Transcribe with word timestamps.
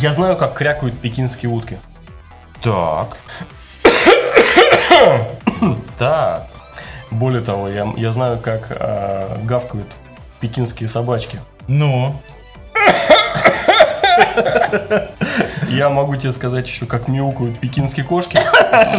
Я 0.00 0.12
знаю, 0.12 0.36
как 0.36 0.54
крякают 0.54 0.96
пекинские 0.96 1.50
утки. 1.50 1.76
Так. 2.62 3.16
так. 5.98 6.46
Более 7.10 7.42
того, 7.42 7.68
я, 7.68 7.92
я 7.96 8.12
знаю, 8.12 8.38
как 8.38 8.68
э, 8.70 9.38
гавкают 9.42 9.88
пекинские 10.38 10.88
собачки. 10.88 11.40
Ну. 11.66 12.14
Я 15.68 15.88
могу 15.88 16.14
тебе 16.14 16.30
сказать 16.30 16.68
еще, 16.68 16.86
как 16.86 17.08
мяукают 17.08 17.58
пекинские 17.58 18.04
кошки. 18.04 18.38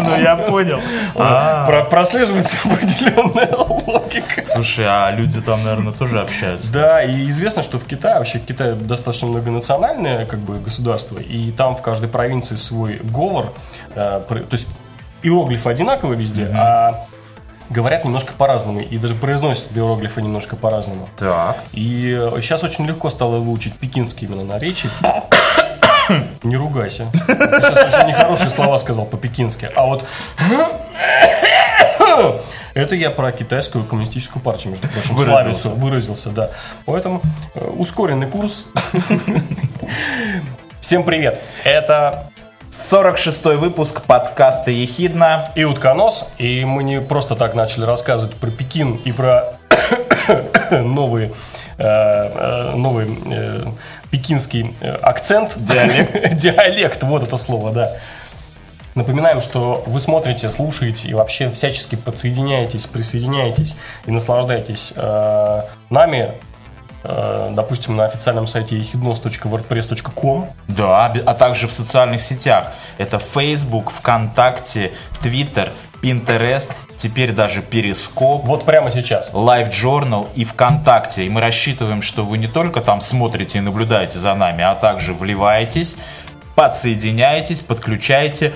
Ну, 0.04 0.20
я 0.20 0.36
понял. 0.36 0.82
А. 1.16 1.66
Про- 1.66 1.86
Прослеживается 1.86 2.58
определенная 2.66 3.56
логика. 3.90 4.44
Слушай, 4.46 4.86
а 4.88 5.12
люди 5.12 5.42
там, 5.42 5.64
наверное, 5.64 5.94
тоже 5.94 6.20
общаются. 6.22 6.72
Да, 6.72 7.04
и 7.04 7.30
известно, 7.30 7.64
что 7.64 7.80
в 7.80 7.86
Китае, 7.86 8.18
вообще 8.18 8.40
Китай 8.40 8.74
достаточно 8.74 9.28
многонациональное 9.28 10.26
как 10.26 10.40
бы, 10.40 10.60
государство, 10.60 11.18
и 11.18 11.52
там 11.52 11.76
в 11.76 11.82
каждой 11.82 12.10
провинции 12.10 12.56
свой 12.56 13.00
говор, 13.04 13.54
э, 13.96 14.22
то 14.28 14.46
есть 14.52 14.68
иероглифы 15.24 15.70
одинаковые 15.70 16.18
везде, 16.18 16.46
а 16.54 17.06
говорят 17.70 18.04
немножко 18.04 18.34
по-разному, 18.34 18.80
и 18.80 18.98
даже 18.98 19.14
произносят 19.16 19.76
иероглифы 19.76 20.22
немножко 20.22 20.56
по-разному. 20.56 21.08
Так. 21.18 21.58
И 21.74 22.30
сейчас 22.38 22.64
очень 22.64 22.86
легко 22.86 23.10
стало 23.10 23.38
выучить 23.38 23.76
пекинский 23.76 24.28
именно 24.28 24.44
наречие. 24.44 24.92
Не 26.44 26.58
ругайся. 26.58 27.08
Ты 27.12 27.34
сейчас 27.36 27.94
очень 27.94 28.08
нехорошие 28.08 28.50
слова 28.50 28.78
сказал 28.80 29.06
по-пекински. 29.06 29.70
А 29.76 29.86
вот 29.86 30.04
это 32.74 32.96
я 32.96 33.10
про 33.10 33.32
китайскую 33.32 33.84
коммунистическую 33.84 34.42
партию, 34.42 34.72
между 34.72 34.88
прочим, 34.88 35.16
Выразился. 35.16 35.62
славицу 35.62 35.70
выразился, 35.80 36.30
да. 36.30 36.50
Поэтому 36.86 37.22
э, 37.56 37.68
ускоренный 37.78 38.28
курс. 38.28 38.68
Всем 40.82 41.04
привет. 41.04 41.42
Это 41.64 42.32
46-й 42.72 43.58
выпуск 43.58 44.02
подкаста 44.04 44.72
«Ехидна». 44.72 45.52
и 45.56 45.64
утконос, 45.64 46.34
и 46.38 46.64
мы 46.66 46.84
не 46.84 47.02
просто 47.02 47.36
так 47.36 47.56
начали 47.56 47.84
рассказывать 47.84 48.36
про 48.36 48.50
Пекин 48.50 48.96
и 49.04 49.12
про 49.12 49.54
новые 50.72 51.32
э, 51.78 51.84
э, 51.84 52.72
новый 52.76 53.08
э, 53.26 53.66
пекинский 54.12 54.76
э, 54.82 54.96
акцент, 54.96 55.56
диалект, 55.58 56.36
диалект, 56.38 57.04
вот 57.04 57.24
это 57.24 57.38
слово, 57.38 57.72
да. 57.72 57.92
Напоминаем, 58.96 59.40
что 59.42 59.84
вы 59.86 60.00
смотрите, 60.00 60.50
слушаете 60.52 61.08
и 61.08 61.14
вообще 61.14 61.52
всячески 61.52 61.96
подсоединяетесь, 61.96 62.86
присоединяетесь 62.88 63.76
и 64.06 64.12
наслаждаетесь 64.12 64.94
э, 64.96 65.62
нами, 65.90 66.34
э, 67.04 67.52
допустим, 67.54 67.96
на 67.96 68.06
официальном 68.06 68.48
сайте 68.48 68.78
ехиднос.wordpress.com. 68.78 70.50
Да, 70.68 71.06
а 71.06 71.34
также 71.36 71.68
в 71.68 71.74
социальных 71.74 72.22
сетях. 72.22 72.74
Это 72.98 73.20
Facebook, 73.20 73.92
ВКонтакте, 73.92 74.92
Twitter, 75.22 75.72
Pinterest, 76.02 76.72
теперь 76.98 77.32
даже 77.32 77.62
Перископ. 77.62 78.46
Вот 78.46 78.66
прямо 78.66 78.90
сейчас. 78.90 79.34
Live 79.34 79.70
Journal 79.70 80.28
и 80.36 80.46
ВКонтакте. 80.46 81.26
И 81.26 81.30
мы 81.30 81.42
рассчитываем, 81.42 82.02
что 82.02 82.26
вы 82.26 82.38
не 82.38 82.48
только 82.48 82.82
там 82.82 83.02
смотрите 83.02 83.60
и 83.60 83.62
наблюдаете 83.62 84.18
за 84.20 84.34
нами, 84.36 84.64
а 84.64 84.76
также 84.76 85.14
вливаетесь, 85.14 85.98
подсоединяетесь, 86.56 87.62
подключаете, 87.62 88.54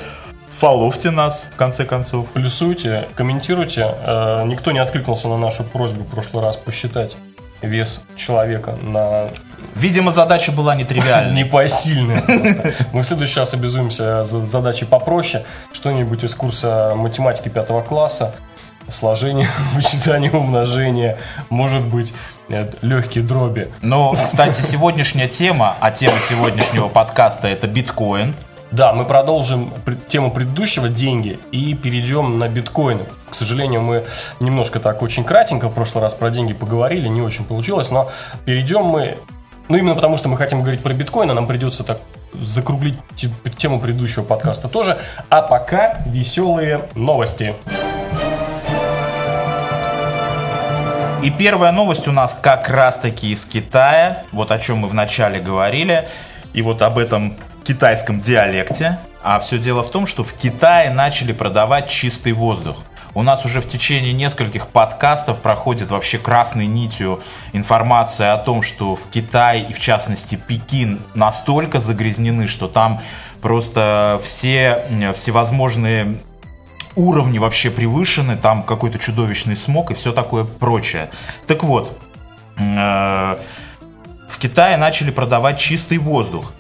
фоловьте 0.64 1.12
нас, 1.12 1.46
в 1.52 1.58
конце 1.58 1.84
концов. 1.84 2.26
Плюсуйте, 2.30 3.10
комментируйте. 3.16 3.86
Э, 4.06 4.46
Никто 4.46 4.72
не 4.72 4.80
откликнулся 4.80 5.28
на 5.28 5.36
нашу 5.38 5.66
просьбу 5.66 6.06
в 6.06 6.08
прошлый 6.08 6.42
раз 6.42 6.56
посчитать 6.56 7.18
вес 7.62 8.02
человека 8.16 8.78
на 8.82 9.28
Видимо, 9.76 10.14
задача 10.14 10.54
была 10.54 10.74
нетривиальной. 10.76 11.44
непосильный. 11.44 12.16
просто. 12.16 12.74
Мы 12.94 13.02
в 13.02 13.06
следующий 13.06 13.42
раз 13.42 13.54
обязуемся 13.54 14.24
за 14.24 14.46
задачи 14.46 14.86
попроще. 14.86 15.44
Что-нибудь 15.74 16.24
из 16.24 16.34
курса 16.34 16.94
математики 16.96 17.50
пятого 17.50 17.82
класса. 17.82 18.34
Сложение, 18.88 19.50
вычитание, 19.74 20.32
умножение. 20.32 21.18
Может 21.50 21.82
быть, 21.82 22.14
э, 22.48 22.72
легкие 22.82 23.26
дроби. 23.26 23.68
Но, 23.82 24.16
кстати, 24.24 24.62
сегодняшняя 24.62 25.28
тема, 25.28 25.76
а 25.82 25.92
тема 25.92 26.16
сегодняшнего 26.30 26.88
подкаста 26.88 27.50
это 27.50 27.68
биткоин. 27.68 28.34
Да, 28.74 28.92
мы 28.92 29.06
продолжим 29.06 29.72
тему 30.08 30.32
предыдущего 30.32 30.90
деньги 30.90 31.40
и 31.52 31.76
перейдем 31.76 32.40
на 32.40 32.48
биткоины. 32.48 33.06
К 33.30 33.36
сожалению, 33.36 33.82
мы 33.82 34.04
немножко 34.40 34.80
так 34.80 35.04
очень 35.04 35.24
кратенько 35.24 35.70
в 35.70 35.76
прошлый 35.76 36.02
раз 36.02 36.16
про 36.16 36.32
деньги 36.32 36.54
поговорили, 36.54 37.08
не 37.08 37.22
очень 37.22 37.46
получилось, 37.46 37.92
но 37.92 38.10
перейдем 38.46 38.82
мы, 38.86 39.20
ну 39.70 39.78
именно 39.78 39.94
потому 39.94 40.18
что 40.18 40.28
мы 40.28 40.38
хотим 40.38 40.62
говорить 40.62 40.82
про 40.82 40.92
биткоины, 40.92 41.36
нам 41.36 41.46
придется 41.46 41.84
так 41.84 42.00
закруглить 42.34 42.98
те- 43.16 43.30
тему 43.56 43.80
предыдущего 43.80 44.24
подкаста 44.24 44.68
тоже. 44.68 44.98
А 45.30 45.44
пока 45.44 46.00
веселые 46.08 46.90
новости. 46.96 47.54
И 51.22 51.30
первая 51.30 51.72
новость 51.72 52.08
у 52.08 52.12
нас 52.12 52.40
как 52.42 52.70
раз-таки 52.70 53.32
из 53.32 53.46
Китая, 53.46 54.24
вот 54.32 54.52
о 54.52 54.58
чем 54.58 54.80
мы 54.80 54.88
вначале 54.88 55.40
говорили, 55.40 56.10
и 56.54 56.64
вот 56.64 56.82
об 56.82 56.98
этом 56.98 57.36
китайском 57.64 58.22
диалекте. 58.22 59.00
А 59.24 59.40
все 59.40 59.58
дело 59.58 59.84
в 59.84 59.92
том, 59.92 60.06
что 60.06 60.24
в 60.24 60.34
Китае 60.34 60.90
начали 60.90 61.32
продавать 61.32 61.90
чистый 61.90 62.34
воздух. 62.34 62.78
У 63.16 63.22
нас 63.22 63.46
уже 63.46 63.62
в 63.62 63.68
течение 63.68 64.12
нескольких 64.12 64.68
подкастов 64.68 65.40
проходит 65.40 65.92
вообще 65.92 66.18
красной 66.18 66.66
нитью 66.66 67.22
информация 67.54 68.34
о 68.34 68.38
том, 68.38 68.64
что 68.64 68.96
в 68.96 69.10
Китае 69.12 69.66
и 69.66 69.74
в 69.74 69.80
частности 69.80 70.36
Пекин 70.36 71.00
настолько 71.14 71.80
загрязнены, 71.80 72.48
что 72.48 72.68
там 72.68 73.02
просто 73.40 74.20
все 74.24 75.14
всевозможные 75.16 76.18
уровни 76.96 77.38
вообще 77.38 77.70
превышены, 77.70 78.36
там 78.36 78.64
какой-то 78.64 78.98
чудовищный 78.98 79.58
смог 79.58 79.92
и 79.92 79.94
все 79.94 80.12
такое 80.12 80.44
прочее. 80.44 81.10
Так 81.48 81.64
вот, 81.64 81.98
э, 82.58 83.36
в 84.30 84.40
Китае 84.40 84.78
начали 84.78 85.12
продавать 85.12 85.60
чистый 85.60 85.98
воздух. 85.98 86.52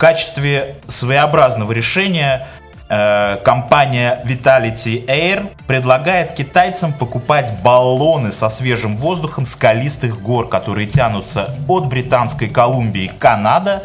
Качестве 0.00 0.76
своеобразного 0.88 1.72
решения 1.72 2.48
э, 2.88 3.36
компания 3.44 4.18
Vitality 4.24 5.04
Air 5.04 5.50
предлагает 5.66 6.32
китайцам 6.32 6.94
покупать 6.94 7.52
баллоны 7.62 8.32
со 8.32 8.48
свежим 8.48 8.96
воздухом 8.96 9.44
скалистых 9.44 10.22
гор, 10.22 10.48
которые 10.48 10.86
тянутся 10.86 11.54
от 11.68 11.88
Британской 11.88 12.48
Колумбии, 12.48 13.12
Канада, 13.18 13.82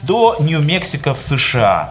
до 0.00 0.38
Нью-Мексико 0.40 1.12
в 1.12 1.18
США. 1.18 1.90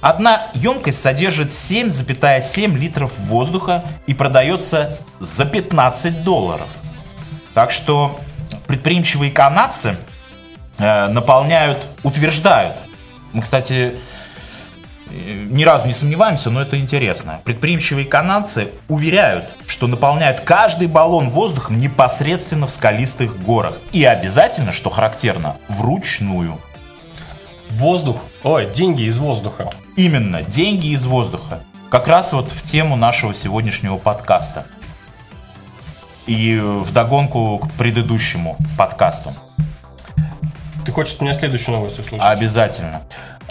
Одна 0.00 0.48
емкость 0.54 1.00
содержит 1.00 1.50
7,7 1.50 2.76
литров 2.76 3.16
воздуха 3.20 3.84
и 4.08 4.14
продается 4.14 4.98
за 5.20 5.46
15 5.46 6.24
долларов. 6.24 6.66
Так 7.54 7.70
что 7.70 8.16
предприимчивые 8.66 9.30
канадцы 9.30 9.96
э, 10.78 11.06
наполняют, 11.06 11.86
утверждают. 12.02 12.74
Мы, 13.36 13.42
кстати, 13.42 13.96
э, 15.10 15.44
ни 15.50 15.62
разу 15.62 15.86
не 15.86 15.92
сомневаемся, 15.92 16.48
но 16.48 16.62
это 16.62 16.78
интересно. 16.78 17.42
Предприимчивые 17.44 18.06
канадцы 18.06 18.70
уверяют, 18.88 19.50
что 19.66 19.88
наполняют 19.88 20.40
каждый 20.40 20.88
баллон 20.88 21.28
воздухом 21.28 21.78
непосредственно 21.78 22.66
в 22.66 22.70
скалистых 22.70 23.38
горах. 23.44 23.74
И 23.92 24.02
обязательно, 24.06 24.72
что 24.72 24.88
характерно, 24.88 25.56
вручную. 25.68 26.58
Воздух, 27.68 28.22
ой, 28.42 28.72
деньги 28.72 29.02
из 29.02 29.18
воздуха. 29.18 29.68
Именно, 29.96 30.40
деньги 30.40 30.86
из 30.94 31.04
воздуха. 31.04 31.60
Как 31.90 32.08
раз 32.08 32.32
вот 32.32 32.50
в 32.50 32.62
тему 32.62 32.96
нашего 32.96 33.34
сегодняшнего 33.34 33.98
подкаста. 33.98 34.64
И 36.26 36.56
в 36.58 36.90
догонку 36.90 37.58
к 37.58 37.70
предыдущему 37.72 38.56
подкасту. 38.78 39.34
Ты 40.86 40.92
хочешь 40.92 41.14
от 41.14 41.20
меня 41.20 41.32
следующую 41.32 41.74
новость 41.74 41.98
услышать? 41.98 42.24
Обязательно. 42.24 43.02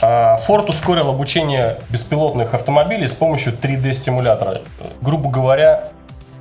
А, 0.01 0.37
Ford 0.37 0.69
ускорил 0.69 1.09
обучение 1.09 1.79
беспилотных 1.89 2.53
автомобилей 2.53 3.09
с 3.09 3.11
помощью 3.11 3.51
3D-стимулятора. 3.53 4.61
Грубо 5.01 5.29
говоря... 5.29 5.89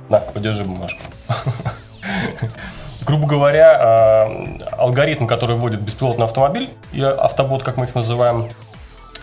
На, 0.07 0.19
подержи 0.19 0.63
бумажку. 0.63 1.01
Грубо 3.05 3.27
говоря, 3.27 3.77
а, 3.77 4.57
алгоритм, 4.77 5.27
который 5.27 5.57
вводит 5.57 5.81
беспилотный 5.81 6.23
автомобиль, 6.23 6.69
и 6.93 7.01
автобот, 7.01 7.61
как 7.61 7.75
мы 7.75 7.85
их 7.85 7.93
называем, 7.93 8.47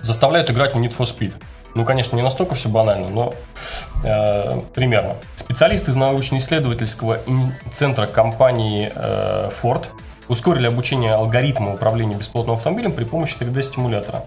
заставляют 0.02 0.50
играть 0.50 0.75
в 0.75 0.78
Need 0.78 0.94
for 0.94 1.06
Speed. 1.06 1.32
Ну, 1.75 1.86
конечно, 1.86 2.16
не 2.16 2.22
настолько 2.22 2.54
все 2.54 2.68
банально, 2.68 3.08
но 3.08 3.32
э, 4.04 4.60
примерно. 4.75 5.16
Специалисты 5.36 5.90
из 5.90 5.96
научно-исследовательского 5.96 7.20
центра 7.72 8.06
компании 8.06 8.92
э, 8.94 9.48
Ford 9.62 9.86
ускорили 10.28 10.66
обучение 10.66 11.14
алгоритма 11.14 11.74
управления 11.74 12.14
беспилотным 12.14 12.56
автомобилем 12.56 12.92
при 12.92 13.04
помощи 13.04 13.36
3D-стимулятора. 13.38 14.24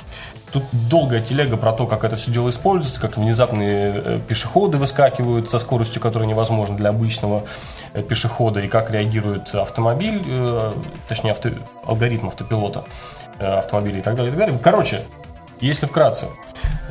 Тут 0.52 0.64
долгая 0.72 1.22
телега 1.22 1.58
про 1.58 1.74
то, 1.74 1.88
как 1.88 2.04
это 2.04 2.16
все 2.16 2.32
дело 2.32 2.50
используется, 2.50 3.00
как 3.00 3.18
внезапные 3.18 4.02
э, 4.06 4.20
пешеходы 4.28 4.78
выскакивают 4.78 5.50
со 5.50 5.60
скоростью, 5.60 6.02
которая 6.02 6.28
невозможна 6.28 6.78
для 6.78 6.90
обычного 6.90 7.44
э, 7.94 8.02
пешехода, 8.02 8.62
и 8.62 8.68
как 8.68 8.92
реагирует 8.92 9.54
автомобиль, 9.54 10.22
э, 10.26 10.74
точнее 11.08 11.32
авто- 11.32 11.50
алгоритм 11.86 12.28
автопилота. 12.28 12.86
автомобилей 13.38 14.00
и 14.00 14.02
так 14.02 14.16
далее, 14.16 14.30
и 14.30 14.36
так 14.36 14.40
далее. 14.40 14.60
Короче, 14.64 15.02
если 15.60 15.86
вкратце, 15.86 16.28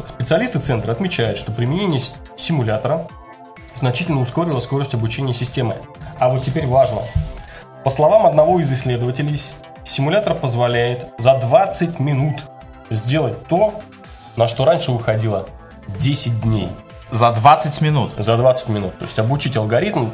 специалисты 0.08 0.58
центра 0.58 0.92
отмечают, 0.92 1.38
что 1.38 1.52
применение 1.52 2.00
симулятора 2.36 3.08
значительно 3.74 4.20
ускорило 4.20 4.60
скорость 4.60 4.94
обучения 4.94 5.34
системы. 5.34 5.76
А 6.18 6.28
вот 6.28 6.42
теперь 6.42 6.66
важно. 6.66 7.00
По 7.84 7.90
словам 7.90 8.24
одного 8.24 8.60
из 8.60 8.72
исследователей, 8.72 9.38
симулятор 9.84 10.34
позволяет 10.34 11.06
за 11.18 11.34
20 11.36 12.00
минут 12.00 12.42
сделать 12.88 13.46
то, 13.46 13.74
на 14.36 14.48
что 14.48 14.64
раньше 14.64 14.90
уходило 14.90 15.46
10 16.00 16.40
дней. 16.40 16.70
За 17.10 17.30
20 17.30 17.82
минут? 17.82 18.12
За 18.16 18.38
20 18.38 18.70
минут. 18.70 18.98
То 18.98 19.04
есть 19.04 19.18
обучить 19.18 19.58
алгоритм 19.58 20.08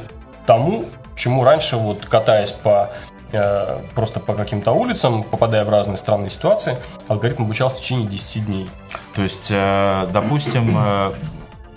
тому, 0.47 0.87
чему 1.15 1.45
раньше, 1.45 1.77
вот 1.77 2.05
катаясь 2.07 2.51
по 2.51 2.91
э, 3.31 3.79
просто 3.95 4.19
по 4.19 4.35
каким-то 4.35 4.73
улицам, 4.73 5.23
попадая 5.23 5.65
в 5.65 5.69
разные 5.69 5.97
странные 5.97 6.31
ситуации, 6.31 6.77
алгоритм 7.07 7.45
обучался 7.45 7.77
в 7.77 7.83
течение 7.83 8.09
10 8.09 8.47
дней. 8.47 8.69
То 9.15 9.23
есть, 9.23 9.47
э, 9.49 10.09
допустим, 10.13 10.77
э, 10.77 11.13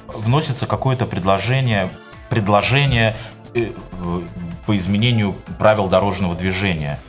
вносится 0.07 0.66
какое-то 0.66 1.06
предложение, 1.06 1.92
предложение 2.31 3.16
по 4.65 4.75
изменению 4.77 5.36
правил 5.60 5.88
дорожного 5.88 6.36
движения. 6.36 7.00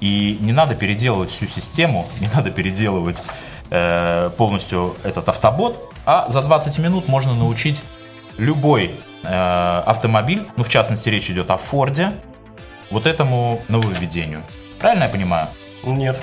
И 0.00 0.38
не 0.40 0.52
надо 0.52 0.74
переделывать 0.74 1.30
всю 1.30 1.46
систему, 1.46 2.06
не 2.20 2.28
надо 2.34 2.50
переделывать 2.50 3.22
полностью 4.38 4.96
этот 5.02 5.28
автобот, 5.28 5.92
а 6.06 6.26
за 6.30 6.40
20 6.40 6.78
минут 6.78 7.06
можно 7.06 7.34
научить 7.34 7.82
любой 8.38 8.94
э, 9.24 9.82
автомобиль, 9.84 10.46
ну 10.56 10.64
в 10.64 10.68
частности 10.70 11.10
речь 11.10 11.30
идет 11.30 11.50
о 11.50 11.58
Форде, 11.58 12.12
вот 12.90 13.06
этому 13.06 13.60
нововведению. 13.68 14.40
Правильно 14.78 15.04
я 15.04 15.10
понимаю? 15.10 15.48
Нет. 15.84 16.18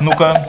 Ну-ка. 0.00 0.48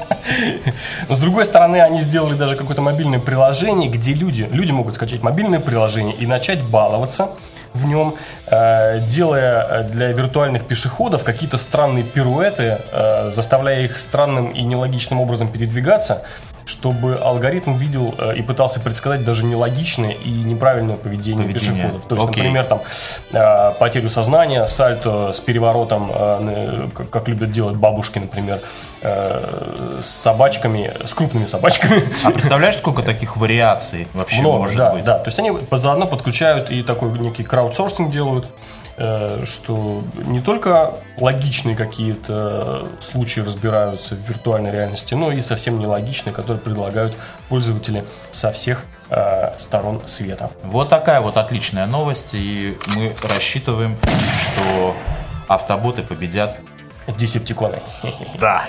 С 1.08 1.20
другой 1.20 1.46
стороны, 1.46 1.82
они 1.82 2.00
сделали 2.02 2.36
даже 2.36 2.56
какое-то 2.56 2.82
мобильное 2.82 3.20
приложение, 3.20 3.90
где 3.90 4.14
люди, 4.14 4.50
люди 4.52 4.72
могут 4.72 4.96
скачать 4.96 5.22
мобильное 5.22 5.60
приложение 5.60 6.16
и 6.16 6.26
начать 6.26 6.62
баловаться 6.64 7.30
в 7.76 7.86
нем, 7.86 8.16
э, 8.48 9.00
делая 9.02 9.84
для 9.84 10.12
виртуальных 10.12 10.66
пешеходов 10.66 11.24
какие-то 11.24 11.58
странные 11.58 12.04
пируэты, 12.04 12.80
э, 12.92 13.32
заставляя 13.32 13.84
их 13.84 14.00
странным 14.00 14.52
и 14.52 14.64
нелогичным 14.64 15.20
образом 15.20 15.48
передвигаться, 15.48 16.24
чтобы 16.66 17.16
алгоритм 17.16 17.76
видел 17.76 18.16
э, 18.18 18.36
и 18.38 18.42
пытался 18.42 18.80
предсказать 18.80 19.24
даже 19.24 19.46
нелогичное 19.46 20.12
и 20.12 20.30
неправильное 20.30 20.96
поведение, 20.96 21.46
поведение. 21.46 21.84
пешеходов. 21.84 22.08
То 22.08 22.16
есть, 22.16 22.28
Окей. 22.28 22.44
например, 22.44 22.66
там 22.66 22.82
э, 23.32 23.72
потерю 23.80 24.10
сознания, 24.10 24.68
сальто 24.68 25.32
с 25.32 25.40
переворотом, 25.40 26.12
э, 26.14 26.88
как 27.12 27.28
любят 27.28 27.52
делать 27.52 27.76
бабушки, 27.76 28.20
например, 28.20 28.62
с 29.02 30.06
собачками, 30.08 30.92
с 31.06 31.14
крупными 31.14 31.46
собачками. 31.46 32.04
А 32.24 32.32
представляешь, 32.32 32.76
сколько 32.76 33.04
таких 33.04 33.38
вариаций 33.38 34.08
вообще 34.14 34.42
Много, 34.42 34.58
может 34.60 34.78
да, 34.78 34.92
быть? 34.92 35.04
Да, 35.04 35.20
то 35.20 35.28
есть 35.28 35.38
они 35.38 35.52
заодно 35.72 36.08
подключают 36.08 36.72
и 36.72 36.82
такой 36.82 37.12
некий 37.20 37.44
краудсорсинг 37.44 38.12
делают, 38.12 38.48
что 38.98 40.04
не 40.24 40.40
только 40.40 40.94
логичные 41.18 41.76
какие-то 41.76 42.88
случаи 43.02 43.42
разбираются 43.42 44.16
в 44.16 44.20
виртуальной 44.20 44.72
реальности, 44.72 45.14
но 45.16 45.32
и 45.32 45.42
совсем 45.42 45.80
нелогичные, 45.80 46.34
которые 46.34 46.62
предлагают 46.62 47.14
пользователи 47.50 48.06
со 48.32 48.52
всех 48.52 48.86
э, 49.10 49.52
сторон 49.58 50.08
света. 50.08 50.50
Вот 50.64 50.90
такая 50.90 51.20
вот 51.20 51.38
отличная 51.38 51.88
новость, 51.88 52.30
и 52.34 52.78
мы 52.96 53.14
рассчитываем, 53.22 53.98
что 54.42 54.96
автоботы 55.48 56.02
победят 56.04 56.58
Десептиконы. 57.08 57.82
Да. 58.40 58.64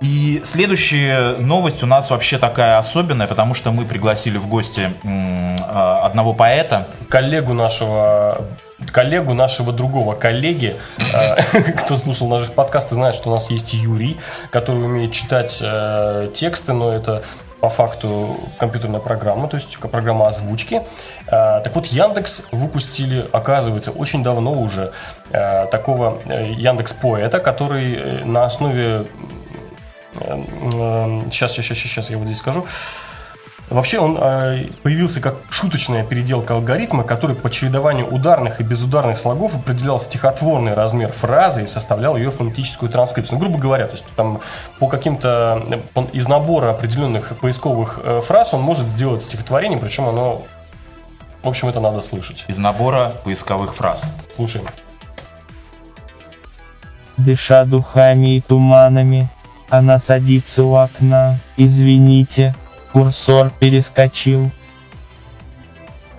И 0.00 0.42
следующая 0.44 1.36
новость 1.38 1.82
у 1.82 1.86
нас 1.86 2.10
вообще 2.10 2.38
такая 2.38 2.78
особенная, 2.78 3.26
потому 3.26 3.54
что 3.54 3.70
мы 3.70 3.84
пригласили 3.84 4.36
в 4.36 4.46
гости 4.48 4.92
а, 5.02 6.04
одного 6.04 6.34
поэта. 6.34 6.88
Коллегу 7.08 7.54
нашего 7.54 8.44
коллегу 8.92 9.34
нашего 9.34 9.72
другого 9.72 10.14
коллеги, 10.14 10.76
а, 11.14 11.36
кто 11.84 11.96
слушал 11.96 12.28
наши 12.28 12.50
подкасты, 12.50 12.94
знает, 12.94 13.14
что 13.14 13.30
у 13.30 13.32
нас 13.32 13.50
есть 13.50 13.72
Юрий, 13.72 14.18
который 14.50 14.84
умеет 14.84 15.12
читать 15.12 15.58
э, 15.62 16.28
тексты, 16.32 16.72
но 16.72 16.92
это 16.92 17.22
по 17.60 17.70
факту 17.70 18.38
компьютерная 18.58 19.00
программа, 19.00 19.48
то 19.48 19.56
есть 19.56 19.78
программа 19.78 20.28
озвучки. 20.28 20.82
А, 21.28 21.60
так 21.60 21.74
вот, 21.74 21.86
Яндекс 21.86 22.46
выпустили, 22.52 23.26
оказывается, 23.32 23.90
очень 23.90 24.22
давно 24.22 24.52
уже 24.52 24.92
такого 25.30 26.18
э, 26.26 26.52
Яндекс 26.52 26.92
Поэта, 26.92 27.40
который 27.40 28.24
на 28.24 28.44
основе 28.44 29.06
Сейчас, 30.14 31.50
сейчас, 31.50 31.66
сейчас, 31.66 31.78
сейчас 31.78 32.10
я 32.10 32.18
вот 32.18 32.26
здесь 32.26 32.38
скажу. 32.38 32.64
Вообще 33.70 33.98
он 33.98 34.18
э, 34.20 34.66
появился 34.82 35.20
как 35.20 35.36
шуточная 35.48 36.04
переделка 36.04 36.54
алгоритма, 36.54 37.02
который 37.02 37.34
по 37.34 37.48
чередованию 37.48 38.06
ударных 38.06 38.60
и 38.60 38.62
безударных 38.62 39.16
слогов 39.16 39.54
определял 39.54 39.98
стихотворный 39.98 40.74
размер 40.74 41.12
фразы 41.12 41.64
и 41.64 41.66
составлял 41.66 42.16
ее 42.16 42.30
фонетическую 42.30 42.90
транскрипцию. 42.90 43.38
Ну, 43.38 43.40
грубо 43.40 43.58
говоря, 43.58 43.86
то 43.86 43.92
есть 43.92 44.04
там 44.16 44.40
по 44.78 44.86
каким-то 44.86 45.66
из 46.12 46.28
набора 46.28 46.70
определенных 46.70 47.36
поисковых 47.38 48.00
э, 48.04 48.20
фраз 48.20 48.52
он 48.52 48.60
может 48.60 48.86
сделать 48.86 49.24
стихотворение, 49.24 49.78
причем 49.78 50.08
оно, 50.08 50.42
в 51.42 51.48
общем, 51.48 51.68
это 51.68 51.80
надо 51.80 52.02
слышать. 52.02 52.44
Из 52.48 52.58
набора 52.58 53.14
поисковых 53.24 53.74
фраз. 53.74 54.04
Слушаем. 54.36 54.66
Дыша 57.16 57.64
духами 57.64 58.36
и 58.36 58.40
туманами, 58.42 59.28
она 59.70 59.98
садится 59.98 60.64
у 60.64 60.74
окна. 60.74 61.38
Извините, 61.56 62.54
курсор 62.94 63.50
перескочил. 63.58 64.52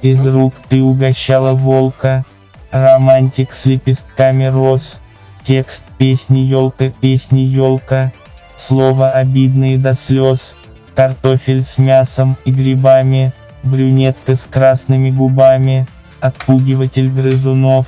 Из 0.01 0.27
рук 0.27 0.53
ты 0.67 0.83
угощала 0.83 1.53
волка. 1.53 2.25
Романтик 2.69 3.53
с 3.53 3.65
лепестками 3.65 4.45
роз. 4.45 4.97
Текст 5.45 5.83
песни 5.97 6.39
елка, 6.39 6.89
песни 6.89 7.39
елка. 7.39 8.11
Слово 8.57 9.09
обидные 9.09 9.77
до 9.77 9.93
слез. 9.93 10.53
Картофель 10.95 11.63
с 11.63 11.77
мясом 11.77 12.35
и 12.43 12.51
грибами. 12.51 13.31
Брюнетка 13.63 14.35
с 14.35 14.41
красными 14.41 15.11
губами. 15.11 15.87
Отпугиватель 16.19 17.09
грызунов. 17.09 17.85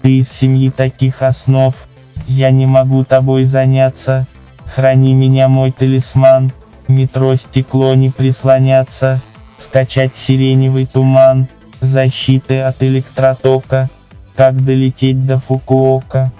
Ты 0.00 0.20
из 0.20 0.32
семьи 0.32 0.70
таких 0.70 1.20
основ. 1.20 1.74
Я 2.26 2.50
не 2.50 2.64
могу 2.64 3.04
тобой 3.04 3.44
заняться. 3.44 4.26
Храни 4.74 5.12
меня 5.12 5.48
мой 5.48 5.70
талисман, 5.70 6.50
метро 6.92 7.34
стекло 7.36 7.94
не 7.94 8.10
прислоняться, 8.10 9.20
скачать 9.58 10.16
сиреневый 10.16 10.86
туман, 10.86 11.48
защиты 11.80 12.60
от 12.60 12.82
электротока, 12.82 13.88
как 14.36 14.64
долететь 14.64 15.26
до 15.26 15.38
Фукуока. 15.38 16.30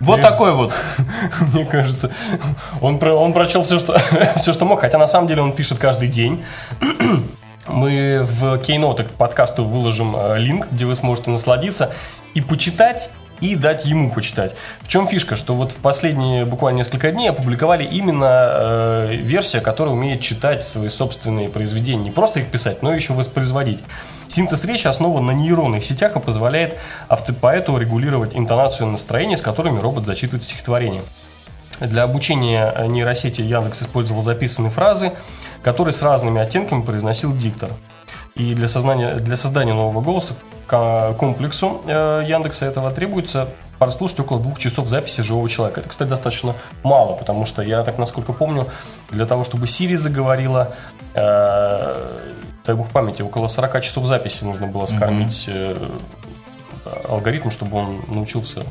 Вот 0.00 0.18
мне, 0.18 0.22
такой 0.22 0.52
вот. 0.52 0.74
Мне 1.52 1.64
кажется, 1.64 2.10
он, 2.80 2.98
про, 2.98 3.14
он 3.14 3.32
прочел 3.32 3.64
все 3.64 3.78
что, 3.78 3.96
все, 4.36 4.52
что 4.52 4.64
мог, 4.64 4.80
хотя 4.80 4.98
на 4.98 5.06
самом 5.06 5.28
деле 5.28 5.40
он 5.40 5.52
пишет 5.52 5.78
каждый 5.78 6.08
день. 6.08 6.44
Мы 7.68 8.20
в 8.22 8.56
Keynote 8.56 9.04
к 9.04 9.10
подкасту 9.12 9.64
выложим 9.64 10.14
э, 10.16 10.38
линк, 10.38 10.68
где 10.70 10.84
вы 10.84 10.94
сможете 10.94 11.30
насладиться 11.30 11.92
и 12.34 12.42
почитать 12.42 13.10
и 13.40 13.56
дать 13.56 13.84
ему 13.84 14.10
почитать. 14.10 14.54
В 14.80 14.88
чем 14.88 15.06
фишка? 15.06 15.36
Что 15.36 15.54
вот 15.54 15.72
в 15.72 15.76
последние 15.76 16.44
буквально 16.44 16.78
несколько 16.78 17.10
дней 17.10 17.30
опубликовали 17.30 17.84
именно 17.84 18.50
э, 18.52 19.16
версия, 19.16 19.60
которая 19.60 19.94
умеет 19.94 20.20
читать 20.20 20.64
свои 20.64 20.88
собственные 20.88 21.48
произведения. 21.48 22.04
Не 22.04 22.10
просто 22.10 22.40
их 22.40 22.46
писать, 22.50 22.82
но 22.82 22.92
еще 22.92 23.12
воспроизводить. 23.12 23.82
Синтез 24.28 24.64
речи 24.64 24.86
основан 24.86 25.26
на 25.26 25.32
нейронных 25.32 25.84
сетях 25.84 26.16
и 26.16 26.20
позволяет 26.20 26.76
автопоэту 27.08 27.76
регулировать 27.76 28.34
интонацию 28.34 28.88
и 28.88 28.90
настроение, 28.90 29.36
с 29.36 29.42
которыми 29.42 29.80
робот 29.80 30.06
зачитывает 30.06 30.44
стихотворение. 30.44 31.02
Для 31.80 32.04
обучения 32.04 32.72
нейросети 32.86 33.40
Яндекс 33.40 33.82
использовал 33.82 34.22
записанные 34.22 34.70
фразы, 34.70 35.12
которые 35.62 35.92
с 35.92 36.02
разными 36.02 36.40
оттенками 36.40 36.82
произносил 36.82 37.36
диктор. 37.36 37.70
И 38.36 38.54
для, 38.54 38.68
сознания, 38.68 39.14
для 39.16 39.36
создания 39.36 39.74
нового 39.74 40.00
голоса 40.00 40.34
комплексу 40.66 41.82
э, 41.86 42.24
Яндекса 42.26 42.66
этого 42.66 42.90
требуется 42.90 43.48
прослушать 43.78 44.20
около 44.20 44.40
двух 44.40 44.58
часов 44.58 44.88
записи 44.88 45.20
живого 45.20 45.48
человека. 45.48 45.80
Это, 45.80 45.88
кстати, 45.88 46.08
достаточно 46.08 46.54
мало, 46.82 47.14
потому 47.14 47.46
что 47.46 47.62
я, 47.62 47.84
так 47.84 47.98
насколько 47.98 48.32
помню, 48.32 48.66
для 49.10 49.26
того, 49.26 49.44
чтобы 49.44 49.66
Siri 49.66 49.96
заговорила, 49.96 50.74
э, 51.14 52.10
дай 52.66 52.74
бог 52.74 52.88
памяти, 52.88 53.22
около 53.22 53.46
40 53.46 53.82
часов 53.82 54.06
записи 54.06 54.42
нужно 54.42 54.66
было 54.66 54.86
скормить 54.86 55.44
э, 55.48 55.76
алгоритм, 57.08 57.50
чтобы 57.50 57.76
он 57.76 58.02
научился 58.08 58.64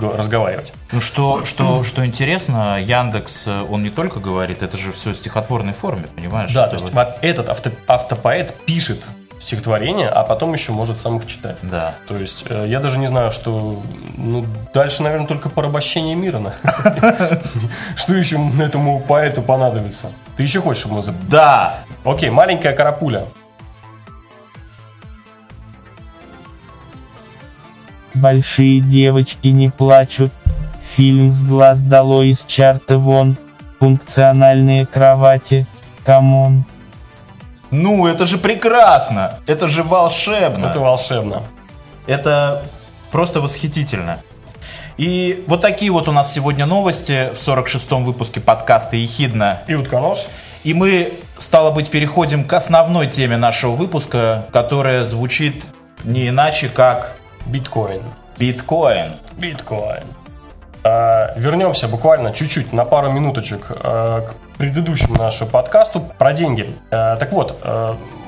разговаривать. 0.00 0.72
Ну 0.92 1.00
что, 1.00 1.44
что, 1.44 1.84
что 1.84 2.04
интересно, 2.06 2.80
Яндекс, 2.80 3.46
э, 3.46 3.62
он 3.70 3.82
не 3.82 3.90
только 3.90 4.20
говорит, 4.20 4.62
это 4.62 4.76
же 4.76 4.92
все 4.92 5.12
в 5.12 5.16
стихотворной 5.16 5.72
форме, 5.72 6.08
понимаешь? 6.14 6.52
Да, 6.52 6.66
то 6.68 6.74
есть 6.74 6.84
вот 6.90 7.08
этот 7.22 7.48
авто, 7.48 7.70
автопоэт 7.86 8.54
пишет 8.64 9.02
стихотворения, 9.40 10.08
а 10.08 10.24
потом 10.24 10.52
еще 10.54 10.72
может 10.72 10.98
сам 11.00 11.18
их 11.18 11.26
читать. 11.26 11.56
Да. 11.62 11.94
То 12.08 12.16
есть 12.16 12.44
э, 12.48 12.64
я 12.68 12.80
даже 12.80 12.98
не 12.98 13.06
знаю, 13.06 13.30
что 13.30 13.82
ну, 14.16 14.46
дальше, 14.74 15.02
наверное, 15.02 15.26
только 15.26 15.48
порабощение 15.48 16.14
мира. 16.16 16.38
на- 16.38 16.54
Что 17.96 18.14
еще 18.14 18.38
этому 18.60 19.00
поэту 19.00 19.42
понадобится? 19.42 20.10
Ты 20.36 20.42
еще 20.42 20.60
хочешь, 20.60 20.80
чтобы 20.82 20.96
мы... 20.96 21.14
Да. 21.28 21.80
Окей, 22.04 22.30
маленькая 22.30 22.72
карапуля. 22.74 23.26
Большие 28.16 28.80
девочки 28.80 29.48
не 29.48 29.68
плачут. 29.68 30.32
Фильм 30.96 31.30
с 31.30 31.42
глаз 31.42 31.80
долой 31.80 32.30
из 32.30 32.44
чарта 32.46 32.98
вон. 32.98 33.36
Функциональные 33.78 34.86
кровати. 34.86 35.66
Come 36.04 36.38
on. 36.38 36.64
Ну, 37.70 38.06
это 38.06 38.24
же 38.26 38.38
прекрасно. 38.38 39.34
Это 39.46 39.68
же 39.68 39.82
волшебно. 39.82 40.66
Это 40.66 40.80
волшебно. 40.80 41.42
Это 42.06 42.62
просто 43.10 43.40
восхитительно. 43.40 44.20
И 44.96 45.44
вот 45.46 45.60
такие 45.60 45.90
вот 45.90 46.08
у 46.08 46.12
нас 46.12 46.32
сегодня 46.32 46.64
новости 46.64 47.30
в 47.34 47.36
46-м 47.36 48.04
выпуске 48.04 48.40
подкаста 48.40 48.96
«Ехидна». 48.96 49.58
И 49.66 49.74
утконож. 49.74 50.26
И 50.64 50.72
мы, 50.72 51.12
стало 51.36 51.70
быть, 51.70 51.90
переходим 51.90 52.44
к 52.44 52.52
основной 52.54 53.08
теме 53.08 53.36
нашего 53.36 53.72
выпуска, 53.72 54.46
которая 54.52 55.04
звучит 55.04 55.66
не 56.04 56.28
иначе, 56.28 56.68
как 56.68 57.16
Биткоин. 57.46 58.02
биткоин. 58.38 59.12
Биткоин. 59.38 60.04
А, 60.84 61.32
Вернемся 61.36 61.88
буквально 61.88 62.32
чуть-чуть, 62.32 62.72
на 62.72 62.84
пару 62.84 63.10
минуточек 63.10 63.66
а, 63.70 64.22
к 64.22 64.34
предыдущему 64.58 65.16
нашему 65.16 65.50
подкасту 65.50 66.00
про 66.00 66.32
деньги. 66.32 66.72
А, 66.90 67.16
Так 67.16 67.32
вот, 67.32 67.64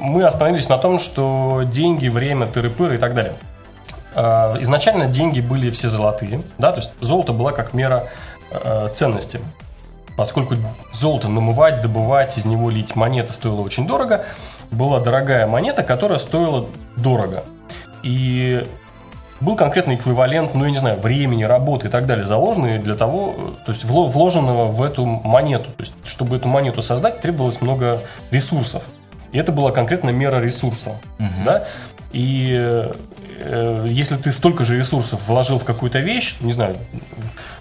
мы 0.00 0.25
остановились 0.25 0.68
на 0.68 0.78
том, 0.78 0.98
что 0.98 1.62
деньги, 1.64 2.08
время, 2.08 2.46
тыры-пыры 2.46 2.94
и 2.96 2.98
так 2.98 3.14
далее. 3.14 3.34
Изначально 4.60 5.06
деньги 5.06 5.40
были 5.40 5.70
все 5.70 5.88
золотые, 5.88 6.42
да, 6.58 6.72
то 6.72 6.78
есть 6.78 6.90
золото 7.00 7.32
было 7.32 7.50
как 7.50 7.75
мера 7.75 8.04
ценности. 8.94 9.40
Поскольку 10.16 10.56
золото 10.92 11.28
намывать, 11.28 11.82
добывать, 11.82 12.38
из 12.38 12.44
него 12.44 12.70
лить 12.70 12.96
монеты 12.96 13.32
стоило 13.32 13.60
очень 13.60 13.87
дорого, 13.87 14.25
была 14.72 14.98
дорогая 14.98 15.46
монета, 15.46 15.84
которая 15.84 16.18
стоила 16.18 16.66
дорого. 16.96 17.44
И 18.02 18.66
был 19.40 19.57
конкретный 19.57 19.95
эквивалент, 19.95 20.54
ну, 20.54 20.64
я 20.64 20.71
не 20.71 20.76
знаю, 20.76 20.99
времени, 21.00 21.45
работы 21.45 21.88
и 21.88 21.90
так 21.90 22.07
далее, 22.07 22.26
заложенные 22.26 22.78
для 22.78 22.95
того, 22.95 23.54
то 23.64 23.73
есть 23.73 23.85
вло- 23.85 24.09
вложенного 24.09 24.66
в 24.66 24.83
эту 24.83 25.07
монету. 25.07 25.71
То 25.76 25.85
есть, 25.85 25.95
чтобы 26.04 26.37
эту 26.37 26.49
монету 26.49 26.83
создать, 26.83 27.21
требовалось 27.21 27.61
много 27.61 28.00
ресурсов. 28.30 28.83
И 29.33 29.38
это 29.38 29.52
была 29.52 29.71
конкретно 29.73 30.11
мера 30.11 30.40
ресурса. 30.40 30.92
Да? 31.45 31.64
И 32.12 32.49
э, 33.40 33.87
если 33.87 34.16
ты 34.16 34.33
столько 34.33 34.64
же 34.64 34.78
ресурсов 34.78 35.21
вложил 35.28 35.59
в 35.59 35.64
какую-то 35.64 35.99
вещь, 35.99 36.37
не 36.40 36.52
знаю, 36.52 36.76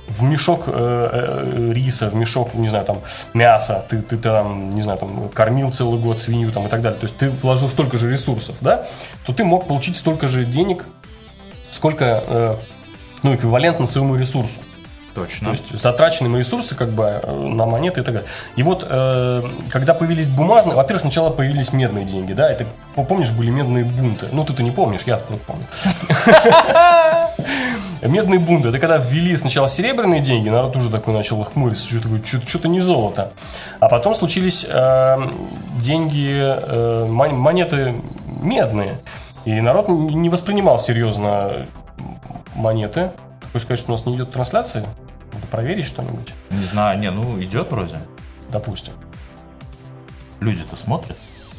в 0.07 0.23
мешок 0.23 0.63
э, 0.67 0.71
э, 0.73 1.73
риса, 1.73 2.09
в 2.09 2.15
мешок, 2.15 2.53
не 2.53 2.69
знаю, 2.69 2.85
там, 2.85 3.01
мяса, 3.33 3.85
ты, 3.89 4.01
ты 4.01 4.17
там, 4.17 4.69
не 4.69 4.81
знаю, 4.81 4.97
там, 4.99 5.29
кормил 5.29 5.71
целый 5.71 5.99
год 5.99 6.21
свинью 6.21 6.51
там, 6.51 6.67
и 6.67 6.69
так 6.69 6.81
далее, 6.81 6.99
то 6.99 7.05
есть 7.05 7.17
ты 7.17 7.29
вложил 7.29 7.67
столько 7.67 7.97
же 7.97 8.09
ресурсов, 8.09 8.55
да, 8.61 8.85
то 9.25 9.33
ты 9.33 9.43
мог 9.43 9.67
получить 9.67 9.97
столько 9.97 10.27
же 10.27 10.45
денег, 10.45 10.85
сколько, 11.77 12.23
э, 12.25 12.55
ну, 13.21 13.35
эквивалентно 13.35 13.85
своему 13.85 14.15
ресурсу. 14.15 14.57
Точно. 15.13 15.45
То 15.45 15.51
есть 15.51 15.81
затраченные 15.81 16.37
ресурсы 16.39 16.75
как 16.75 16.89
бы 16.89 17.03
э, 17.03 17.31
на 17.31 17.65
монеты 17.65 18.01
и 18.01 18.03
так 18.03 18.15
далее. 18.15 18.29
И 18.55 18.63
вот 18.63 18.85
э, 18.87 19.43
когда 19.71 19.93
появились 19.93 20.27
бумажные, 20.27 20.75
во-первых, 20.75 21.01
сначала 21.01 21.29
появились 21.29 21.71
медные 21.73 22.05
деньги, 22.05 22.33
да, 22.33 22.49
это 22.51 22.65
помнишь 22.95 23.31
были 23.31 23.49
медные 23.51 23.83
бунты. 23.83 24.27
Ну 24.31 24.43
ты 24.43 24.53
то 24.53 24.63
не 24.63 24.71
помнишь, 24.71 25.01
я 25.05 25.19
вот 25.29 25.41
помню. 25.41 25.65
Медные 28.01 28.39
бунты, 28.39 28.69
это 28.69 28.77
когда 28.77 28.97
ввели 28.97 29.35
сначала 29.37 29.67
серебряные 29.67 30.21
деньги, 30.21 30.49
народ 30.49 30.75
уже 30.75 30.91
такой 30.91 31.15
начал 31.15 31.43
хмуриться, 31.43 31.89
что-то 32.45 32.67
не 32.67 32.79
золото. 32.79 33.31
А 33.79 33.89
потом 33.89 34.13
случились 34.13 34.67
э, 34.69 35.17
деньги, 35.81 36.29
э, 36.31 37.05
мон- 37.09 37.35
монеты 37.35 37.95
медные. 38.41 38.99
И 39.47 39.61
народ 39.61 39.87
не 39.87 40.27
воспринимал 40.27 40.77
серьезно 40.77 41.53
монеты. 42.53 43.11
Ты 43.39 43.47
хочешь 43.53 43.61
сказать, 43.65 43.79
что 43.79 43.91
у 43.91 43.95
нас 43.95 44.05
не 44.05 44.13
идет 44.13 44.29
трансляция? 44.33 44.83
Надо 45.31 45.47
проверить 45.47 45.85
что-нибудь, 45.87 46.33
Не 46.51 46.65
знаю, 46.65 46.99
не, 46.99 47.09
ну 47.09 47.41
идет 47.41 47.71
вроде. 47.71 47.95
допустим. 48.51 48.91
Люди-то 50.41 50.75
смотрят. 50.75 51.15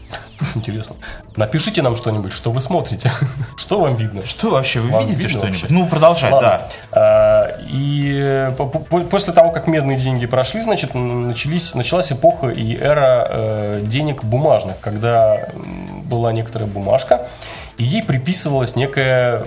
Интересно. 0.54 0.96
Напишите 1.36 1.80
нам 1.80 1.96
что-нибудь, 1.96 2.32
что 2.32 2.50
вы 2.52 2.60
смотрите. 2.60 3.10
Что 3.56 3.80
вам 3.80 3.94
видно? 3.94 4.24
Что 4.26 4.50
вообще, 4.50 4.80
вы 4.80 4.90
Вам 4.90 5.06
видите 5.06 5.26
что-нибудь? 5.28 5.70
Ну, 5.70 5.86
продолжай, 5.86 6.30
Ладно. 6.30 6.48
да. 6.48 6.68
А, 6.92 7.58
И 7.70 8.50
по- 8.58 8.66
по- 8.66 9.00
после 9.00 9.32
того, 9.32 9.50
как 9.50 9.66
медные 9.66 9.98
деньги 9.98 10.26
прошли, 10.26 10.60
значит, 10.60 10.94
начались, 10.94 11.74
началась 11.74 12.12
эпоха 12.12 12.48
и 12.50 12.76
эра 12.76 13.26
э, 13.30 13.80
денег 13.86 14.24
бумажных, 14.24 14.78
когда 14.80 15.48
была 16.04 16.32
некоторая 16.32 16.68
бумажка, 16.68 17.28
и 17.78 17.84
ей 17.84 18.02
приписывалась 18.02 18.76
некая 18.76 19.46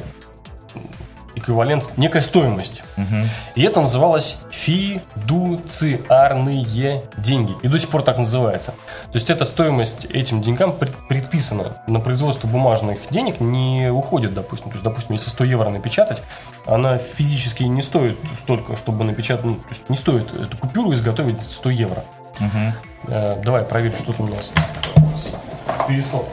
эквивалент, 1.35 1.97
некая 1.97 2.21
стоимость. 2.21 2.83
И 3.55 3.63
это 3.63 3.81
называлось 3.81 4.39
фидуциарные 4.51 7.01
деньги. 7.17 7.53
И 7.61 7.67
до 7.67 7.77
сих 7.79 7.89
пор 7.89 8.03
так 8.03 8.17
называется. 8.17 8.71
То 9.11 9.15
есть 9.15 9.29
эта 9.29 9.45
стоимость 9.45 10.05
этим 10.05 10.41
деньгам 10.41 10.73
пред- 10.73 10.95
предписана. 11.07 11.77
На 11.87 11.99
производство 11.99 12.47
бумажных 12.47 12.99
денег 13.09 13.39
не 13.39 13.89
уходит, 13.91 14.33
допустим. 14.33 14.69
То 14.71 14.75
есть, 14.75 14.83
допустим, 14.83 15.15
если 15.15 15.29
100 15.29 15.43
евро 15.45 15.69
напечатать, 15.69 16.21
она 16.65 16.97
физически 16.97 17.63
не 17.63 17.81
стоит 17.81 18.17
столько, 18.43 18.75
чтобы 18.75 19.03
напечатать, 19.05 19.45
ну, 19.45 19.55
то 19.55 19.69
есть 19.69 19.89
не 19.89 19.97
стоит 19.97 20.33
эту 20.33 20.57
купюру 20.57 20.91
изготовить 20.93 21.41
100 21.41 21.69
евро. 21.69 22.03
Э, 23.07 23.41
давай 23.43 23.63
проверь, 23.63 23.95
что 23.95 24.13
там 24.13 24.27
у 24.27 24.29
нас 24.35 24.51
с 25.17 25.33
перископом. 25.87 26.29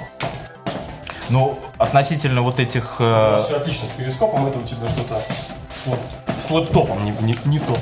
Ну, 1.31 1.59
относительно 1.79 2.43
вот 2.43 2.59
этих... 2.61 2.97
э, 3.01 3.43
Все 3.45 3.57
отлично 3.57 3.87
с 3.89 3.93
перископом, 3.93 4.47
это 4.47 4.59
у 4.59 4.63
тебя 4.63 4.89
что-то 4.89 5.15
с, 5.17 5.55
с 5.83 5.87
лэп- 5.87 6.39
с 6.39 6.51
лэптопом, 6.51 7.05
не, 7.05 7.11
не- 7.21 7.39
не 7.45 7.59
то. 7.59 7.75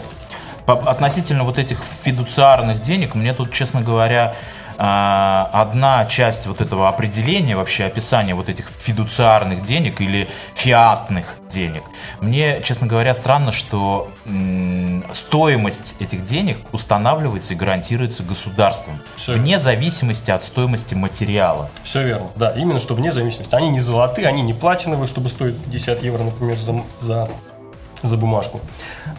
По- 0.64 0.90
Относительно 0.90 1.44
вот 1.44 1.58
этих 1.58 1.78
фидуциарных 2.02 2.82
денег, 2.82 3.14
мне 3.14 3.32
тут, 3.34 3.52
честно 3.52 3.82
говоря, 3.82 4.34
одна 4.78 6.04
часть 6.06 6.46
вот 6.46 6.60
этого 6.60 6.88
определения, 6.88 7.56
вообще 7.56 7.84
описания 7.84 8.34
вот 8.34 8.48
этих 8.48 8.68
фидуциарных 8.78 9.62
денег 9.62 10.00
или 10.00 10.28
фиатных 10.54 11.36
денег, 11.50 11.82
мне, 12.20 12.60
честно 12.62 12.86
говоря, 12.86 13.14
странно, 13.14 13.52
что 13.52 14.10
стоимость 15.12 15.96
этих 16.00 16.24
денег 16.24 16.58
устанавливается 16.72 17.54
и 17.54 17.56
гарантируется 17.56 18.22
государством, 18.22 19.00
Всё 19.16 19.32
вне 19.34 19.58
зависимости 19.58 20.30
от 20.30 20.44
стоимости 20.44 20.94
материала. 20.94 21.70
Все 21.82 22.02
верно, 22.02 22.28
да, 22.36 22.50
именно 22.50 22.78
что 22.78 22.94
вне 22.94 23.10
зависимости. 23.12 23.54
Они 23.54 23.68
не 23.70 23.80
золотые, 23.80 24.28
они 24.28 24.42
не 24.42 24.54
платиновые, 24.54 25.06
чтобы 25.06 25.28
стоить 25.28 25.56
50 25.64 26.02
евро, 26.02 26.22
например, 26.22 26.58
за, 26.58 26.82
за, 26.98 27.28
за 28.02 28.16
бумажку. 28.16 28.60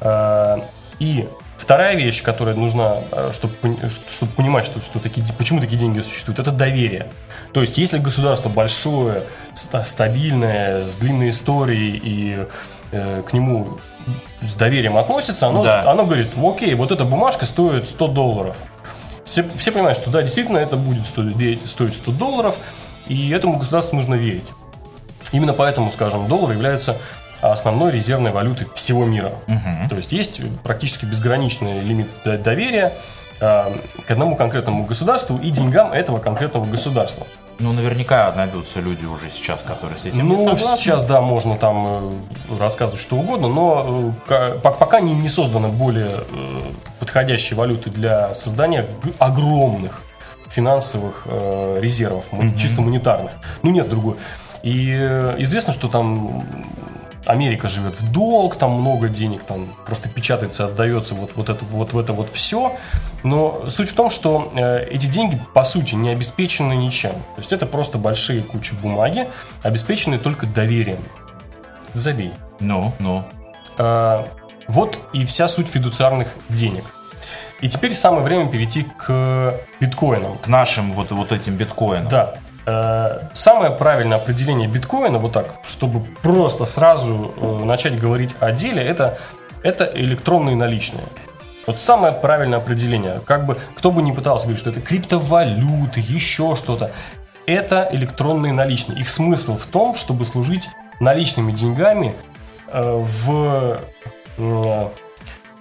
Э, 0.01 0.57
И 0.99 1.27
вторая 1.67 1.97
вещь, 1.97 2.24
которая 2.24 2.55
нужна, 2.55 3.00
э, 3.12 3.31
чтобы, 3.33 3.53
пон- 3.62 4.09
чтобы 4.09 4.31
понимать, 4.31 4.65
что, 4.65 4.79
что 4.81 5.00
такие, 5.00 5.27
почему 5.38 5.59
такие 5.59 5.77
деньги 5.77 6.00
существуют, 6.00 6.39
это 6.39 6.51
доверие. 6.53 7.07
То 7.51 7.59
есть, 7.59 7.77
если 7.77 7.97
государство 7.97 8.47
большое, 8.47 9.24
ста- 9.53 9.83
стабильное, 9.83 10.86
с 10.86 10.95
длинной 10.95 11.31
историей 11.31 12.00
и 12.01 12.45
э, 12.93 13.21
к 13.27 13.33
нему 13.33 13.79
с 14.50 14.53
доверием 14.53 14.95
относится, 14.95 15.47
оно, 15.47 15.62
Да. 15.62 15.91
оно 15.91 16.05
говорит, 16.05 16.29
окей, 16.41 16.74
вот 16.74 16.93
эта 16.93 17.03
бумажка 17.03 17.45
стоит 17.45 17.89
100 17.89 18.07
долларов. 18.07 18.55
Все, 19.25 19.43
все 19.57 19.74
понимают, 19.74 19.97
что 19.97 20.09
да, 20.09 20.21
действительно 20.21 20.59
это 20.59 20.77
будет 20.77 21.05
стоить, 21.05 21.69
стоить 21.69 21.95
100 21.97 22.12
долларов, 22.13 22.57
и 23.09 23.29
этому 23.31 23.57
государству 23.57 23.97
нужно 23.97 24.15
верить. 24.15 24.45
Именно 25.33 25.51
поэтому, 25.51 25.91
скажем, 25.91 26.29
доллар 26.29 26.53
является 26.53 26.95
основной 27.41 27.91
резервной 27.91 28.32
валютой 28.32 28.67
всего 28.75 29.06
мира. 29.06 29.32
То 29.89 29.96
есть 29.96 30.12
есть 30.12 30.41
практически 30.63 31.06
безграничный 31.06 31.82
лимит 31.82 32.08
доверия 32.24 32.94
э, 33.39 33.75
к 34.08 34.12
одному 34.12 34.36
конкретному 34.36 34.86
государству 34.86 35.38
и 35.38 35.50
деньгам 35.51 35.94
этого 35.94 36.17
конкретного 36.17 36.65
государства. 36.65 37.25
Ну, 37.60 37.74
наверняка 37.74 38.32
найдутся 38.36 38.79
люди 38.82 39.06
уже 39.06 39.29
сейчас, 39.32 39.63
которые 39.63 39.98
с 39.98 40.06
этим 40.06 40.17
не 40.29 40.36
Ну, 40.36 40.38
согласны. 40.38 40.77
сейчас, 40.77 41.06
да, 41.06 41.22
можно 41.22 41.58
там 41.58 41.88
э, 41.88 42.12
рассказывать 42.60 43.01
что 43.01 43.15
угодно, 43.15 43.48
но 43.48 44.13
э, 44.27 44.27
ка- 44.29 44.60
по- 44.60 44.72
пока 44.72 45.00
не, 45.00 45.13
не 45.13 45.29
созданы 45.29 45.70
более 45.70 46.17
э, 46.32 46.62
подходящие 47.00 47.58
валюты 47.58 47.89
для 47.89 48.36
создания 48.36 48.86
огромных 49.20 50.01
финансовых 50.50 51.27
резервов, 51.79 52.25
мо- 52.32 52.58
чисто 52.58 52.82
монетарных. 52.82 53.32
Ну, 53.63 53.70
нет 53.72 53.89
другой. 53.89 54.15
И 54.63 54.91
известно, 55.39 55.72
что 55.74 55.88
там 55.88 56.44
Америка 57.27 57.67
живет 57.67 58.00
в 58.00 58.12
долг, 58.12 58.55
там 58.55 58.72
много 58.72 59.10
денег, 59.10 59.43
там 59.43 59.67
просто 59.86 60.07
печатается, 60.07 60.65
отдается 60.65 61.13
вот, 61.13 61.31
вот, 61.36 61.50
это, 61.50 61.63
вот 61.65 61.93
в 61.93 62.00
это 62.00 62.13
вот 62.13 62.29
все. 62.31 62.75
Но 63.24 63.69
суть 63.69 63.89
в 63.89 63.93
том, 63.93 64.10
что 64.10 64.51
э, 64.55 64.86
эти 64.89 65.07
деньги, 65.07 65.39
по 65.53 65.63
сути, 65.65 65.96
не 65.96 66.10
обеспечены 66.10 66.74
ничем. 66.74 67.12
То 67.12 67.39
есть 67.39 67.51
это 67.51 67.65
просто 67.65 67.98
большие 67.98 68.41
кучи 68.41 68.74
бумаги, 68.75 69.27
обеспеченные 69.62 70.19
только 70.19 70.48
доверием. 70.48 71.00
Забей. 71.93 72.31
Ну, 72.62 72.93
ну. 73.00 73.25
Э, 73.77 74.25
вот 74.67 74.98
и 75.12 75.25
вся 75.25 75.48
суть 75.48 75.67
фидуциарных 75.67 76.29
денег. 76.48 76.86
И 77.60 77.67
теперь 77.69 77.96
самое 77.96 78.24
время 78.24 78.50
перейти 78.50 78.84
к 78.84 79.55
биткоинам. 79.79 80.38
К 80.38 80.48
нашим 80.48 80.93
вот, 80.93 81.12
вот 81.12 81.31
этим 81.31 81.55
биткоинам. 81.55 82.07
Да. 82.07 82.36
Э, 82.67 83.19
Самое 83.33 83.71
правильное 83.71 84.17
определение 84.17 84.67
биткоина, 84.67 85.19
вот 85.19 85.31
так, 85.31 85.55
чтобы 85.63 86.01
просто 86.21 86.65
сразу 86.65 87.33
э, 87.38 87.63
начать 87.63 87.97
говорить 87.97 88.36
о 88.41 88.51
деле, 88.51 88.83
это, 88.83 89.17
это 89.63 89.89
электронные 89.95 90.57
наличные. 90.57 91.05
Вот 91.65 91.79
самое 91.79 92.12
правильное 92.12 92.59
определение. 92.59 93.21
Как 93.25 93.45
бы 93.45 93.57
кто 93.75 93.89
бы 93.89 94.01
ни 94.01 94.12
пытался 94.12 94.47
говорить, 94.47 94.59
что 94.59 94.69
это 94.69 94.81
криптовалюты, 94.81 96.01
еще 96.01 96.55
что-то. 96.57 96.91
Это 97.45 97.88
электронные 97.91 98.51
наличные. 98.51 99.00
Их 99.00 99.09
смысл 99.09 99.57
в 99.57 99.65
том, 99.65 99.95
чтобы 99.95 100.25
служить 100.25 100.67
наличными 101.00 101.53
деньгами 101.53 102.15
э, 102.67 103.01
в, 103.01 103.79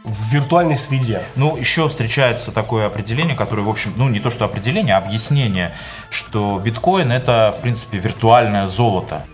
в 0.07 0.33
виртуальной 0.33 0.77
среде. 0.77 1.23
Ну, 1.35 1.57
еще 1.57 1.89
встречается 1.89 2.53
такое 2.53 2.87
определение, 2.87 3.37
которое, 3.37 3.63
в 3.63 3.69
общем, 3.69 3.93
ну, 3.97 4.09
не 4.09 4.21
то 4.21 4.31
что 4.31 4.45
определение, 4.45 4.95
а 4.95 4.99
объяснение, 4.99 5.75
что 6.11 6.61
биткоин 6.65 7.11
это, 7.11 7.55
в 7.59 7.61
принципе, 7.61 7.99
виртуальное 7.99 8.69
золото. 8.69 9.27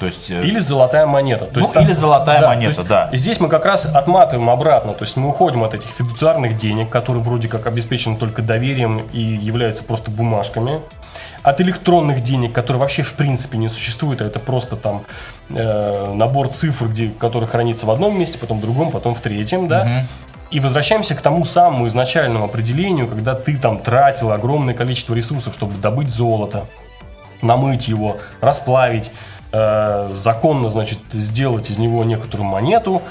То 0.00 0.06
есть, 0.06 0.30
э, 0.30 0.44
Или 0.44 0.58
золотая 0.58 1.06
монета. 1.06 1.46
То 1.46 1.60
Ну, 1.60 1.80
или 1.80 1.92
золотая 1.92 2.46
монета, 2.46 2.74
то 2.74 2.80
есть 2.80 2.88
да. 2.88 3.08
Здесь 3.12 3.40
мы 3.40 3.48
как 3.48 3.64
раз 3.64 3.86
отматываем 3.86 4.50
обратно. 4.50 4.94
То 4.94 5.04
есть 5.04 5.16
мы 5.16 5.28
уходим 5.28 5.62
от 5.62 5.74
этих 5.74 5.88
фидуциарных 5.90 6.56
денег, 6.56 6.90
которые 6.90 7.22
вроде 7.22 7.48
как 7.48 7.66
обеспечены 7.66 8.16
только 8.16 8.42
доверием 8.42 8.98
и 9.12 9.20
являются 9.20 9.84
просто 9.84 10.10
бумажками. 10.10 10.80
От 11.42 11.60
электронных 11.60 12.22
денег, 12.22 12.52
которые 12.52 12.80
вообще 12.80 13.02
в 13.02 13.12
принципе 13.14 13.58
не 13.58 13.68
существуют, 13.68 14.20
а 14.22 14.24
это 14.24 14.38
просто 14.38 14.76
там 14.76 15.04
э, 15.50 16.12
набор 16.14 16.48
цифр, 16.48 16.86
где, 16.86 17.10
который 17.10 17.46
хранится 17.46 17.86
в 17.86 17.90
одном 17.90 18.18
месте, 18.18 18.38
потом 18.38 18.58
в 18.58 18.62
другом, 18.62 18.90
потом 18.90 19.14
в 19.14 19.20
третьем, 19.20 19.68
да. 19.68 20.04
И 20.50 20.60
возвращаемся 20.60 21.14
к 21.14 21.20
тому 21.20 21.44
самому 21.44 21.88
изначальному 21.88 22.44
определению, 22.44 23.08
когда 23.08 23.34
ты 23.34 23.56
там 23.56 23.78
тратил 23.80 24.30
огромное 24.30 24.72
количество 24.72 25.12
ресурсов, 25.14 25.52
чтобы 25.52 25.76
добыть 25.80 26.08
золото, 26.08 26.66
намыть 27.42 27.88
его, 27.88 28.18
расплавить, 28.40 29.10
э, 29.54 30.10
законно, 30.16 30.70
значит, 30.70 30.98
сделать 31.12 31.70
из 31.70 31.78
него 31.78 32.04
некоторую 32.04 32.48
монету 32.48 33.02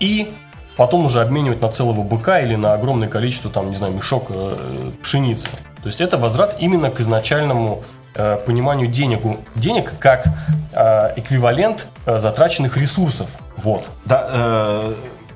и 0.00 0.32
потом 0.76 1.04
уже 1.04 1.20
обменивать 1.20 1.60
на 1.60 1.68
целого 1.68 2.02
быка 2.02 2.40
или 2.40 2.56
на 2.56 2.72
огромное 2.72 3.08
количество, 3.08 3.50
там, 3.50 3.70
не 3.70 3.76
знаю, 3.76 3.92
мешок 3.92 4.26
э, 4.30 4.56
пшеницы. 5.02 5.50
То 5.82 5.86
есть 5.86 6.00
это 6.00 6.16
возврат 6.16 6.56
именно 6.60 6.90
к 6.90 7.00
изначальному 7.00 7.82
э, 8.14 8.38
пониманию 8.46 8.88
денег, 8.88 9.20
денег 9.54 9.92
как 9.98 10.24
э, 10.72 11.12
эквивалент 11.16 11.86
э, 12.06 12.18
затраченных 12.20 12.76
ресурсов. 12.76 13.28
Вот. 13.56 13.88
Да, 14.04 14.26
э, 14.30 14.94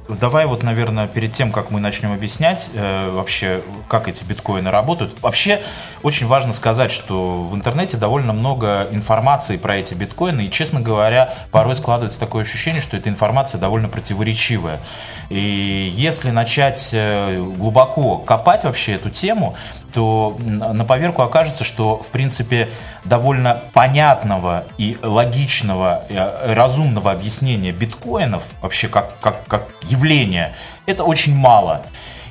давай 0.09 0.47
вот, 0.47 0.63
наверное, 0.63 1.07
перед 1.07 1.33
тем, 1.33 1.53
как 1.53 1.71
мы 1.71 1.81
начнем 1.81 2.13
объяснять 2.13 2.69
э, 2.75 3.11
вообще, 3.11 3.63
как 3.89 4.09
эти 4.09 4.25
биткоины 4.25 4.71
работают. 4.71 5.21
Вообще, 5.23 5.61
очень 6.03 6.27
важно 6.27 6.53
сказать, 6.53 6.91
что 6.91 7.43
в 7.43 7.55
интернете 7.55 7.97
довольно 7.97 8.33
много 8.33 8.89
информации 8.91 9.57
про 9.57 9.77
эти 9.77 9.95
биткоины, 9.95 10.43
и, 10.43 10.51
честно 10.51 10.81
говоря, 10.81 11.35
порой 11.51 11.77
складывается 11.77 12.21
такое 12.21 12.43
ощущение, 12.43 12.81
что 12.81 12.97
эта 12.97 13.09
информация 13.09 13.59
довольно 13.61 13.89
противоречивая. 13.89 14.81
И 15.29 15.93
если 15.95 16.31
начать 16.31 16.91
э, 16.93 17.43
глубоко 17.57 18.19
копать 18.19 18.65
вообще 18.65 18.93
эту 18.93 19.11
тему, 19.11 19.57
то 19.93 20.37
на 20.41 20.85
поверку 20.85 21.23
окажется, 21.23 21.65
что, 21.65 21.97
в 21.97 22.11
принципе, 22.11 22.69
довольно 23.05 23.63
понятного 23.73 24.65
и 24.79 24.99
логичного, 25.03 26.05
и 26.09 26.15
разумного 26.55 27.13
объяснения 27.13 27.73
биткоинов 27.73 28.45
вообще 28.63 28.89
как, 28.89 29.19
как, 29.21 29.47
как 29.47 29.69
явления, 29.83 30.55
это 30.87 31.05
очень 31.05 31.35
мало. 31.35 31.83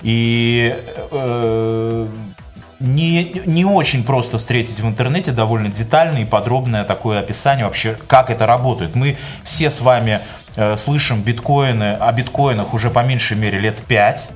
И 0.01 0.75
э, 1.11 2.07
не, 2.79 3.41
не 3.45 3.65
очень 3.65 4.03
просто 4.03 4.37
встретить 4.37 4.79
в 4.79 4.87
интернете 4.87 5.31
довольно 5.31 5.69
детальное 5.69 6.21
и 6.21 6.25
подробное 6.25 6.83
такое 6.83 7.19
описание 7.19 7.65
вообще, 7.65 7.97
как 8.07 8.29
это 8.29 8.45
работает. 8.45 8.95
Мы 8.95 9.17
все 9.43 9.69
с 9.69 9.81
вами 9.81 10.19
э, 10.55 10.77
слышим 10.77 11.21
биткоины, 11.21 11.93
о 11.99 12.11
биткоинах 12.11 12.73
уже 12.73 12.89
по 12.89 13.03
меньшей 13.03 13.37
мере 13.37 13.59
лет 13.59 13.81
5 13.87 14.29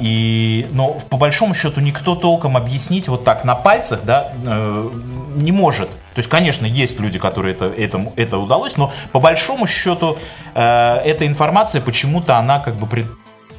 и, 0.00 0.66
но 0.70 0.96
по 1.10 1.18
большому 1.18 1.52
счету 1.52 1.80
никто 1.80 2.14
толком 2.14 2.56
объяснить 2.56 3.08
вот 3.08 3.24
так 3.24 3.44
на 3.44 3.54
пальцах, 3.54 4.00
да, 4.04 4.32
э, 4.46 4.90
не 5.36 5.52
может. 5.52 5.90
То 5.90 6.18
есть, 6.18 6.30
конечно, 6.30 6.64
есть 6.64 6.98
люди, 6.98 7.18
которые 7.18 7.54
это, 7.54 7.66
это, 7.66 8.04
это 8.16 8.38
удалось, 8.38 8.76
но 8.78 8.92
по 9.12 9.20
большому 9.20 9.66
счету 9.66 10.16
э, 10.54 10.96
эта 11.04 11.26
информация 11.26 11.82
почему-то 11.82 12.36
она 12.36 12.58
как 12.58 12.76
бы 12.76 12.86
пред- 12.86 13.06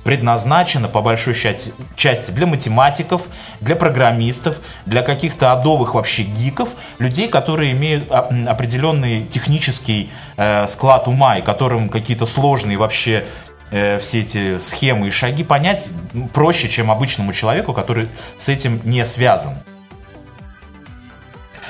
предназначена 0.03 0.87
по 0.87 1.01
большой 1.01 1.35
части, 1.35 2.31
для 2.31 2.47
математиков, 2.47 3.23
для 3.59 3.75
программистов, 3.75 4.59
для 4.85 5.03
каких-то 5.03 5.51
адовых 5.51 5.93
вообще 5.93 6.23
гиков, 6.23 6.69
людей, 6.99 7.27
которые 7.27 7.71
имеют 7.73 8.11
определенный 8.11 9.25
технический 9.25 10.09
э, 10.37 10.67
склад 10.67 11.07
ума 11.07 11.37
и 11.37 11.41
которым 11.41 11.89
какие-то 11.89 12.25
сложные 12.25 12.77
вообще 12.77 13.25
э, 13.71 13.99
все 13.99 14.21
эти 14.21 14.59
схемы 14.59 15.07
и 15.07 15.11
шаги 15.11 15.43
понять 15.43 15.89
проще, 16.33 16.69
чем 16.69 16.91
обычному 16.91 17.33
человеку, 17.33 17.73
который 17.73 18.09
с 18.37 18.49
этим 18.49 18.81
не 18.83 19.05
связан. 19.05 19.53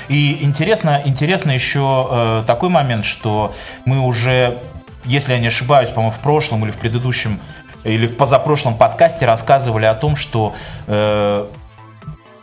И 0.10 0.44
интересно, 0.44 1.02
интересно 1.06 1.52
еще 1.52 2.08
э, 2.12 2.44
такой 2.46 2.70
момент, 2.70 3.06
что 3.06 3.56
мы 3.86 4.00
уже, 4.00 4.58
если 5.06 5.34
я 5.34 5.40
не 5.40 5.48
ошибаюсь, 5.48 5.90
по-моему, 5.90 6.12
в 6.12 6.20
прошлом 6.20 6.66
или 6.66 6.72
в 6.72 6.78
предыдущем 6.78 7.40
или 7.84 8.08
в 8.08 8.16
позапрошлом 8.16 8.78
подкасте 8.78 9.26
рассказывали 9.26 9.86
о 9.86 9.96
том, 9.96 10.16
что 10.16 10.54
э, 10.88 11.48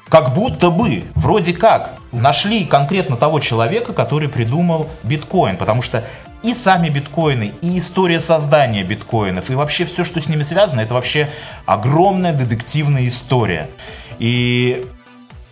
как 0.09 0.35
будто 0.35 0.71
бы, 0.71 1.05
вроде 1.15 1.53
как, 1.53 1.93
нашли 2.13 2.65
конкретно 2.65 3.17
того 3.17 3.41
человека, 3.41 3.93
который 3.93 4.29
придумал 4.29 4.89
биткоин. 5.03 5.57
Потому 5.57 5.83
что 5.83 6.05
и 6.43 6.55
сами 6.55 6.89
биткоины, 6.89 7.53
и 7.63 7.79
история 7.79 8.21
создания 8.21 8.85
биткоинов, 8.85 9.51
и 9.51 9.55
вообще 9.55 9.85
все, 9.85 10.05
что 10.05 10.21
с 10.21 10.29
ними 10.29 10.43
связано, 10.43 10.81
это 10.81 10.95
вообще 10.95 11.29
огромная 11.67 12.33
детективная 12.33 13.09
история. 13.09 13.69
И 14.19 14.87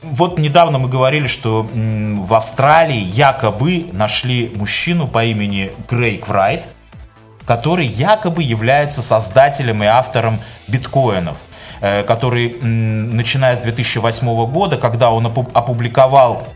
вот 0.03 0.38
недавно 0.38 0.79
мы 0.79 0.88
говорили, 0.88 1.27
что 1.27 1.68
в 1.72 2.35
Австралии 2.35 3.01
якобы 3.01 3.87
нашли 3.92 4.53
мужчину 4.55 5.09
по 5.09 5.25
имени 5.25 5.72
Грейг 5.88 6.29
Врайт, 6.29 6.64
который 7.44 7.87
якобы 7.87 8.42
является 8.42 9.03
создателем 9.03 9.83
и 9.83 9.87
автором 9.87 10.40
биткоинов, 10.68 11.37
э, 11.81 12.03
который, 12.03 12.59
начиная 12.61 13.57
с 13.57 13.61
2008 13.61 14.46
года, 14.46 14.77
когда 14.77 15.11
он 15.11 15.27
опу- 15.27 15.51
опубликовал 15.53 16.46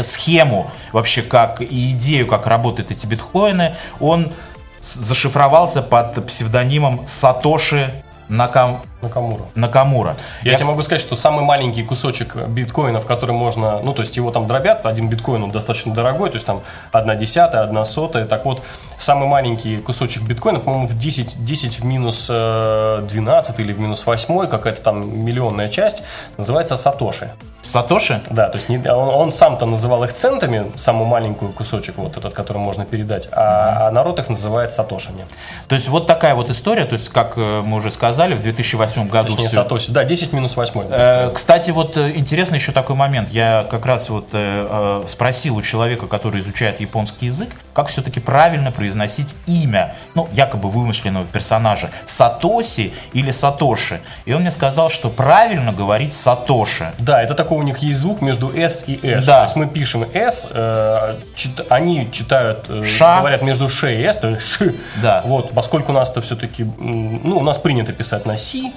схему 0.00 0.70
вообще 0.92 1.22
как 1.22 1.60
и 1.60 1.90
идею, 1.92 2.26
как 2.26 2.46
работают 2.46 2.90
эти 2.90 3.06
биткоины, 3.06 3.74
он 4.00 4.32
зашифровался 4.80 5.82
под 5.82 6.26
псевдонимом 6.26 7.06
Сатоши 7.06 8.02
Накам... 8.32 8.80
Накамура. 9.02 9.42
Накамура. 9.54 10.16
Я, 10.42 10.54
тебе 10.54 10.64
кс- 10.64 10.68
могу 10.68 10.82
сказать, 10.82 11.02
что 11.02 11.16
самый 11.16 11.44
маленький 11.44 11.82
кусочек 11.82 12.34
биткоина, 12.48 13.00
в 13.00 13.06
который 13.06 13.34
можно, 13.34 13.80
ну, 13.80 13.92
то 13.92 14.00
есть 14.00 14.16
его 14.16 14.30
там 14.30 14.46
дробят, 14.46 14.86
один 14.86 15.10
биткоин, 15.10 15.42
он 15.42 15.50
достаточно 15.50 15.92
дорогой, 15.92 16.30
то 16.30 16.36
есть 16.36 16.46
там 16.46 16.62
одна 16.92 17.14
десятая, 17.14 17.62
одна 17.62 17.84
сотая, 17.84 18.24
так 18.24 18.46
вот, 18.46 18.62
самый 18.98 19.28
маленький 19.28 19.78
кусочек 19.78 20.22
биткоина, 20.22 20.60
по-моему, 20.60 20.86
в 20.86 20.96
10, 20.96 21.44
10 21.44 21.80
в 21.80 21.84
минус 21.84 22.28
э, 22.30 23.06
12 23.06 23.58
или 23.58 23.72
в 23.72 23.80
минус 23.80 24.06
8, 24.06 24.46
какая-то 24.46 24.80
там 24.80 25.24
миллионная 25.24 25.68
часть, 25.68 26.02
называется 26.38 26.78
сатоши. 26.78 27.32
Сатоши? 27.62 28.20
Да, 28.30 28.48
то 28.48 28.58
есть 28.58 28.68
не- 28.68 28.78
он, 28.78 29.08
он 29.08 29.32
сам-то 29.32 29.66
называл 29.66 30.04
их 30.04 30.12
центами, 30.12 30.70
самую 30.76 31.06
маленькую 31.06 31.52
кусочек, 31.52 31.96
вот 31.96 32.16
этот, 32.16 32.34
который 32.34 32.58
можно 32.58 32.84
передать, 32.84 33.28
а, 33.32 33.88
а 33.88 33.90
народ 33.92 34.18
их 34.18 34.28
называет 34.28 34.74
сатошами. 34.74 35.26
То 35.68 35.74
есть 35.76 35.88
вот 35.88 36.06
такая 36.06 36.34
вот 36.34 36.50
история, 36.50 36.84
то 36.84 36.94
есть 36.94 37.08
как 37.08 37.34
э, 37.36 37.62
мы 37.64 37.76
уже 37.78 37.90
сказали, 37.90 38.34
в 38.34 38.42
2008 38.42 38.78
восьмом 38.78 39.08
году. 39.08 39.30
Точнее, 39.30 39.48
всё. 39.48 39.62
Сатоси. 39.62 39.90
Да, 39.92 40.04
10 40.04 40.32
минус 40.32 40.56
8. 40.56 40.82
Э, 40.90 41.30
Кстати, 41.32 41.70
вот 41.70 41.96
э, 41.96 42.12
интересно 42.16 42.56
еще 42.56 42.72
такой 42.72 42.96
момент. 42.96 43.28
Я 43.30 43.64
как 43.70 43.86
раз 43.86 44.08
вот 44.08 44.28
э, 44.32 44.66
э, 45.04 45.08
спросил 45.08 45.56
у 45.56 45.62
человека, 45.62 46.06
который 46.08 46.40
изучает 46.40 46.80
японский 46.80 47.26
язык, 47.26 47.50
как 47.74 47.88
все-таки 47.88 48.18
правильно 48.20 48.72
произносить 48.72 49.34
имя, 49.46 49.94
ну, 50.14 50.28
якобы 50.32 50.68
вымышленного 50.68 51.24
персонажа, 51.26 51.90
Сатоси 52.06 52.92
или 53.12 53.30
Сатоши. 53.30 54.00
И 54.24 54.32
он 54.32 54.42
мне 54.42 54.50
сказал, 54.50 54.90
что 54.90 55.08
правильно 55.10 55.72
говорить 55.72 56.12
Сатоши. 56.12 56.92
Да, 56.98 57.22
это 57.22 57.34
такой 57.34 57.51
у 57.54 57.62
них 57.62 57.78
есть 57.78 57.98
звук 57.98 58.20
между 58.20 58.50
S 58.54 58.84
и 58.86 58.98
S. 59.02 59.26
Да. 59.26 59.38
То 59.38 59.42
есть 59.44 59.56
мы 59.56 59.66
пишем 59.66 60.06
S, 60.12 60.46
э, 60.50 61.16
чит- 61.34 61.66
они 61.68 62.08
читают, 62.10 62.66
э, 62.68 62.82
Ша. 62.84 63.18
говорят 63.18 63.42
между 63.42 63.68
Ш 63.68 63.90
и 63.90 64.02
S, 64.02 64.16
то 64.16 64.28
есть 64.28 64.46
Ш. 64.46 64.72
Да. 65.02 65.22
Вот, 65.24 65.50
поскольку 65.52 65.92
у 65.92 65.94
нас-то 65.94 66.20
все-таки, 66.20 66.64
ну, 66.78 67.38
у 67.38 67.42
нас 67.42 67.58
принято 67.58 67.92
писать 67.92 68.26
на 68.26 68.36
Си, 68.36 68.72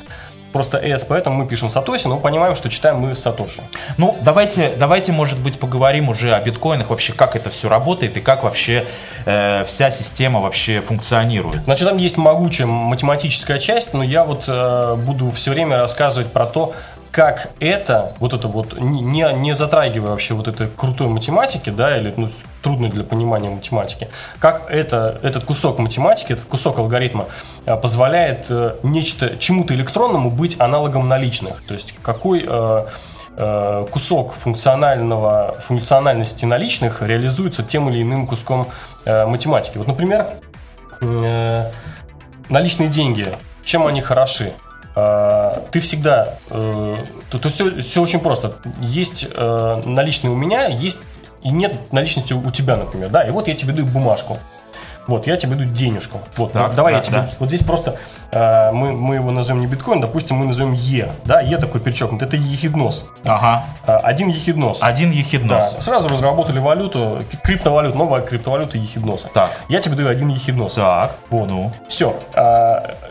просто 0.55 0.77
S, 0.77 1.03
поэтому 1.05 1.35
мы 1.35 1.47
пишем 1.47 1.69
Сатоси, 1.69 2.07
но 2.07 2.17
понимаем, 2.17 2.55
что 2.55 2.69
читаем 2.69 2.99
мы 2.99 3.13
Сатоши. 3.13 3.61
Ну, 3.97 4.17
давайте, 4.21 4.71
давайте, 4.79 5.11
может 5.11 5.37
быть, 5.37 5.59
поговорим 5.59 6.07
уже 6.07 6.33
о 6.33 6.39
биткоинах, 6.39 6.89
вообще, 6.91 7.11
как 7.11 7.35
это 7.35 7.49
все 7.49 7.67
работает 7.67 8.15
и 8.15 8.21
как 8.21 8.43
вообще 8.45 8.85
э, 9.25 9.65
вся 9.65 9.91
система 9.91 10.39
вообще 10.39 10.79
функционирует. 10.79 11.65
Значит, 11.65 11.89
там 11.89 11.97
есть 11.97 12.15
могучая 12.17 12.67
математическая 12.67 13.59
часть, 13.59 13.93
но 13.93 14.01
я 14.01 14.23
вот 14.23 14.45
э, 14.47 14.95
буду 14.95 15.29
все 15.31 15.51
время 15.51 15.77
рассказывать 15.77 16.31
про 16.31 16.45
то, 16.45 16.73
как 17.15 17.51
это, 17.61 18.13
вот 18.19 18.33
это 18.33 18.49
вот, 18.49 18.77
не, 18.77 19.25
не 19.37 19.55
затрагивая 19.55 20.09
вообще 20.09 20.33
вот 20.33 20.49
этой 20.49 20.67
крутой 20.67 21.07
математики, 21.07 21.69
да, 21.69 21.97
или 21.97 22.13
ну, 22.17 22.29
трудной 22.61 22.89
для 22.89 23.05
понимания 23.05 23.49
математики, 23.49 24.09
как 24.39 24.69
это, 24.69 25.17
этот 25.23 25.45
кусок 25.45 25.79
математики, 25.79 26.33
этот 26.33 26.43
кусок 26.43 26.77
алгоритма 26.77 27.27
э, 27.65 27.77
позволяет 27.77 28.47
э, 28.49 28.75
нечто, 28.83 29.37
чему-то 29.37 29.73
электронному 29.73 30.29
быть 30.29 30.59
аналогом 30.59 31.07
наличных. 31.07 31.63
То 31.65 31.73
есть 31.75 31.95
какой 32.01 32.43
э, 32.45 32.85
э, 33.37 33.87
кусок 33.89 34.33
функционального, 34.33 35.55
функциональности 35.57 36.43
наличных 36.43 37.01
реализуется 37.01 37.63
тем 37.63 37.89
или 37.89 38.01
иным 38.01 38.27
куском 38.27 38.67
математики. 39.05 39.77
Вот, 39.77 39.87
например, 39.87 40.31
наличные 42.49 42.89
деньги, 42.89 43.31
чем 43.63 43.87
они 43.87 44.01
хороши? 44.01 44.51
Э, 44.95 45.61
Ты 45.71 45.79
всегда, 45.79 46.35
э, 46.49 46.95
то, 47.29 47.39
то 47.39 47.49
все, 47.49 47.81
все 47.81 48.01
очень 48.01 48.19
просто. 48.19 48.55
Есть 48.81 49.27
э, 49.29 49.81
наличные 49.85 50.31
у 50.31 50.35
меня, 50.35 50.67
есть 50.67 50.99
и 51.43 51.49
нет 51.49 51.91
наличности 51.91 52.33
у 52.33 52.49
тебя, 52.51 52.75
например, 52.75 53.09
да. 53.09 53.21
И 53.21 53.31
вот 53.31 53.47
я 53.47 53.55
тебе 53.55 53.73
даю 53.73 53.85
бумажку. 53.85 54.39
Вот, 55.07 55.27
я 55.27 55.37
тебе 55.37 55.55
даю 55.55 55.69
денежку. 55.69 56.19
Вот, 56.37 56.51
Так, 56.53 56.75
давай 56.75 56.93
да, 56.93 56.97
я 56.97 57.03
тебе. 57.03 57.17
да. 57.17 57.29
Вот 57.39 57.49
здесь 57.49 57.63
просто 57.63 57.97
э, 58.31 58.71
мы, 58.71 58.91
мы 58.93 59.15
его 59.15 59.31
назовем 59.31 59.61
не 59.61 59.67
биткоин, 59.67 60.01
допустим, 60.01 60.37
мы 60.37 60.45
назовем 60.45 60.73
Е. 60.73 61.09
Да, 61.25 61.41
Е 61.41 61.57
такой 61.57 61.81
перечеркнут. 61.81 62.21
Это 62.21 62.35
ехиднос. 62.37 63.05
Ага. 63.23 63.63
Э, 63.87 63.97
один 63.97 64.29
ехиднос. 64.29 64.79
Один 64.81 65.11
Да, 65.11 65.15
ехиднос. 65.17 65.75
сразу 65.79 66.07
разработали 66.09 66.59
валюту, 66.59 67.23
криптовалюту, 67.43 67.97
новая 67.97 68.21
криптовалюта 68.21 68.77
ехидноса. 68.77 69.29
Так. 69.33 69.51
Я 69.69 69.79
тебе 69.81 69.95
даю 69.95 70.09
один 70.09 70.29
ехиднос. 70.29 70.73
Так, 70.73 71.15
Вот. 71.29 71.49
ну. 71.49 71.71
Все. 71.87 72.15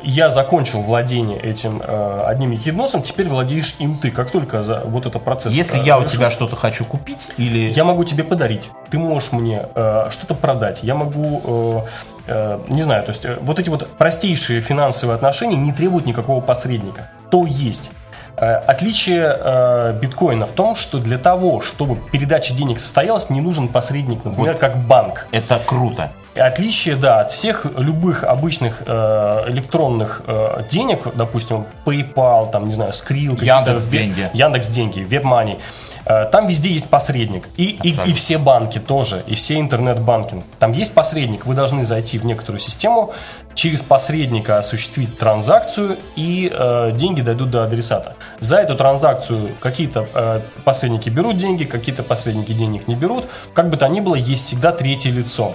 я 0.02 0.30
закончил 0.30 0.82
владение 0.82 1.38
этим 1.40 1.80
э, 1.84 2.22
одним 2.26 2.50
ехидносом, 2.50 3.02
теперь 3.02 3.28
владеешь 3.28 3.76
им 3.78 3.96
ты. 3.96 4.10
Как 4.10 4.30
только 4.30 4.62
за 4.62 4.80
вот 4.84 5.06
этот 5.06 5.22
процесс... 5.22 5.52
Если 5.52 5.80
э, 5.80 5.84
я 5.84 5.96
у 5.96 6.00
завершился, 6.00 6.16
тебя 6.16 6.30
что-то 6.30 6.56
хочу 6.56 6.84
купить 6.84 7.30
или... 7.36 7.70
Я 7.72 7.84
могу 7.84 8.04
тебе 8.04 8.24
подарить, 8.24 8.70
ты 8.90 8.98
можешь 8.98 9.32
мне 9.32 9.62
э, 9.74 10.06
что-то 10.10 10.34
продать, 10.34 10.80
я 10.82 10.94
могу, 10.94 11.83
э, 11.83 11.83
э, 12.26 12.58
не 12.68 12.82
знаю, 12.82 13.02
то 13.04 13.10
есть 13.10 13.24
э, 13.24 13.36
вот 13.40 13.58
эти 13.58 13.68
вот 13.70 13.88
простейшие 13.98 14.60
финансовые 14.60 15.14
отношения 15.16 15.56
не 15.56 15.72
требуют 15.72 16.06
никакого 16.06 16.40
посредника. 16.40 17.10
То 17.30 17.44
есть. 17.46 17.90
Э, 18.36 18.56
Отличие 18.56 19.92
биткоина 20.00 20.44
в 20.44 20.50
том, 20.52 20.74
что 20.74 20.98
для 20.98 21.18
того, 21.18 21.60
чтобы 21.60 21.96
передача 22.10 22.52
денег 22.52 22.80
состоялась, 22.80 23.30
не 23.30 23.40
нужен 23.40 23.68
посредник, 23.68 24.24
например, 24.24 24.52
Вот. 24.52 24.60
как 24.60 24.76
банк. 24.78 25.26
Это 25.30 25.60
круто. 25.64 26.10
Отличие, 26.34 26.96
да, 26.96 27.20
от 27.20 27.30
всех 27.30 27.64
любых 27.78 28.24
обычных 28.24 28.82
э, 28.86 29.44
электронных 29.50 30.22
э, 30.26 30.62
денег, 30.68 31.14
допустим, 31.14 31.64
PayPal, 31.86 32.50
там, 32.50 32.66
не 32.66 32.74
знаю, 32.74 32.90
Skrill, 32.90 33.36
какие-то 33.36 33.44
Яндекс.Деньги. 33.70 34.20
веб- 34.22 34.34
Яндекс.Деньги, 34.34 35.00
WebMoney, 35.08 35.60
там 36.04 36.46
везде 36.46 36.70
есть 36.70 36.88
посредник. 36.88 37.48
И, 37.56 37.70
и, 37.70 37.90
Абсолютно. 37.90 38.10
и 38.10 38.14
все 38.14 38.38
банки 38.38 38.78
тоже, 38.78 39.22
и 39.26 39.34
все 39.34 39.58
интернет-банкинг. 39.58 40.44
Там 40.58 40.72
есть 40.72 40.92
посредник, 40.94 41.46
вы 41.46 41.54
должны 41.54 41.84
зайти 41.84 42.18
в 42.18 42.26
некоторую 42.26 42.60
систему, 42.60 43.12
через 43.54 43.82
посредника 43.82 44.58
осуществить 44.58 45.16
транзакцию, 45.16 45.96
и 46.16 46.52
э, 46.52 46.92
деньги 46.94 47.20
дойдут 47.20 47.50
до 47.50 47.62
адресата. 47.64 48.16
За 48.40 48.56
эту 48.56 48.74
транзакцию 48.76 49.50
какие-то 49.60 50.06
э, 50.12 50.40
посредники 50.64 51.08
берут 51.08 51.36
деньги, 51.36 51.64
какие-то 51.64 52.02
посредники 52.02 52.52
денег 52.52 52.88
не 52.88 52.96
берут. 52.96 53.26
Как 53.54 53.70
бы 53.70 53.76
то 53.76 53.86
ни 53.88 54.00
было, 54.00 54.16
есть 54.16 54.44
всегда 54.46 54.72
третье 54.72 55.10
лицо. 55.10 55.54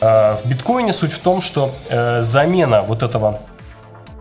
Э, 0.00 0.36
В 0.36 0.46
биткоине 0.46 0.92
суть 0.92 1.12
в 1.12 1.18
том, 1.18 1.40
что 1.40 1.74
э, 1.88 2.20
замена 2.22 2.82
вот 2.82 3.02
этого, 3.02 3.40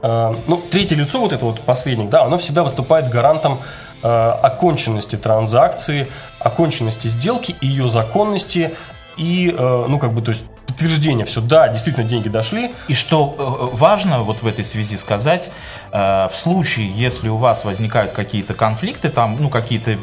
э, 0.02 0.34
ну, 0.48 0.58
третье 0.72 0.96
лицо, 0.96 1.20
вот 1.20 1.34
это 1.34 1.46
вот 1.46 1.60
посредник, 1.62 2.10
да, 2.10 2.24
оно 2.24 2.38
всегда 2.38 2.64
выступает 2.64 3.10
гарантом 3.10 3.54
э, 3.54 3.91
оконченности 4.04 5.16
транзакции, 5.16 6.08
оконченности 6.40 7.08
сделки, 7.08 7.56
ее 7.62 7.90
законности 7.90 8.76
и, 9.18 9.54
э, 9.56 9.86
ну, 9.88 10.00
как 10.00 10.14
бы, 10.14 10.22
то 10.22 10.30
есть 10.30 10.44
подтверждение, 10.66 11.26
все, 11.26 11.42
да, 11.42 11.68
действительно 11.68 12.08
деньги 12.08 12.30
дошли, 12.30 12.72
И 12.88 12.94
что 12.94 13.36
э, 13.72 13.76
важно 13.76 14.20
вот 14.20 14.42
в 14.42 14.48
этой 14.48 14.64
связи 14.64 14.98
сказать, 14.98 15.52
э, 15.92 16.28
в 16.28 16.34
случае, 16.34 16.90
если 16.90 17.30
у 17.30 17.36
вас 17.36 17.66
возникают 17.66 18.14
какие-то 18.14 18.54
конфликты, 18.54 19.10
там, 19.10 19.38
ну, 19.40 19.50
какие-то 19.50 19.98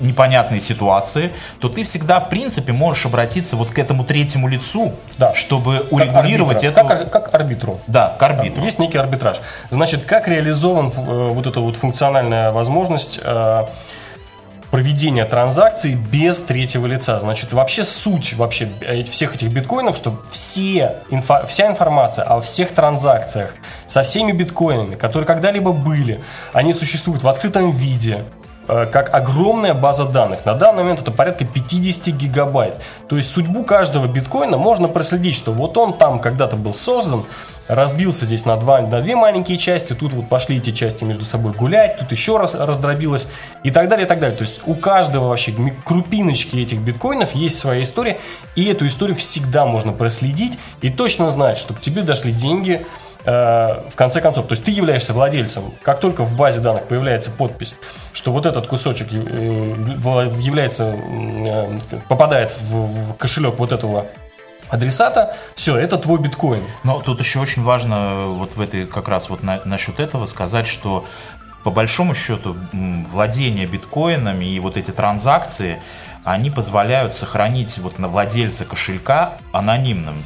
непонятные 0.00 0.60
ситуации, 0.60 1.32
то 1.60 1.68
ты 1.68 1.84
всегда, 1.84 2.20
в 2.20 2.28
принципе, 2.28 2.72
можешь 2.72 3.06
обратиться 3.06 3.56
вот 3.56 3.70
к 3.70 3.78
этому 3.78 4.04
третьему 4.04 4.48
лицу, 4.48 4.92
Да. 5.18 5.34
чтобы 5.34 5.78
как 5.78 5.92
урегулировать 5.92 6.64
арбитра, 6.64 6.80
эту... 6.80 6.88
как, 6.88 7.10
как 7.10 7.34
арбитру. 7.34 7.80
Да, 7.86 8.16
к 8.18 8.22
арбитру. 8.22 8.64
Есть 8.64 8.78
некий 8.78 8.98
арбитраж. 8.98 9.38
Значит, 9.70 10.04
как 10.04 10.26
реализован 10.28 10.88
э, 10.88 11.28
вот 11.32 11.46
эта 11.46 11.60
вот 11.60 11.76
функциональная 11.76 12.50
возможность 12.52 13.20
э, 13.22 13.62
проведения 14.70 15.24
транзакций 15.24 15.94
без 15.94 16.40
третьего 16.42 16.86
лица. 16.86 17.20
Значит, 17.20 17.52
вообще 17.52 17.84
суть 17.84 18.34
вообще 18.34 18.68
всех 19.12 19.36
этих 19.36 19.50
биткоинов, 19.50 19.96
что 19.96 20.20
все 20.32 20.96
инфа- 21.10 21.46
вся 21.46 21.68
информация 21.68 22.24
о 22.24 22.40
всех 22.40 22.72
транзакциях 22.72 23.54
со 23.86 24.02
всеми 24.02 24.32
биткоинами, 24.32 24.96
которые 24.96 25.26
когда-либо 25.28 25.70
были, 25.72 26.18
они 26.52 26.74
существуют 26.74 27.22
в 27.22 27.28
открытом 27.28 27.70
виде, 27.70 28.24
как 28.66 29.12
огромная 29.12 29.74
база 29.74 30.04
данных. 30.04 30.44
На 30.44 30.54
данный 30.54 30.82
момент 30.82 31.00
это 31.00 31.10
порядка 31.10 31.44
50 31.44 32.14
гигабайт. 32.14 32.76
То 33.08 33.16
есть 33.16 33.30
судьбу 33.30 33.64
каждого 33.64 34.06
биткоина 34.06 34.56
можно 34.56 34.88
проследить, 34.88 35.36
что 35.36 35.52
вот 35.52 35.76
он 35.76 35.96
там 35.98 36.18
когда-то 36.18 36.56
был 36.56 36.74
создан, 36.74 37.24
разбился 37.68 38.24
здесь 38.24 38.44
на, 38.44 38.56
два, 38.56 38.80
на 38.80 39.00
две 39.00 39.16
маленькие 39.16 39.58
части, 39.58 39.94
тут 39.94 40.12
вот 40.12 40.28
пошли 40.28 40.58
эти 40.58 40.72
части 40.72 41.04
между 41.04 41.24
собой 41.24 41.52
гулять, 41.52 41.98
тут 41.98 42.12
еще 42.12 42.36
раз 42.36 42.54
раздробилось 42.54 43.28
и 43.62 43.70
так 43.70 43.88
далее, 43.88 44.06
и 44.06 44.08
так 44.08 44.20
далее. 44.20 44.36
То 44.36 44.42
есть 44.42 44.60
у 44.66 44.74
каждого 44.74 45.28
вообще 45.28 45.54
крупиночки 45.84 46.56
этих 46.56 46.80
биткоинов 46.80 47.32
есть 47.32 47.58
своя 47.58 47.82
история, 47.82 48.18
и 48.54 48.66
эту 48.66 48.86
историю 48.86 49.16
всегда 49.16 49.66
можно 49.66 49.92
проследить 49.92 50.58
и 50.82 50.90
точно 50.90 51.30
знать, 51.30 51.58
чтобы 51.58 51.80
тебе 51.80 52.02
дошли 52.02 52.32
деньги 52.32 52.82
э, 52.82 53.13
в 53.24 53.92
конце 53.94 54.20
концов. 54.20 54.46
То 54.46 54.52
есть 54.52 54.64
ты 54.64 54.70
являешься 54.70 55.14
владельцем. 55.14 55.72
Как 55.82 56.00
только 56.00 56.24
в 56.24 56.36
базе 56.36 56.60
данных 56.60 56.84
появляется 56.84 57.30
подпись, 57.30 57.74
что 58.12 58.32
вот 58.32 58.46
этот 58.46 58.66
кусочек 58.66 59.08
э, 59.12 59.16
является, 60.40 60.94
э, 60.94 61.78
попадает 62.08 62.52
в, 62.60 63.14
кошелек 63.14 63.58
вот 63.58 63.72
этого 63.72 64.06
адресата, 64.68 65.36
все, 65.54 65.76
это 65.76 65.96
твой 65.98 66.18
биткоин. 66.18 66.64
Но 66.82 67.00
тут 67.00 67.20
еще 67.20 67.40
очень 67.40 67.62
важно 67.62 67.94
э, 67.94 68.26
вот 68.26 68.56
в 68.56 68.60
этой 68.60 68.86
как 68.86 69.08
раз 69.08 69.30
вот 69.30 69.42
на- 69.42 69.62
насчет 69.64 70.00
этого 70.00 70.26
сказать, 70.26 70.66
что 70.66 71.06
по 71.62 71.70
большому 71.70 72.14
счету 72.14 72.56
владение 73.10 73.66
биткоинами 73.66 74.44
и 74.44 74.60
вот 74.60 74.76
эти 74.76 74.90
транзакции, 74.90 75.80
они 76.22 76.50
позволяют 76.50 77.14
сохранить 77.14 77.78
вот 77.78 77.98
на 77.98 78.08
владельца 78.08 78.64
кошелька 78.66 79.38
анонимным. 79.52 80.24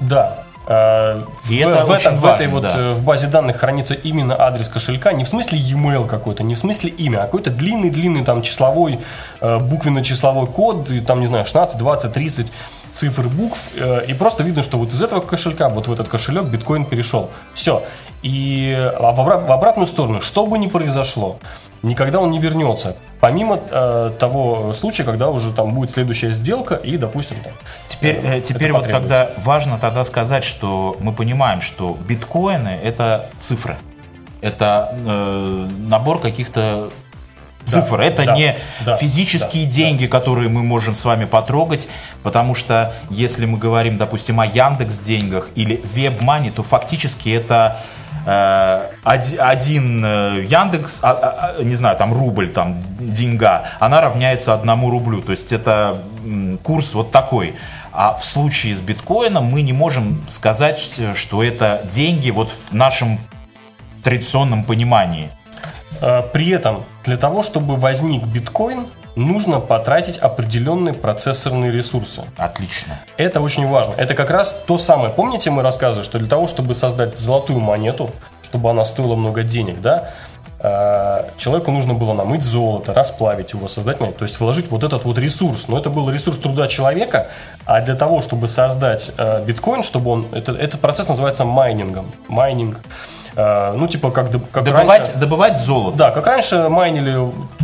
Да. 0.00 0.44
Э, 0.70 1.24
И 1.48 1.64
в, 1.64 1.68
это 1.68 1.84
в, 1.84 1.90
этом- 1.90 2.14
в 2.14 2.24
этой 2.24 2.46
важно, 2.46 2.52
вот 2.52 2.62
да. 2.62 2.78
э, 2.78 2.92
в 2.92 3.02
базе 3.02 3.26
данных 3.26 3.56
хранится 3.56 3.94
именно 3.94 4.40
адрес 4.40 4.68
кошелька, 4.68 5.12
не 5.12 5.24
в 5.24 5.28
смысле 5.28 5.58
e-mail 5.58 6.06
какой-то, 6.06 6.44
не 6.44 6.54
в 6.54 6.58
смысле 6.60 6.90
имя, 6.90 7.18
а 7.18 7.22
какой-то 7.22 7.50
длинный-длинный 7.50 8.24
там 8.24 8.40
числовой, 8.42 9.00
э, 9.40 9.58
буквенно-числовой 9.58 10.46
код, 10.46 10.88
и 10.90 11.00
там, 11.00 11.20
не 11.20 11.26
знаю, 11.26 11.44
16, 11.44 11.76
20, 11.76 12.12
30 12.12 12.52
цифр 12.92 13.22
букв, 13.28 13.70
и 14.08 14.14
просто 14.14 14.42
видно, 14.42 14.64
что 14.64 14.76
вот 14.76 14.92
из 14.92 15.00
этого 15.00 15.20
кошелька, 15.20 15.68
вот 15.68 15.86
в 15.86 15.92
этот 15.92 16.08
кошелек 16.08 16.44
биткоин 16.44 16.84
перешел. 16.84 17.30
Все. 17.54 17.84
И 18.22 18.76
а 18.76 19.12
в 19.12 19.52
обратную 19.52 19.86
сторону, 19.86 20.20
что 20.20 20.44
бы 20.44 20.58
ни 20.58 20.66
произошло, 20.66 21.38
никогда 21.82 22.20
он 22.20 22.30
не 22.30 22.38
вернется. 22.38 22.96
Помимо 23.20 23.60
э, 23.70 24.12
того 24.18 24.72
случая, 24.74 25.04
когда 25.04 25.28
уже 25.28 25.52
там 25.52 25.74
будет 25.74 25.90
следующая 25.90 26.32
сделка, 26.32 26.74
и, 26.74 26.96
допустим, 26.96 27.36
там, 27.42 27.52
Теперь, 27.88 28.16
э, 28.16 28.38
э, 28.38 28.40
теперь 28.40 28.72
вот 28.72 28.90
тогда 28.90 29.30
важно 29.44 29.78
тогда 29.78 30.04
сказать, 30.04 30.44
что 30.44 30.96
мы 31.00 31.12
понимаем, 31.12 31.60
что 31.60 31.98
биткоины 32.08 32.78
это 32.82 33.30
цифры. 33.38 33.76
Это 34.40 34.94
э, 35.04 35.68
набор 35.86 36.18
каких-то 36.18 36.90
цифр. 37.66 38.00
Это 38.00 38.24
да, 38.24 38.34
не 38.34 38.56
да, 38.84 38.96
физические 38.96 39.66
да, 39.66 39.70
деньги, 39.70 40.06
которые 40.06 40.48
мы 40.48 40.62
можем 40.62 40.94
с 40.94 41.04
вами 41.04 41.26
потрогать, 41.26 41.88
потому 42.22 42.54
что 42.54 42.94
если 43.10 43.44
мы 43.44 43.58
говорим, 43.58 43.98
допустим, 43.98 44.40
о 44.40 44.46
Яндекс 44.46 44.98
деньгах 44.98 45.48
или 45.54 45.80
WebMoney, 45.94 46.52
то 46.52 46.62
фактически 46.62 47.28
это 47.28 47.78
один 48.24 50.04
э, 50.04 50.44
Яндекс, 50.48 51.00
а- 51.02 51.10
а- 51.12 51.54
а, 51.58 51.62
не 51.62 51.74
знаю, 51.74 51.96
там 51.96 52.12
рубль, 52.12 52.48
там 52.48 52.82
деньга, 52.98 53.64
она 53.80 54.00
равняется 54.00 54.52
одному 54.54 54.90
рублю. 54.90 55.22
То 55.22 55.32
есть 55.32 55.52
это 55.52 55.96
курс 56.62 56.94
вот 56.94 57.10
такой. 57.10 57.54
А 57.92 58.14
в 58.14 58.24
случае 58.24 58.76
с 58.76 58.80
биткоином 58.80 59.44
мы 59.46 59.62
не 59.62 59.72
можем 59.72 60.22
сказать, 60.28 60.78
что- 60.78 61.14
что 61.14 61.42
это 61.42 61.82
деньги 61.90 62.30
вот 62.30 62.50
в 62.52 62.72
нашем 62.74 63.18
традиционном 64.04 64.64
понимании. 64.64 65.28
Э, 66.00 66.22
При 66.32 66.50
этом 66.50 66.84
для 67.04 67.16
того, 67.16 67.42
чтобы 67.42 67.76
возник 67.76 68.22
биткоин, 68.24 68.86
нужно 69.16 69.60
потратить 69.60 70.18
определенные 70.18 70.94
процессорные 70.94 71.70
ресурсы. 71.70 72.22
Отлично. 72.36 73.00
Это 73.16 73.40
очень 73.40 73.66
важно. 73.66 73.94
Это 73.96 74.14
как 74.14 74.30
раз 74.30 74.62
то 74.66 74.78
самое. 74.78 75.10
Помните, 75.10 75.50
мы 75.50 75.62
рассказывали, 75.62 76.04
что 76.04 76.18
для 76.18 76.28
того, 76.28 76.46
чтобы 76.46 76.74
создать 76.74 77.18
золотую 77.18 77.60
монету, 77.60 78.10
чтобы 78.42 78.70
она 78.70 78.84
стоила 78.84 79.14
много 79.14 79.42
денег, 79.42 79.80
да, 79.80 80.10
э, 80.58 81.30
человеку 81.38 81.70
нужно 81.70 81.94
было 81.94 82.12
намыть 82.12 82.42
золото, 82.42 82.92
расплавить 82.92 83.52
его, 83.52 83.68
создать 83.68 84.00
монету, 84.00 84.20
то 84.20 84.24
есть 84.24 84.38
вложить 84.40 84.70
вот 84.70 84.82
этот 84.82 85.04
вот 85.04 85.18
ресурс. 85.18 85.68
Но 85.68 85.78
это 85.78 85.90
был 85.90 86.10
ресурс 86.10 86.38
труда 86.38 86.66
человека, 86.68 87.28
а 87.66 87.80
для 87.80 87.94
того, 87.94 88.20
чтобы 88.22 88.48
создать 88.48 89.12
э, 89.16 89.44
биткоин, 89.44 89.82
чтобы 89.82 90.10
он... 90.10 90.26
Это, 90.32 90.52
этот 90.52 90.80
процесс 90.80 91.08
называется 91.08 91.44
майнингом. 91.44 92.06
Майнинг. 92.28 92.78
Э, 92.78 93.19
ну, 93.36 93.86
типа, 93.88 94.10
как, 94.10 94.30
как 94.52 94.64
Добывать, 94.64 94.88
раньше- 95.06 95.18
добывать 95.18 95.58
золото. 95.58 95.96
Да, 95.96 96.10
как 96.10 96.26
раньше 96.26 96.68
майнили, 96.68 97.16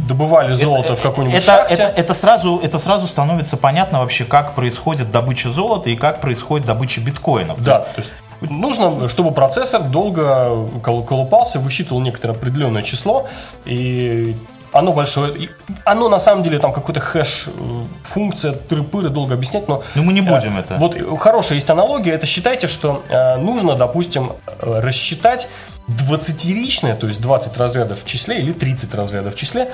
добывали 0.08 0.54
золото 0.54 0.94
в 0.96 1.00
какой-нибудь 1.02 1.36
это, 1.38 1.46
шахте. 1.46 1.74
это, 1.74 2.00
это 2.00 2.14
сразу, 2.14 2.60
это 2.62 2.78
сразу 2.78 3.06
становится 3.06 3.56
понятно 3.56 4.00
вообще, 4.00 4.24
как 4.24 4.54
происходит 4.54 5.10
добыча 5.10 5.50
золота 5.50 5.90
и 5.90 5.96
как 5.96 6.20
происходит 6.20 6.66
добыча 6.66 7.00
биткоинов. 7.00 7.62
Да, 7.62 7.80
то 7.80 7.98
есть 8.00 8.12
нужно, 8.40 9.08
чтобы 9.08 9.32
процессор 9.32 9.82
долго 9.82 10.68
кол- 10.82 11.02
колупался, 11.02 11.58
высчитывал 11.58 12.00
некоторое 12.00 12.34
определенное 12.34 12.82
число, 12.82 13.26
и 13.64 14.36
оно 14.72 14.92
большое. 14.92 15.36
и 15.36 15.50
Оно 15.84 16.08
на 16.08 16.18
самом 16.18 16.42
деле 16.42 16.58
там 16.58 16.72
какой-то 16.72 17.00
хэш, 17.00 17.46
э, 17.48 17.82
функция, 18.04 18.52
тыры-пыры, 18.52 19.08
долго 19.08 19.34
объяснять, 19.34 19.68
но... 19.68 19.82
Ну, 19.94 20.02
мы 20.02 20.12
не 20.12 20.20
будем 20.20 20.56
э, 20.56 20.60
это. 20.60 20.76
Вот 20.76 20.94
э, 20.94 21.16
хорошая 21.18 21.56
есть 21.56 21.70
аналогия, 21.70 22.12
это 22.12 22.26
считайте, 22.26 22.66
что 22.66 23.02
э, 23.08 23.36
нужно, 23.36 23.74
допустим, 23.74 24.32
э, 24.46 24.80
рассчитать 24.80 25.48
20-ричное, 25.88 26.94
то 26.94 27.06
есть 27.06 27.20
20 27.20 27.56
разрядов 27.56 28.02
в 28.02 28.06
числе 28.06 28.38
или 28.38 28.52
30 28.52 28.94
разрядов 28.94 29.34
в 29.34 29.38
числе, 29.38 29.70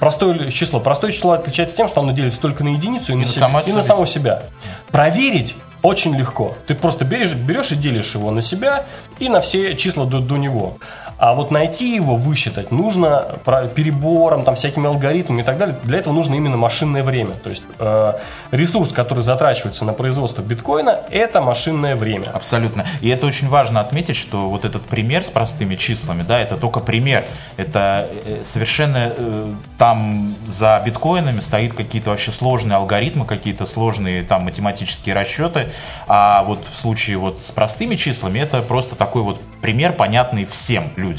Простое 0.00 0.50
число. 0.50 0.80
Простое 0.80 1.12
число 1.12 1.32
отличается 1.32 1.76
тем, 1.76 1.88
что 1.88 2.00
оно 2.00 2.12
делится 2.12 2.40
только 2.40 2.62
на 2.64 2.68
единицу 2.68 3.12
и, 3.12 3.14
на, 3.14 3.22
на 3.22 3.26
себя- 3.26 3.40
само 3.40 3.60
и 3.60 3.72
на 3.72 3.82
само 3.82 4.06
себя. 4.06 4.42
Проверить 4.90 5.56
очень 5.82 6.14
легко. 6.16 6.54
Ты 6.66 6.74
просто 6.74 7.04
берешь, 7.04 7.32
берешь 7.32 7.72
и 7.72 7.76
делишь 7.76 8.14
его 8.14 8.30
на 8.30 8.40
себя 8.40 8.86
и 9.18 9.28
на 9.28 9.40
все 9.40 9.76
числа 9.76 10.04
до, 10.06 10.20
до 10.20 10.36
него. 10.36 10.78
А 11.24 11.32
вот 11.32 11.50
найти 11.50 11.94
его, 11.94 12.16
высчитать 12.16 12.70
нужно 12.70 13.38
перебором, 13.74 14.44
там, 14.44 14.56
всякими 14.56 14.86
алгоритмами 14.86 15.40
и 15.40 15.42
так 15.42 15.56
далее. 15.56 15.74
Для 15.82 15.96
этого 15.96 16.12
нужно 16.12 16.34
именно 16.34 16.58
машинное 16.58 17.02
время. 17.02 17.30
То 17.36 17.48
есть 17.48 17.62
э, 17.78 18.12
ресурс, 18.50 18.92
который 18.92 19.24
затрачивается 19.24 19.86
на 19.86 19.94
производство 19.94 20.42
биткоина, 20.42 21.00
это 21.08 21.40
машинное 21.40 21.96
время. 21.96 22.26
Абсолютно. 22.30 22.84
И 23.00 23.08
это 23.08 23.24
очень 23.24 23.48
важно 23.48 23.80
отметить, 23.80 24.16
что 24.16 24.50
вот 24.50 24.66
этот 24.66 24.82
пример 24.82 25.24
с 25.24 25.30
простыми 25.30 25.76
числами, 25.76 26.22
да, 26.28 26.38
это 26.38 26.58
только 26.58 26.80
пример. 26.80 27.24
Это 27.56 28.06
э, 28.26 28.42
совершенно 28.44 29.14
э, 29.16 29.54
там 29.78 30.34
за 30.44 30.82
биткоинами 30.84 31.40
стоит 31.40 31.72
какие-то 31.72 32.10
вообще 32.10 32.32
сложные 32.32 32.76
алгоритмы, 32.76 33.24
какие-то 33.24 33.64
сложные 33.64 34.24
там 34.24 34.42
математические 34.42 35.14
расчеты. 35.14 35.70
А 36.06 36.42
вот 36.42 36.66
в 36.70 36.78
случае 36.78 37.16
вот 37.16 37.42
с 37.42 37.50
простыми 37.50 37.94
числами 37.96 38.40
это 38.40 38.60
просто 38.60 38.94
такой 38.94 39.22
вот 39.22 39.40
пример, 39.62 39.94
понятный 39.94 40.44
всем 40.44 40.90
людям. 40.96 41.13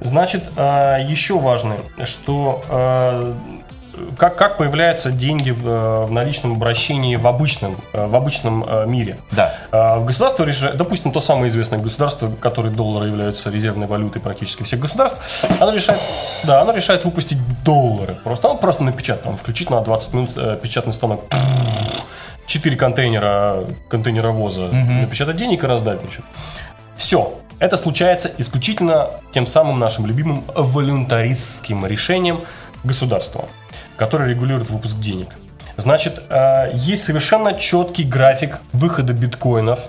Значит, 0.00 0.44
э, 0.56 1.04
еще 1.06 1.38
важно, 1.38 1.76
что 2.04 2.62
э, 2.70 3.34
как, 4.16 4.36
как 4.36 4.56
появляются 4.56 5.10
деньги 5.10 5.50
в, 5.50 6.06
в 6.06 6.10
наличном 6.10 6.52
обращении 6.52 7.16
в 7.16 7.26
обычном, 7.26 7.76
э, 7.92 8.06
в 8.06 8.16
обычном 8.16 8.64
э, 8.66 8.86
мире. 8.86 9.18
Да. 9.30 9.54
Э, 9.72 9.98
В 9.98 10.06
государство 10.06 10.44
решает, 10.44 10.78
допустим, 10.78 11.12
то 11.12 11.20
самое 11.20 11.50
известное 11.50 11.78
государство, 11.78 12.30
которое 12.40 12.70
доллары 12.70 13.08
являются 13.08 13.50
резервной 13.50 13.86
валютой 13.86 14.22
практически 14.22 14.62
всех 14.62 14.80
государств, 14.80 15.44
оно 15.60 15.72
решает, 15.72 16.00
да, 16.44 16.62
оно 16.62 16.72
решает 16.72 17.04
выпустить 17.04 17.38
доллары. 17.62 18.16
Просто 18.24 18.48
оно 18.48 18.56
просто 18.56 18.82
напечатать, 18.84 19.24
там, 19.24 19.36
включить 19.36 19.68
на 19.68 19.80
20 19.82 20.14
минут 20.14 20.30
э, 20.36 20.58
печатный 20.62 20.94
станок. 20.94 21.24
Четыре 22.46 22.76
контейнера 22.76 23.64
контейнеровоза 23.88 24.62
напечатать 24.72 25.36
денег 25.36 25.62
и 25.62 25.66
раздать, 25.66 26.00
значит. 26.00 26.24
Все. 26.96 27.34
Это 27.60 27.76
случается 27.76 28.30
исключительно 28.38 29.10
тем 29.32 29.46
самым 29.46 29.78
нашим 29.78 30.06
любимым 30.06 30.44
волюнтаристским 30.54 31.84
решением 31.84 32.40
государства, 32.84 33.44
которое 33.96 34.30
регулирует 34.30 34.70
выпуск 34.70 34.96
денег. 34.96 35.36
Значит, 35.76 36.22
э, 36.30 36.70
есть 36.72 37.04
совершенно 37.04 37.52
четкий 37.52 38.04
график 38.04 38.60
выхода 38.72 39.12
биткоинов. 39.12 39.88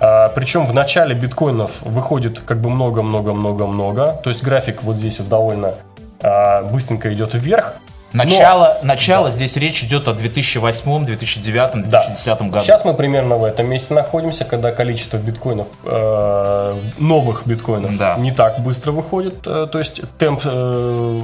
Э, 0.00 0.28
Причем 0.32 0.64
в 0.64 0.72
начале 0.72 1.14
биткоинов 1.16 1.82
выходит 1.82 2.38
как 2.38 2.60
бы 2.60 2.70
много-много-много-много. 2.70 4.20
То 4.22 4.30
есть 4.30 4.44
график 4.44 4.84
вот 4.84 4.96
здесь 4.96 5.18
вот 5.18 5.28
довольно 5.28 5.74
э, 6.20 6.62
быстренько 6.70 7.12
идет 7.12 7.34
вверх. 7.34 7.74
Но- 8.12 8.24
Начало, 8.24 8.78
начало 8.82 9.30
здесь 9.30 9.56
речь 9.56 9.82
идет 9.84 10.06
о 10.08 10.12
2008, 10.12 11.06
2009, 11.06 11.82
2010 11.84 12.50
году. 12.50 12.64
Сейчас 12.64 12.84
мы 12.84 12.92
примерно 12.94 13.36
в 13.36 13.44
этом 13.44 13.66
месте 13.66 13.94
находимся, 13.94 14.44
когда 14.44 14.70
количество 14.70 15.16
биткоинов, 15.16 15.66
э, 15.84 16.74
новых 16.98 17.46
биткоинов, 17.46 17.96
Да. 17.96 18.16
не 18.18 18.32
так 18.32 18.60
быстро 18.60 18.92
выходит. 18.92 19.46
э, 19.46 19.66
то 19.70 19.78
есть 19.78 20.00
темп, 20.18 20.42
э, 20.44 21.20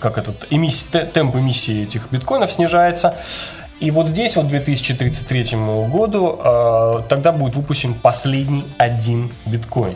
как 0.00 0.18
этот, 0.18 0.46
эмиссии, 0.50 0.86
те- 0.92 1.04
темп 1.06 1.36
эмиссии 1.36 1.82
этих 1.82 2.08
биткоинов 2.12 2.52
снижается. 2.52 3.14
И 3.80 3.90
вот 3.90 4.06
здесь, 4.06 4.36
вот 4.36 4.46
к 4.46 4.48
2033 4.48 5.88
году, 5.88 6.38
э, 6.44 7.02
тогда 7.08 7.32
будет 7.32 7.56
выпущен 7.56 7.94
последний 7.94 8.64
один 8.78 9.32
биткоин. 9.46 9.94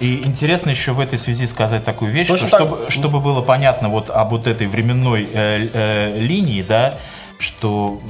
И 0.00 0.22
интересно 0.24 0.70
еще 0.70 0.92
в 0.92 1.00
этой 1.00 1.18
связи 1.18 1.46
сказать 1.46 1.84
такую 1.84 2.10
вещь, 2.10 2.28
Точно 2.28 2.48
что 2.48 2.56
так. 2.58 2.66
чтобы, 2.66 2.90
чтобы 2.90 3.20
было 3.20 3.42
понятно 3.42 3.88
вот 3.88 4.10
об 4.10 4.30
вот 4.30 4.46
этой 4.46 4.66
временной 4.66 5.28
э, 5.32 5.68
э, 5.72 6.18
линии, 6.18 6.62
да, 6.62 6.94
что 7.38 8.00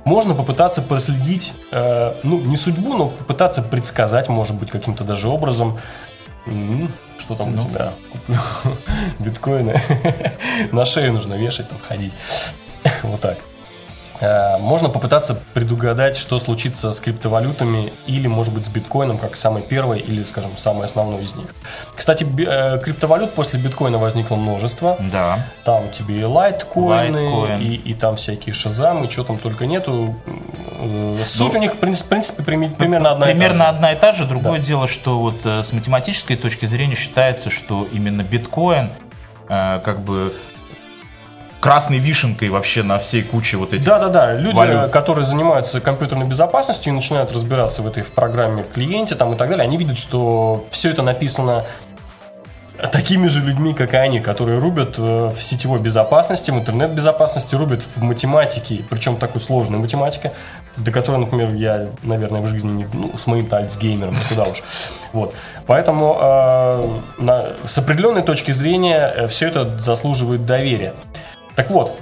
можно 0.04 0.36
попытаться 0.36 0.82
проследить, 0.82 1.54
э, 1.72 2.14
ну, 2.24 2.40
не 2.40 2.58
судьбу, 2.58 2.96
но 2.96 3.08
попытаться 3.10 3.62
предсказать, 3.62 4.30
может 4.30 4.56
быть, 4.58 4.70
каким-то 4.70 5.04
даже 5.04 5.30
образом, 5.30 5.80
что 7.18 7.36
там 7.36 7.54
у 7.54 7.68
тебя? 7.68 7.94
Куплю 8.12 8.38
биткоины. 9.20 9.82
На 10.72 10.86
шею 10.86 11.14
нужно 11.14 11.36
вешать, 11.36 11.70
там 11.70 11.80
ходить. 11.88 12.14
Вот 13.04 13.22
так. 13.22 13.38
Э, 14.22 14.58
Можно 14.58 14.90
попытаться 14.90 15.40
предугадать, 15.54 16.18
что 16.18 16.40
случится 16.40 16.92
с 16.92 17.00
криптовалютами 17.00 17.94
или, 18.06 18.28
может 18.28 18.54
быть, 18.54 18.66
с 18.66 18.68
биткоином, 18.68 19.18
как 19.18 19.36
самый 19.36 19.62
первый 19.62 20.00
или, 20.00 20.24
скажем, 20.24 20.58
самый 20.58 20.86
основной 20.86 21.24
из 21.24 21.36
них. 21.36 21.48
Кстати, 21.96 22.26
э, 22.46 22.80
криптовалют 22.80 23.34
после 23.34 23.60
биткоина 23.60 23.98
возникло 23.98 24.36
множество. 24.36 24.98
Да. 25.12 25.46
Там 25.64 25.90
тебе 25.92 26.20
и 26.22 26.24
лайткоины, 26.24 27.22
Лайткоин. 27.30 27.62
и, 27.62 27.76
и 27.76 27.94
там 27.94 28.16
всякие 28.18 28.54
шазамы, 28.54 29.10
что 29.10 29.24
там 29.24 29.38
только 29.38 29.66
нету. 29.66 30.16
Э, 30.80 31.18
Суть 31.26 31.54
Ну, 31.54 31.60
у 31.60 31.62
них, 31.62 31.74
в 31.76 31.78
принципе, 31.78 32.44
прими- 32.44 32.70
примерно 32.76 33.12
одна 33.12 33.26
и 33.26 33.34
та 33.34 33.38
Примерно 33.38 33.64
же. 33.64 33.70
одна 33.70 33.92
и 33.94 33.98
та 33.98 34.12
же. 34.12 34.26
Другое 34.26 34.60
дело, 34.60 34.88
что 34.88 35.20
вот 35.20 35.46
с 35.46 35.72
математической 35.72 36.36
точки 36.36 36.66
зрения 36.66 36.96
считается, 36.96 37.50
что 37.50 37.88
именно 37.92 38.24
биткоин 38.24 38.90
как 39.48 40.02
бы 40.02 40.34
красной 41.60 42.00
вишенкой 42.00 42.50
вообще 42.50 42.84
на 42.84 43.00
всей 43.00 43.22
куче 43.22 43.58
вот 43.58 43.74
этих 43.74 43.86
Да-да-да, 43.86 44.34
люди, 44.36 44.56
валют. 44.56 44.92
которые 44.92 45.26
занимаются 45.26 45.82
компьютерной 45.82 46.26
безопасностью 46.26 46.94
и 46.94 46.96
начинают 46.96 47.32
разбираться 47.34 47.82
в 47.82 47.88
этой 47.88 48.04
в 48.04 48.12
программе 48.12 48.64
клиенте 48.64 49.16
там 49.16 49.34
и 49.34 49.36
так 49.36 49.50
далее, 49.50 49.64
они 49.64 49.78
видят, 49.78 49.98
что 49.98 50.66
все 50.72 50.90
это 50.92 51.02
написано 51.02 51.66
такими 52.94 53.28
же 53.28 53.42
людьми, 53.42 53.74
как 53.74 53.94
и 53.94 53.98
они, 53.98 54.22
которые 54.22 54.58
рубят 54.60 54.96
э, 54.98 55.32
в 55.36 55.44
сетевой 55.44 55.80
безопасности, 55.80 56.50
в 56.52 56.56
интернет-безопасности, 56.56 57.56
рубят 57.56 57.84
в 57.96 58.02
математике, 58.02 58.84
причем 58.90 59.18
такой 59.18 59.42
сложной 59.42 59.80
математике, 59.80 60.32
до 60.78 60.92
которой, 60.92 61.18
например, 61.18 61.54
я, 61.56 61.90
наверное, 62.04 62.40
в 62.40 62.48
жизни 62.48 62.72
не... 62.72 62.88
Ну, 62.94 63.12
с 63.18 63.28
моим-то 63.28 63.58
альцгеймером, 63.58 64.16
куда 64.30 64.44
уж. 64.44 64.64
Вот. 65.12 65.34
Поэтому 65.68 66.18
э, 66.22 66.88
на- 67.18 67.48
с 67.68 67.78
определенной 67.78 68.22
точки 68.22 68.52
зрения 68.52 69.28
все 69.28 69.48
это 69.50 69.78
заслуживает 69.78 70.46
доверия. 70.46 70.94
Так 71.60 71.72
вот, 71.72 72.00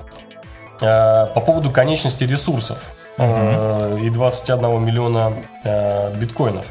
Э, 0.80 1.28
по 1.34 1.42
поводу 1.42 1.72
конечности 1.72 2.24
ресурсов 2.24 2.92
э, 3.18 4.00
и 4.04 4.10
21 4.12 4.84
миллиона 4.84 5.34
э, 5.64 6.14
биткоинов. 6.16 6.66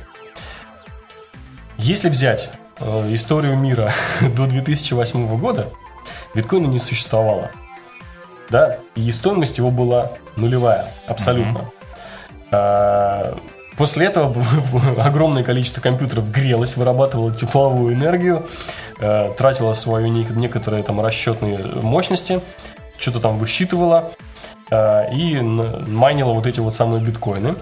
Если 1.76 2.08
взять 2.08 2.50
историю 3.10 3.56
мира 3.56 3.92
до 4.20 4.46
2008 4.46 5.38
года, 5.38 5.70
биткоина 6.34 6.66
не 6.66 6.78
существовало. 6.78 7.50
Да, 8.48 8.78
и 8.94 9.10
стоимость 9.10 9.58
его 9.58 9.72
была 9.72 10.12
нулевая, 10.36 10.92
абсолютно. 11.08 11.62
А, 12.52 13.36
После 13.76 14.06
этого 14.06 14.34
огромное 14.98 15.42
количество 15.42 15.80
компьютеров 15.80 16.30
грелось, 16.30 16.76
вырабатывало 16.76 17.32
тепловую 17.34 17.94
энергию, 17.94 18.46
э, 18.98 19.32
тратило 19.36 19.72
свои 19.74 20.08
не- 20.08 20.26
некоторые 20.30 20.82
там 20.82 21.00
расчетные 21.00 21.58
мощности, 21.58 22.40
что-то 22.98 23.20
там 23.20 23.38
высчитывало 23.38 24.12
э, 24.70 25.14
и 25.14 25.40
майнило 25.40 26.32
вот 26.32 26.46
эти 26.46 26.60
вот 26.60 26.74
самые 26.74 27.02
биткоины. 27.02 27.54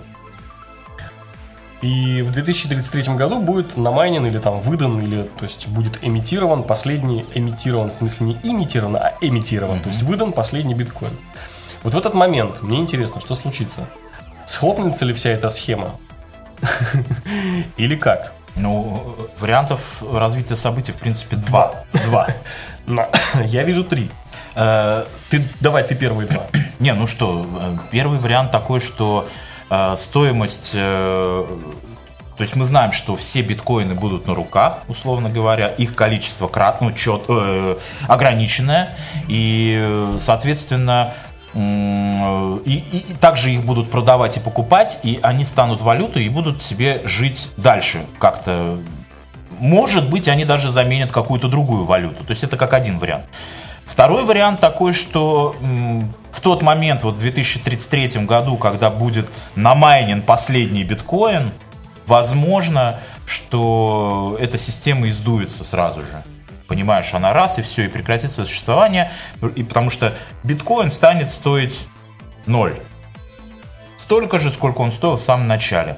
И 1.83 2.23
в 2.23 2.33
2033 2.33 3.15
году 3.15 3.41
будет 3.41 3.77
намайнен 3.77 4.25
или 4.25 4.39
там 4.39 4.61
выдан, 4.61 5.01
или 5.01 5.29
то 5.39 5.45
есть 5.45 5.67
будет 5.67 5.99
эмитирован 6.01 6.63
последний, 6.63 7.27
эмитирован, 7.35 7.91
в 7.91 7.95
смысле 7.95 8.27
не 8.27 8.39
имитирован, 8.43 8.97
а 8.97 9.13
эмитирован, 9.21 9.81
то 9.81 9.91
есть 9.91 10.03
выдан 10.03 10.33
последний 10.33 10.73
биткоин. 10.75 11.13
Вот 11.83 11.93
в 11.93 11.99
этот 11.99 12.15
момент 12.15 12.63
мне 12.63 12.79
интересно, 12.79 13.21
что 13.21 13.35
случится. 13.35 13.87
Схлопнется 14.47 15.05
ли 15.05 15.13
вся 15.13 15.31
эта 15.31 15.49
схема? 15.51 15.97
Или 17.77 17.97
как? 17.97 18.33
Ну, 18.57 19.17
вариантов 19.39 20.03
развития 20.13 20.57
событий, 20.57 20.93
в 20.93 20.97
принципе, 20.97 21.37
два. 21.37 21.85
Два. 22.07 22.29
На- 22.87 23.09
Я 23.45 23.63
вижу 23.65 23.83
три. 23.85 24.11
Э, 24.55 25.05
Ты, 25.31 25.43
давай, 25.61 25.83
ты 25.83 25.95
первый 25.97 26.27
два. 26.27 26.45
Не, 26.79 26.93
ну 26.95 27.07
что, 27.09 27.45
э, 27.61 27.77
первый 27.91 28.19
вариант 28.19 28.53
такой, 28.53 28.79
что 28.79 29.29
э, 29.71 29.97
стоимость... 29.99 30.71
то 30.73 31.47
есть 32.39 32.55
мы 32.55 32.65
знаем, 32.65 32.93
что 32.93 33.17
все 33.17 33.43
биткоины 33.43 33.95
будут 33.95 34.27
на 34.29 34.35
руках, 34.35 34.79
условно 34.89 35.29
говоря, 35.31 35.69
их 35.69 35.97
количество 35.97 36.47
крат, 36.47 36.81
ну, 36.81 36.93
чет, 36.93 37.23
э, 37.29 37.77
ограниченное, 38.07 38.97
и, 39.27 40.17
соответственно, 40.21 41.15
и, 41.55 42.59
и- 42.93 43.05
и 43.11 43.15
также 43.15 43.51
их 43.53 43.65
будут 43.65 43.91
продавать 43.91 44.37
и 44.37 44.41
покупать, 44.41 44.99
и 45.03 45.21
они 45.23 45.45
станут 45.45 45.81
валютой 45.81 46.25
и 46.25 46.29
будут 46.29 46.63
себе 46.63 47.01
жить 47.05 47.49
дальше 47.57 48.05
как-то. 48.19 48.79
Может 49.59 50.11
быть, 50.11 50.29
они 50.29 50.45
даже 50.45 50.73
заменят 50.73 51.13
какую-то 51.13 51.49
другую 51.49 51.85
валюту. 51.85 52.25
То 52.25 52.31
есть 52.33 52.43
это 52.43 52.57
как 52.57 52.73
один 52.73 52.99
вариант. 52.99 53.25
Второй 53.87 54.25
вариант 54.25 54.61
такой, 54.61 54.93
что 54.93 55.55
в 56.33 56.41
тот 56.41 56.63
момент, 56.63 57.05
вот 57.05 57.15
в 57.15 57.19
2033 57.19 58.25
году, 58.27 58.57
когда 58.57 58.91
будет 58.91 59.29
намайнен 59.55 60.23
последний 60.23 60.83
биткоин, 60.83 61.53
возможно, 62.07 62.99
что 63.27 64.37
эта 64.41 64.59
система 64.59 65.09
издуется 65.09 65.63
сразу 65.65 66.01
же. 66.01 66.23
Понимаешь, 66.69 67.13
она 67.13 67.33
раз 67.33 67.59
и 67.59 67.63
все, 67.63 67.85
и 67.85 67.89
прекратит 67.89 68.31
свое 68.31 68.49
существование, 68.49 69.11
и 69.55 69.63
потому 69.63 69.91
что 69.91 70.15
биткоин 70.43 70.91
станет 70.91 71.31
стоить 71.31 71.87
ноль. 72.47 72.75
Столько 73.99 74.39
же, 74.39 74.51
сколько 74.51 74.81
он 74.81 74.93
стоил 74.93 75.17
в 75.17 75.21
самом 75.21 75.47
начале. 75.47 75.97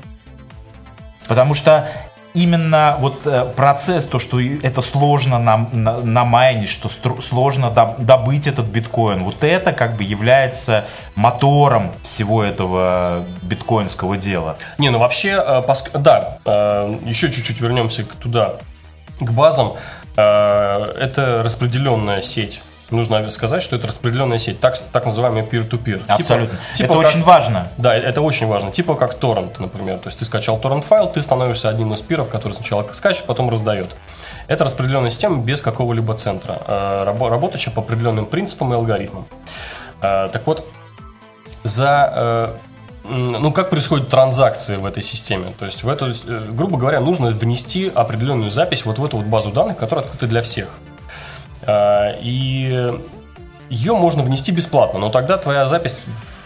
Потому 1.28 1.54
что 1.54 1.88
именно 2.34 2.96
вот 3.00 3.26
э, 3.26 3.46
процесс, 3.56 4.04
то, 4.04 4.18
что 4.18 4.38
это 4.40 4.82
сложно 4.82 5.38
нам, 5.38 5.70
на, 5.72 6.00
намайнить, 6.00 6.68
что 6.68 6.88
сложно 7.20 7.66
доб- 7.66 8.00
добыть 8.04 8.46
этот 8.46 8.66
биткоин, 8.66 9.24
вот 9.24 9.42
это 9.42 9.72
как 9.72 9.96
бы 9.96 10.04
является 10.04 10.84
мотором 11.14 11.92
всего 12.04 12.44
этого 12.44 13.24
биткоинского 13.42 14.16
дела. 14.16 14.58
Не, 14.78 14.90
ну 14.90 14.98
вообще, 14.98 15.30
э, 15.30 15.62
да, 15.94 16.38
э, 16.44 16.98
еще 17.06 17.32
чуть-чуть 17.32 17.60
вернемся 17.60 18.04
туда, 18.04 18.56
к 19.18 19.30
базам. 19.30 19.72
Э, 20.16 20.92
Это 20.98 21.42
распределенная 21.42 22.22
сеть. 22.22 22.60
Нужно 22.90 23.28
сказать, 23.32 23.64
что 23.64 23.74
это 23.74 23.88
распределенная 23.88 24.38
сеть, 24.38 24.60
так, 24.60 24.78
так 24.92 25.06
называемый 25.06 25.42
peer-to-peer. 25.42 25.98
Типа- 26.02 26.14
Абсолютно. 26.14 26.56
типа 26.72 26.92
это 26.92 27.02
как- 27.02 27.08
очень 27.10 27.22
важно. 27.24 27.66
Да, 27.78 27.96
это 27.96 28.20
очень 28.22 28.46
важно. 28.46 28.70
Типа 28.70 28.94
как 28.94 29.14
торрент, 29.14 29.58
например. 29.58 29.98
То 29.98 30.06
есть 30.08 30.20
ты 30.20 30.24
скачал 30.24 30.58
торрент 30.60 30.84
файл, 30.84 31.08
ты 31.08 31.20
становишься 31.20 31.68
одним 31.68 31.92
из 31.94 32.00
пиров, 32.00 32.28
который 32.28 32.52
сначала 32.52 32.86
скачет, 32.92 33.24
потом 33.24 33.50
раздает. 33.50 33.88
Это 34.46 34.62
распределенная 34.64 35.10
система 35.10 35.38
без 35.42 35.60
какого-либо 35.60 36.14
центра, 36.14 36.60
э, 36.64 37.04
рабо- 37.04 37.28
работающая 37.28 37.72
по 37.72 37.80
определенным 37.82 38.24
принципам 38.26 38.72
и 38.72 38.76
алгоритмам. 38.76 39.26
Э, 40.00 40.28
Так 40.32 40.46
вот, 40.46 40.64
за 41.64 42.52
ну, 43.08 43.52
как 43.52 43.70
происходят 43.70 44.08
транзакции 44.08 44.76
в 44.76 44.84
этой 44.84 45.02
системе? 45.02 45.52
То 45.58 45.66
есть, 45.66 45.82
в 45.82 45.88
эту, 45.88 46.10
э, 46.10 46.46
грубо 46.50 46.76
говоря, 46.76 47.00
нужно 47.00 47.30
внести 47.30 47.90
определенную 47.94 48.50
запись 48.50 48.84
вот 48.84 48.98
в 48.98 49.04
эту 49.04 49.18
вот 49.18 49.26
базу 49.26 49.50
данных, 49.50 49.76
которая 49.76 50.04
открыта 50.04 50.26
для 50.26 50.42
всех. 50.42 50.68
А, 51.62 52.14
И 52.20 52.92
ее 53.68 53.94
можно 53.94 54.22
внести 54.22 54.52
бесплатно, 54.52 55.00
но 55.00 55.08
тогда 55.08 55.38
твоя 55.38 55.66
запись 55.66 55.98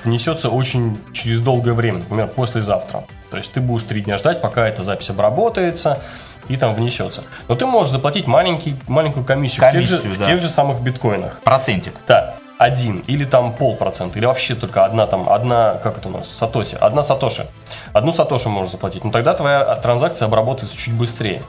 внесется 0.04 0.48
очень 0.48 0.98
через 1.12 1.40
долгое 1.40 1.72
время, 1.72 1.98
например, 1.98 2.28
послезавтра. 2.28 3.04
То 3.30 3.36
есть 3.36 3.52
ты 3.52 3.60
будешь 3.60 3.84
три 3.84 4.00
дня 4.00 4.16
ждать, 4.16 4.40
пока 4.40 4.66
эта 4.66 4.82
запись 4.82 5.10
обработается 5.10 6.00
и 6.48 6.56
там 6.56 6.74
внесется. 6.74 7.22
Но 7.48 7.54
ты 7.54 7.66
можешь 7.66 7.92
заплатить 7.92 8.26
маленький, 8.26 8.76
маленькую 8.88 9.24
комиссию, 9.24 9.68
в, 9.68 9.72
тех 9.72 9.86
же, 9.86 9.98
Комиссию, 9.98 10.12
в 10.12 10.18
да. 10.18 10.24
тех 10.24 10.40
же 10.40 10.48
самых 10.48 10.80
биткоинах. 10.80 11.38
Процентик. 11.44 11.94
Да, 12.08 12.36
один 12.60 12.98
или 13.06 13.24
там 13.24 13.54
полпроцента, 13.54 14.18
или 14.18 14.26
вообще 14.26 14.54
только 14.54 14.84
одна 14.84 15.06
там, 15.06 15.30
одна, 15.30 15.78
как 15.82 15.96
это 15.96 16.08
у 16.08 16.10
нас, 16.10 16.28
сатоси, 16.28 16.76
одна 16.78 17.02
сатоши. 17.02 17.46
Одну 17.94 18.12
сатоши 18.12 18.50
можешь 18.50 18.72
заплатить, 18.72 19.02
но 19.02 19.10
тогда 19.10 19.32
твоя 19.32 19.76
транзакция 19.76 20.26
обработается 20.26 20.76
чуть 20.76 20.92
быстрее. 20.92 21.42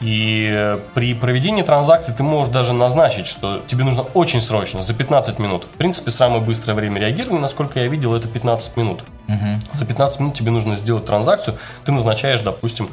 И 0.00 0.48
э, 0.50 0.78
при 0.94 1.12
проведении 1.12 1.60
транзакции 1.60 2.14
ты 2.14 2.22
можешь 2.22 2.50
даже 2.50 2.72
назначить, 2.72 3.26
что 3.26 3.60
тебе 3.66 3.84
нужно 3.84 4.04
очень 4.14 4.40
срочно, 4.40 4.80
за 4.80 4.94
15 4.94 5.38
минут. 5.38 5.64
В 5.64 5.76
принципе, 5.76 6.10
самое 6.10 6.40
быстрое 6.40 6.74
время 6.74 6.98
реагирования, 6.98 7.42
насколько 7.42 7.80
я 7.80 7.86
видел, 7.86 8.14
это 8.14 8.26
15 8.26 8.74
минут. 8.78 9.02
За 9.74 9.84
15 9.84 10.20
минут 10.20 10.34
тебе 10.34 10.50
нужно 10.50 10.76
сделать 10.76 11.04
транзакцию, 11.04 11.58
ты 11.84 11.92
назначаешь, 11.92 12.40
допустим, 12.40 12.88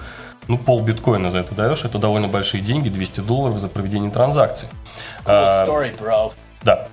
ну, 0.49 0.57
пол 0.57 0.81
биткоина 0.81 1.29
за 1.29 1.39
это 1.39 1.55
даешь, 1.55 1.85
это 1.85 1.99
довольно 1.99 2.27
большие 2.27 2.61
деньги, 2.61 2.89
200 2.89 3.21
долларов 3.21 3.59
за 3.59 3.69
проведение 3.69 4.11
транзакции. 4.11 4.67
А, 5.25 5.65
Story, 5.65 5.97
bro. 5.97 6.33
да. 6.63 6.85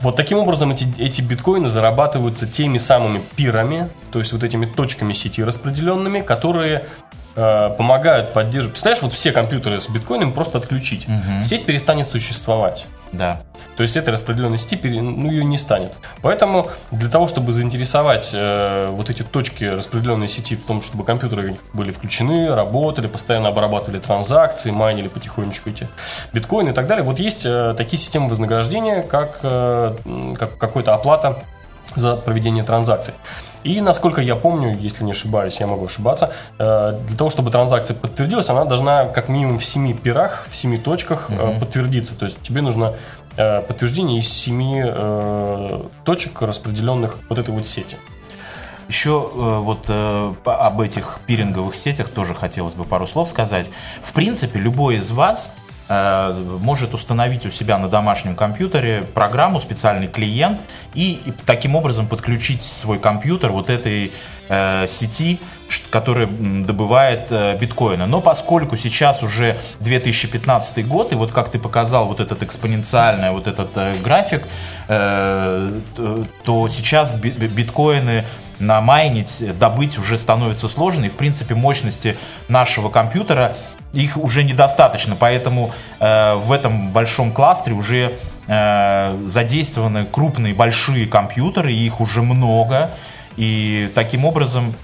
Вот 0.00 0.16
таким 0.16 0.38
образом 0.38 0.72
эти, 0.72 0.86
эти 0.98 1.22
биткоины 1.22 1.68
зарабатываются 1.68 2.46
теми 2.46 2.78
самыми 2.78 3.22
пирами, 3.34 3.88
то 4.12 4.18
есть 4.18 4.32
вот 4.32 4.42
этими 4.42 4.66
точками 4.66 5.14
сети 5.14 5.42
распределенными, 5.42 6.20
которые 6.20 6.86
э, 7.34 7.70
помогают 7.76 8.34
поддерживать. 8.34 8.72
Представляешь, 8.72 9.02
вот 9.02 9.14
все 9.14 9.32
компьютеры 9.32 9.80
с 9.80 9.88
биткоином 9.88 10.32
просто 10.32 10.58
отключить. 10.58 11.06
Сеть 11.42 11.64
перестанет 11.64 12.10
существовать. 12.10 12.86
Да. 13.12 13.40
То 13.76 13.82
есть 13.82 13.96
этой 13.96 14.10
распределенной 14.10 14.58
сети, 14.58 14.76
пере- 14.76 15.02
ну, 15.02 15.30
ее 15.30 15.44
не 15.44 15.58
станет. 15.58 15.92
Поэтому 16.22 16.68
для 16.90 17.10
того, 17.10 17.28
чтобы 17.28 17.52
заинтересовать 17.52 18.30
э, 18.32 18.88
вот 18.90 19.10
эти 19.10 19.22
точки 19.22 19.64
распределенной 19.64 20.28
сети 20.28 20.56
в 20.56 20.64
том, 20.64 20.82
чтобы 20.82 21.04
компьютеры 21.04 21.56
были 21.72 21.92
включены, 21.92 22.54
работали, 22.54 23.06
постоянно 23.06 23.48
обрабатывали 23.48 23.98
транзакции, 23.98 24.70
майнили 24.70 25.08
потихонечку 25.08 25.70
эти 25.70 25.88
биткоины 26.32 26.70
и 26.70 26.72
так 26.72 26.86
далее, 26.86 27.04
вот 27.04 27.18
есть 27.18 27.44
э, 27.44 27.74
такие 27.76 28.00
системы 28.00 28.28
вознаграждения, 28.28 29.02
как, 29.02 29.40
э, 29.42 29.96
как 30.38 30.56
какой-то 30.58 30.94
оплата 30.94 31.42
за 31.94 32.16
проведение 32.16 32.64
транзакций. 32.64 33.14
И 33.66 33.80
насколько 33.80 34.20
я 34.20 34.36
помню, 34.36 34.76
если 34.78 35.02
не 35.02 35.10
ошибаюсь, 35.10 35.56
я 35.58 35.66
могу 35.66 35.86
ошибаться, 35.86 36.32
э, 36.58 36.98
для 37.08 37.16
того, 37.16 37.30
чтобы 37.30 37.50
транзакция 37.50 37.96
подтвердилась, 37.96 38.48
она 38.48 38.64
должна 38.64 39.06
как 39.06 39.28
минимум 39.28 39.58
в 39.58 39.64
7 39.64 39.96
пирах, 39.98 40.46
в 40.48 40.54
7 40.54 40.80
точках 40.80 41.26
э, 41.30 41.58
подтвердиться. 41.58 42.16
То 42.16 42.26
есть 42.26 42.40
тебе 42.42 42.62
нужно 42.62 42.94
э, 43.36 43.62
подтверждение 43.62 44.20
из 44.20 44.28
7 44.28 44.72
э, 44.76 45.82
точек, 46.04 46.42
распределенных 46.42 47.18
вот 47.28 47.38
этой 47.38 47.52
вот 47.52 47.66
сети. 47.66 47.96
Еще 48.88 49.18
вот 49.18 49.90
об 49.90 50.80
этих 50.80 51.18
пиринговых 51.26 51.74
сетях 51.74 52.08
тоже 52.08 52.34
хотелось 52.34 52.74
бы 52.74 52.84
пару 52.84 53.08
слов 53.08 53.28
сказать. 53.28 53.68
В 54.00 54.12
принципе, 54.12 54.60
любой 54.60 54.98
из 54.98 55.10
вас 55.10 55.50
может 55.88 56.94
установить 56.94 57.46
у 57.46 57.50
себя 57.50 57.78
на 57.78 57.88
домашнем 57.88 58.34
компьютере 58.34 59.04
программу, 59.14 59.60
специальный 59.60 60.08
клиент, 60.08 60.58
и, 60.94 61.20
таким 61.44 61.76
образом 61.76 62.08
подключить 62.08 62.62
свой 62.62 62.98
компьютер 62.98 63.50
вот 63.52 63.70
этой 63.70 64.12
э, 64.48 64.86
сети, 64.88 65.38
которая 65.90 66.26
добывает 66.26 67.28
э, 67.30 67.56
биткоины. 67.58 68.06
Но 68.06 68.20
поскольку 68.20 68.76
сейчас 68.76 69.22
уже 69.22 69.56
2015 69.80 70.86
год, 70.86 71.12
и 71.12 71.14
вот 71.16 71.32
как 71.32 71.50
ты 71.50 71.58
показал 71.58 72.06
вот 72.06 72.20
этот 72.20 72.42
экспоненциальный 72.42 73.30
вот 73.30 73.46
этот 73.46 73.70
э, 73.76 73.94
график, 74.02 74.44
э, 74.88 75.80
то 76.44 76.68
сейчас 76.68 77.12
би- 77.12 77.30
би- 77.30 77.48
биткоины 77.48 78.24
намайнить, 78.58 79.44
добыть 79.58 79.98
уже 79.98 80.18
становится 80.18 80.68
сложно, 80.68 81.06
и 81.06 81.08
в 81.08 81.16
принципе 81.16 81.54
мощности 81.54 82.16
нашего 82.48 82.88
компьютера 82.88 83.56
их 83.92 84.16
уже 84.16 84.44
недостаточно, 84.44 85.16
поэтому 85.16 85.70
э, 86.00 86.34
в 86.34 86.52
этом 86.52 86.90
большом 86.90 87.32
кластере 87.32 87.74
уже 87.74 88.12
э, 88.46 89.18
задействованы 89.26 90.04
крупные 90.04 90.54
большие 90.54 91.06
компьютеры, 91.06 91.72
их 91.72 92.00
уже 92.00 92.22
много, 92.22 92.90
и 93.36 93.90
таким 93.94 94.24
образом 94.24 94.74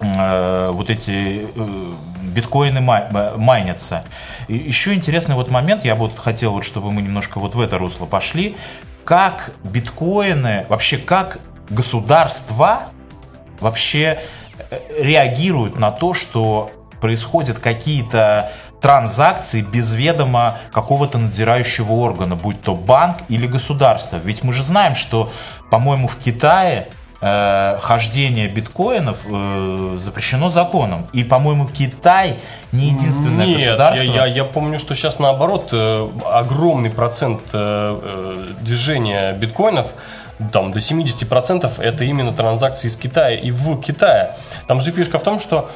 э, 0.00 0.70
вот 0.72 0.90
эти 0.90 1.46
э, 1.54 1.92
биткоины 2.22 2.80
май- 2.80 3.06
м- 3.10 3.40
майнятся. 3.40 4.04
И 4.48 4.56
еще 4.56 4.92
интересный 4.94 5.34
вот 5.34 5.50
момент, 5.50 5.84
я 5.84 5.94
вот 5.94 6.18
хотел, 6.18 6.52
вот, 6.52 6.64
чтобы 6.64 6.92
мы 6.92 7.02
немножко 7.02 7.38
вот 7.38 7.54
в 7.54 7.60
это 7.60 7.78
русло 7.78 8.06
пошли, 8.06 8.56
как 9.04 9.52
биткоины, 9.64 10.66
вообще 10.68 10.98
как 10.98 11.38
государства 11.70 12.82
вообще 13.60 14.18
э, 14.70 14.78
реагируют 14.98 15.76
на 15.78 15.90
то, 15.90 16.12
что 16.14 16.70
происходят 17.02 17.58
какие-то 17.58 18.52
транзакции 18.80 19.60
без 19.60 19.92
ведома 19.92 20.58
какого-то 20.70 21.18
надзирающего 21.18 21.90
органа, 21.92 22.36
будь 22.36 22.62
то 22.62 22.76
банк 22.76 23.16
или 23.28 23.48
государство. 23.48 24.18
Ведь 24.18 24.44
мы 24.44 24.52
же 24.52 24.62
знаем, 24.62 24.94
что, 24.94 25.32
по-моему, 25.68 26.06
в 26.06 26.16
Китае 26.16 26.86
э, 27.20 27.78
хождение 27.80 28.46
биткоинов 28.46 29.18
э, 29.28 29.98
запрещено 30.00 30.48
законом. 30.48 31.08
И, 31.12 31.24
по-моему, 31.24 31.66
Китай 31.66 32.38
не 32.70 32.90
единственное 32.90 33.46
Нет, 33.46 33.58
я, 33.58 33.70
государство. 33.70 34.04
я, 34.04 34.26
я 34.26 34.44
помню, 34.44 34.78
что 34.78 34.94
сейчас 34.94 35.18
наоборот 35.18 35.70
э, 35.72 36.08
огромный 36.32 36.90
процент 36.90 37.40
э, 37.52 38.00
э, 38.00 38.46
движения 38.60 39.32
биткоинов, 39.32 39.92
там 40.52 40.70
до 40.70 40.78
70% 40.78 41.82
это 41.82 42.04
именно 42.04 42.32
транзакции 42.32 42.86
из 42.86 42.96
Китая 42.96 43.34
и 43.34 43.50
в 43.50 43.80
Китае. 43.80 44.30
Там 44.68 44.80
же 44.80 44.92
фишка 44.92 45.18
в 45.18 45.24
том, 45.24 45.40
что 45.40 45.68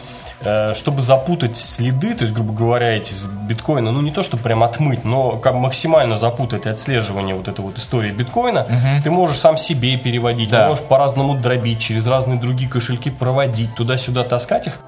чтобы 0.74 1.00
запутать 1.00 1.56
следы, 1.56 2.14
то 2.14 2.22
есть, 2.24 2.34
грубо 2.34 2.52
говоря, 2.52 2.90
эти 2.96 3.14
биткоина, 3.48 3.90
ну 3.90 4.02
не 4.02 4.10
то, 4.10 4.22
что 4.22 4.36
прям 4.36 4.62
отмыть, 4.62 5.04
но 5.04 5.32
как 5.38 5.54
максимально 5.54 6.16
запутать 6.16 6.66
отслеживание 6.66 7.34
вот 7.34 7.48
этой 7.48 7.60
вот 7.60 7.78
истории 7.78 8.10
биткоина, 8.12 8.66
ты 9.02 9.10
можешь 9.10 9.38
сам 9.38 9.56
себе 9.56 9.96
переводить, 9.96 10.50
Да. 10.50 10.68
можешь 10.68 10.84
по-разному 10.84 11.34
дробить, 11.38 11.80
через 11.80 12.06
разные 12.06 12.38
другие 12.38 12.68
кошельки 12.70 13.10
проводить, 13.10 13.74
туда-сюда 13.74 14.24
таскать 14.24 14.66
их. 14.66 14.78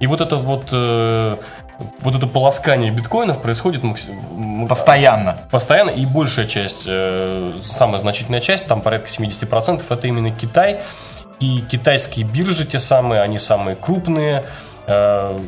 И 0.00 0.06
вот 0.08 0.20
это 0.20 0.36
вот, 0.36 0.66
э, 0.72 1.36
вот 2.00 2.14
это 2.16 2.26
полоскание 2.26 2.90
биткоинов 2.90 3.40
происходит 3.40 3.84
макси- 3.84 4.10
м- 4.32 4.66
Постоянно. 4.66 5.38
постоянно, 5.50 5.90
и 5.90 6.04
большая 6.04 6.46
часть, 6.46 6.84
э, 6.86 7.52
самая 7.62 7.98
значительная 7.98 8.40
часть, 8.40 8.66
там 8.66 8.80
порядка 8.80 9.08
70%, 9.08 9.90
это 9.90 10.06
именно 10.08 10.30
Китай. 10.32 10.80
И 11.38 11.60
китайские 11.60 12.24
биржи 12.24 12.64
те 12.64 12.78
самые, 12.78 13.20
они 13.20 13.38
самые 13.38 13.76
крупные. 13.76 14.44
Э, 14.86 15.38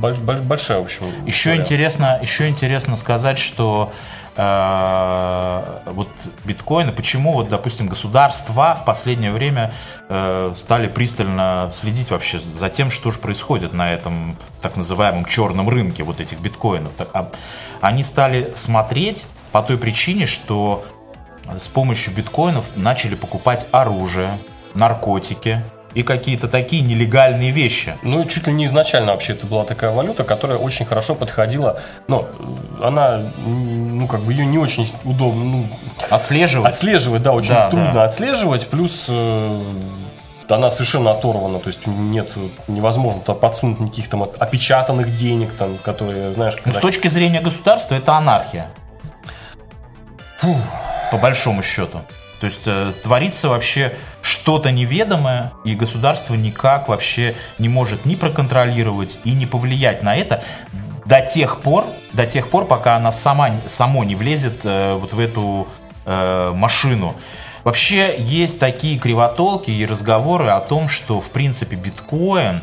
боль- 0.00 0.16
боль- 0.16 0.42
большая, 0.42 0.78
в 0.80 0.84
общем. 0.84 1.04
Еще 1.26 1.56
интересно, 1.56 2.18
еще 2.20 2.48
интересно 2.48 2.96
сказать, 2.96 3.38
что 3.38 3.92
э, 4.36 5.62
вот 5.86 6.08
биткоины, 6.44 6.92
почему 6.92 7.32
вот, 7.32 7.48
допустим, 7.48 7.86
государства 7.86 8.76
в 8.80 8.84
последнее 8.84 9.32
время 9.32 9.72
э, 10.08 10.52
стали 10.56 10.88
пристально 10.88 11.70
следить 11.72 12.10
вообще 12.10 12.40
за 12.40 12.68
тем, 12.68 12.90
что 12.90 13.10
же 13.10 13.18
происходит 13.18 13.72
на 13.72 13.92
этом 13.92 14.36
так 14.60 14.76
называемом 14.76 15.24
черном 15.24 15.68
рынке 15.68 16.02
вот 16.02 16.20
этих 16.20 16.40
биткоинов. 16.40 16.92
Так, 16.94 17.08
а 17.12 17.30
они 17.80 18.02
стали 18.02 18.52
смотреть 18.54 19.26
по 19.52 19.62
той 19.62 19.78
причине, 19.78 20.26
что 20.26 20.84
с 21.56 21.68
помощью 21.68 22.14
биткоинов 22.14 22.76
начали 22.76 23.14
покупать 23.14 23.66
оружие, 23.70 24.38
наркотики 24.74 25.62
и 25.94 26.02
какие-то 26.02 26.48
такие 26.48 26.82
нелегальные 26.82 27.50
вещи. 27.50 27.94
Ну, 28.02 28.24
чуть 28.24 28.46
ли 28.46 28.52
не 28.52 28.64
изначально 28.66 29.12
вообще 29.12 29.32
это 29.32 29.46
была 29.46 29.64
такая 29.64 29.90
валюта, 29.92 30.24
которая 30.24 30.58
очень 30.58 30.84
хорошо 30.84 31.14
подходила. 31.14 31.80
Но 32.08 32.26
э, 32.80 32.84
она, 32.84 33.20
ну, 33.46 34.06
как 34.08 34.20
бы 34.20 34.32
ее 34.32 34.44
не 34.44 34.58
очень 34.58 34.92
удобно, 35.04 35.44
ну, 35.44 35.66
Отслеживать. 36.10 36.72
Отслеживать, 36.72 37.22
да, 37.22 37.32
очень 37.32 37.50
Да, 37.50 37.70
трудно 37.70 37.92
да. 37.94 38.02
отслеживать, 38.04 38.66
плюс 38.68 39.06
э, 39.08 39.62
она 40.48 40.70
совершенно 40.70 41.12
оторвана, 41.12 41.58
то 41.58 41.68
есть 41.68 41.86
нет, 41.86 42.28
невозможно 42.68 43.20
там 43.22 43.36
подсунуть 43.38 43.80
никаких 43.80 44.08
там 44.08 44.24
опечатанных 44.38 45.14
денег, 45.14 45.50
там, 45.56 45.78
которые, 45.78 46.32
знаешь, 46.34 46.54
Ну, 46.56 46.62
когда- 46.64 46.78
с 46.80 46.82
точки 46.82 47.08
зрения 47.08 47.40
государства 47.40 47.94
это 47.94 48.14
анархия. 48.14 48.66
По 51.10 51.16
большому 51.18 51.62
счету. 51.62 52.00
То 52.40 52.46
есть 52.46 52.62
э, 52.66 52.92
творится 53.02 53.48
вообще 53.48 53.94
что-то 54.24 54.72
неведомое, 54.72 55.52
и 55.64 55.74
государство 55.74 56.34
никак 56.34 56.88
вообще 56.88 57.36
не 57.58 57.68
может 57.68 58.06
ни 58.06 58.16
проконтролировать 58.16 59.20
и 59.24 59.32
не 59.32 59.44
повлиять 59.44 60.02
на 60.02 60.16
это 60.16 60.42
до 61.04 61.20
тех 61.20 61.60
пор, 61.60 61.84
до 62.14 62.26
тех 62.26 62.48
пор, 62.48 62.64
пока 62.64 62.96
она 62.96 63.12
сама, 63.12 63.54
само 63.66 64.02
не 64.02 64.14
влезет 64.14 64.62
э, 64.64 64.94
вот 64.94 65.12
в 65.12 65.20
эту 65.20 65.68
э, 66.06 66.52
машину. 66.54 67.14
Вообще 67.64 68.14
есть 68.18 68.58
такие 68.58 68.98
кривотолки 68.98 69.70
и 69.70 69.84
разговоры 69.84 70.48
о 70.48 70.60
том, 70.60 70.88
что 70.88 71.20
в 71.20 71.28
принципе 71.30 71.76
биткоин 71.76 72.62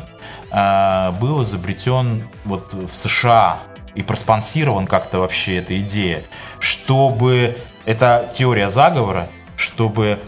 э, 0.50 1.10
был 1.20 1.44
изобретен 1.44 2.28
вот 2.44 2.74
в 2.74 2.96
США 2.96 3.58
и 3.94 4.02
проспонсирован 4.02 4.88
как-то 4.88 5.20
вообще 5.20 5.58
эта 5.58 5.78
идея, 5.78 6.24
чтобы 6.58 7.56
это 7.84 8.28
теория 8.34 8.68
заговора, 8.68 9.28
чтобы 9.54 10.18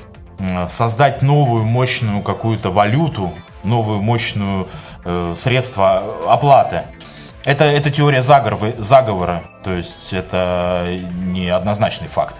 создать 0.68 1.22
новую 1.22 1.64
мощную 1.64 2.22
какую-то 2.22 2.70
валюту, 2.70 3.32
новую 3.62 4.00
мощную 4.00 4.68
э, 5.04 5.34
средство 5.36 6.02
оплаты. 6.28 6.82
Это, 7.44 7.64
это 7.64 7.90
теория 7.90 8.22
заговора, 8.22 8.72
заговора, 8.78 9.42
то 9.62 9.72
есть 9.72 10.12
это 10.12 10.86
не 11.26 11.48
однозначный 11.48 12.08
факт. 12.08 12.36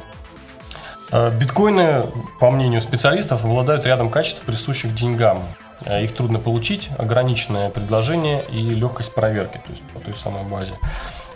Э, 1.12 1.30
Биткоины, 1.30 2.06
по 2.40 2.50
мнению 2.50 2.80
специалистов, 2.80 3.44
обладают 3.44 3.86
рядом 3.86 4.10
качеств, 4.10 4.42
присущих 4.42 4.94
деньгам. 4.94 5.42
Э, 5.84 6.02
Их 6.02 6.14
трудно 6.14 6.38
получить, 6.38 6.88
ограниченное 6.98 7.68
предложение 7.70 8.44
и 8.50 8.62
легкость 8.62 9.14
проверки, 9.14 9.58
то 9.64 9.70
есть 9.70 9.82
по 9.92 10.00
той 10.00 10.14
самой 10.14 10.44
базе. 10.44 10.74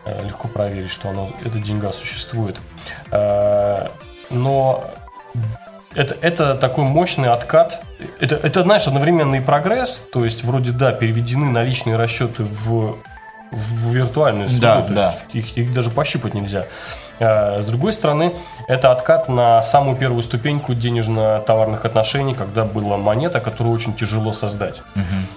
Э, 0.05 0.25
Легко 0.25 0.49
проверить, 0.49 0.91
что 0.91 1.11
оно, 1.11 1.31
эта 1.45 1.59
деньга 1.59 1.93
существует. 1.93 2.57
Э, 3.11 3.89
Но 4.31 4.85
это, 5.95 6.17
это 6.21 6.55
такой 6.55 6.85
мощный 6.85 7.29
откат. 7.29 7.83
Это, 8.21 8.37
это, 8.37 8.63
знаешь, 8.63 8.87
одновременный 8.87 9.41
прогресс. 9.41 10.07
То 10.13 10.25
есть, 10.25 10.45
вроде, 10.45 10.73
да, 10.73 10.93
переведены 10.93 11.51
наличные 11.51 11.97
расчеты 11.97 12.45
в, 12.45 12.99
в 13.51 13.91
виртуальную 13.91 14.49
среду. 14.49 14.63
Да, 14.63 14.83
то 14.83 14.93
да. 14.93 15.15
есть 15.33 15.35
их, 15.35 15.57
их 15.57 15.75
даже 15.75 15.91
пощупать 15.91 16.35
нельзя. 16.35 16.67
А, 17.21 17.61
С 17.63 17.67
другой 17.67 17.93
стороны, 17.93 18.35
это 18.67 18.93
откат 18.93 19.29
на 19.29 19.63
самую 19.63 19.97
первую 19.97 20.23
ступеньку 20.23 20.75
денежно-товарных 20.75 21.85
отношений, 21.85 22.35
когда 22.35 22.65
была 22.65 22.97
монета, 22.97 23.41
которую 23.41 23.75
очень 23.75 23.95
тяжело 23.95 24.33
создать. 24.33 24.83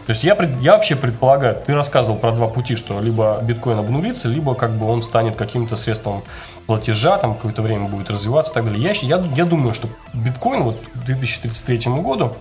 То 0.05 0.09
есть 0.09 0.23
я, 0.23 0.37
я 0.59 0.73
вообще 0.73 0.95
предполагаю, 0.95 1.55
ты 1.55 1.73
рассказывал 1.73 2.17
про 2.17 2.31
два 2.31 2.47
пути, 2.47 2.75
что 2.75 2.99
либо 2.99 3.39
биткоин 3.41 3.79
обнулится, 3.79 4.27
либо 4.27 4.55
как 4.55 4.71
бы 4.71 4.87
он 4.87 5.01
станет 5.03 5.35
каким-то 5.35 5.75
средством 5.75 6.23
платежа, 6.67 7.17
там 7.17 7.35
какое-то 7.35 7.61
время 7.61 7.87
будет 7.87 8.09
развиваться 8.09 8.51
и 8.51 8.55
так 8.55 8.65
далее. 8.65 8.81
Я, 8.81 9.17
я, 9.17 9.23
я 9.35 9.45
думаю, 9.45 9.73
что 9.73 9.87
биткоин 10.13 10.63
вот 10.63 10.77
к 10.93 10.97
2033 11.05 11.91
году 12.01 12.35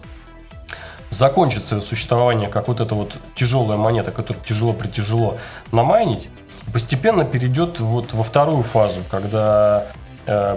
закончит 1.11 1.67
свое 1.67 1.83
существование 1.83 2.49
как 2.49 2.69
вот 2.69 2.81
эта 2.81 2.95
вот 2.95 3.15
тяжелая 3.35 3.77
монета, 3.77 4.13
которую 4.13 4.43
тяжело-притяжело 4.45 5.39
намайнить, 5.73 6.25
и 6.25 6.31
постепенно 6.73 7.25
перейдет 7.25 7.81
вот 7.81 8.13
во 8.13 8.23
вторую 8.23 8.63
фазу, 8.63 9.01
когда 9.11 9.87
э, 10.27 10.57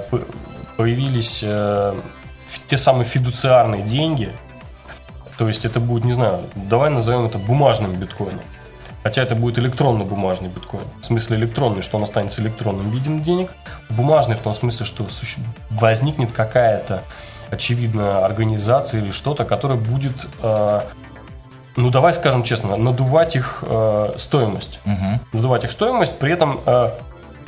появились 0.77 1.41
э, 1.43 1.93
те 2.67 2.77
самые 2.77 3.05
фидуциарные 3.05 3.83
деньги, 3.83 4.31
то 5.37 5.47
есть 5.47 5.65
это 5.65 5.79
будет, 5.79 6.05
не 6.05 6.13
знаю, 6.13 6.43
давай 6.55 6.89
назовем 6.89 7.25
это 7.25 7.37
бумажным 7.37 7.93
биткоином. 7.95 8.41
Хотя 9.03 9.21
это 9.21 9.35
будет 9.35 9.59
электронно-бумажный 9.59 10.47
биткоин. 10.47 10.85
В 11.01 11.05
смысле 11.05 11.37
электронный, 11.37 11.81
что 11.81 11.97
он 11.97 12.03
останется 12.03 12.41
электронным 12.41 12.89
видом 12.89 13.21
денег. 13.21 13.51
Бумажный 13.89 14.37
в 14.37 14.39
том 14.39 14.55
смысле, 14.55 14.85
что 14.85 15.05
возникнет 15.71 16.31
какая-то, 16.31 17.03
очевидно, 17.49 18.25
организация 18.25 19.01
или 19.01 19.11
что-то, 19.11 19.43
которая 19.43 19.77
будет, 19.77 20.15
э, 20.41 20.81
ну 21.75 21.89
давай 21.89 22.13
скажем 22.13 22.43
честно, 22.43 22.75
надувать 22.77 23.35
их 23.35 23.63
э, 23.63 24.13
стоимость. 24.17 24.79
Мгм. 24.85 25.19
Надувать 25.33 25.63
их 25.63 25.71
стоимость, 25.71 26.17
при 26.19 26.31
этом 26.31 26.59
э, 26.65 26.89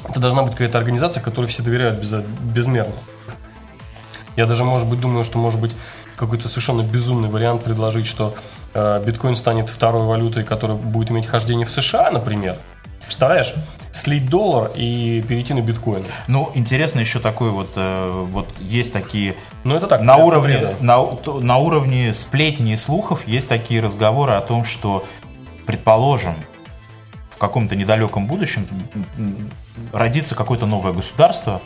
это 0.10 0.20
должна 0.20 0.44
быть 0.44 0.54
какая-то 0.54 0.78
организация, 0.78 1.22
которой 1.22 1.48
все 1.48 1.64
доверяют 1.64 2.02
безо- 2.02 2.26
безмерно. 2.42 2.94
Я 4.36 4.46
даже, 4.46 4.64
может 4.64 4.88
быть, 4.88 5.00
думаю, 5.00 5.24
что 5.24 5.38
может 5.38 5.60
быть 5.60 5.76
какой-то 6.16 6.50
совершенно 6.50 6.82
безумный 6.82 7.30
вариант 7.30 7.64
предложить, 7.64 8.08
что 8.08 8.36
э, 8.74 9.04
биткоин 9.06 9.36
станет 9.36 9.70
второй 9.70 10.06
валютой, 10.06 10.44
которая 10.44 10.78
будет 10.78 11.12
иметь 11.12 11.26
хождение 11.26 11.66
в 11.66 11.72
США, 11.72 12.12
например. 12.12 12.58
Представляешь? 13.02 13.54
Слить 13.96 14.30
доллар 14.30 14.72
и 14.76 15.24
перейти 15.26 15.54
на 15.54 15.62
биткоин. 15.62 16.04
Ну, 16.28 16.52
интересно 16.54 17.00
еще 17.00 17.20
такой 17.20 17.50
вот, 17.52 17.70
э, 17.78 18.26
вот 18.32 18.48
есть 18.60 18.92
такие 18.92 19.36
Ну, 19.64 19.74
это 19.74 19.88
так. 19.88 20.02
на 20.02 20.18
уровне, 20.18 20.58
вреда. 20.58 20.74
на, 20.82 21.40
на 21.40 21.58
уровне 21.58 22.14
сплетни 22.14 22.74
и 22.74 22.78
слухов 22.78 23.26
есть 23.26 23.48
такие 23.48 23.82
разговоры 23.82 24.34
о 24.34 24.42
том, 24.42 24.66
что, 24.66 25.06
предположим, 25.66 26.36
в 27.30 27.38
каком-то 27.38 27.78
недалеком 27.78 28.28
будущем 28.28 28.68
родится 29.94 30.36
какое-то 30.36 30.66
новое 30.66 30.92
государство, 30.92 31.62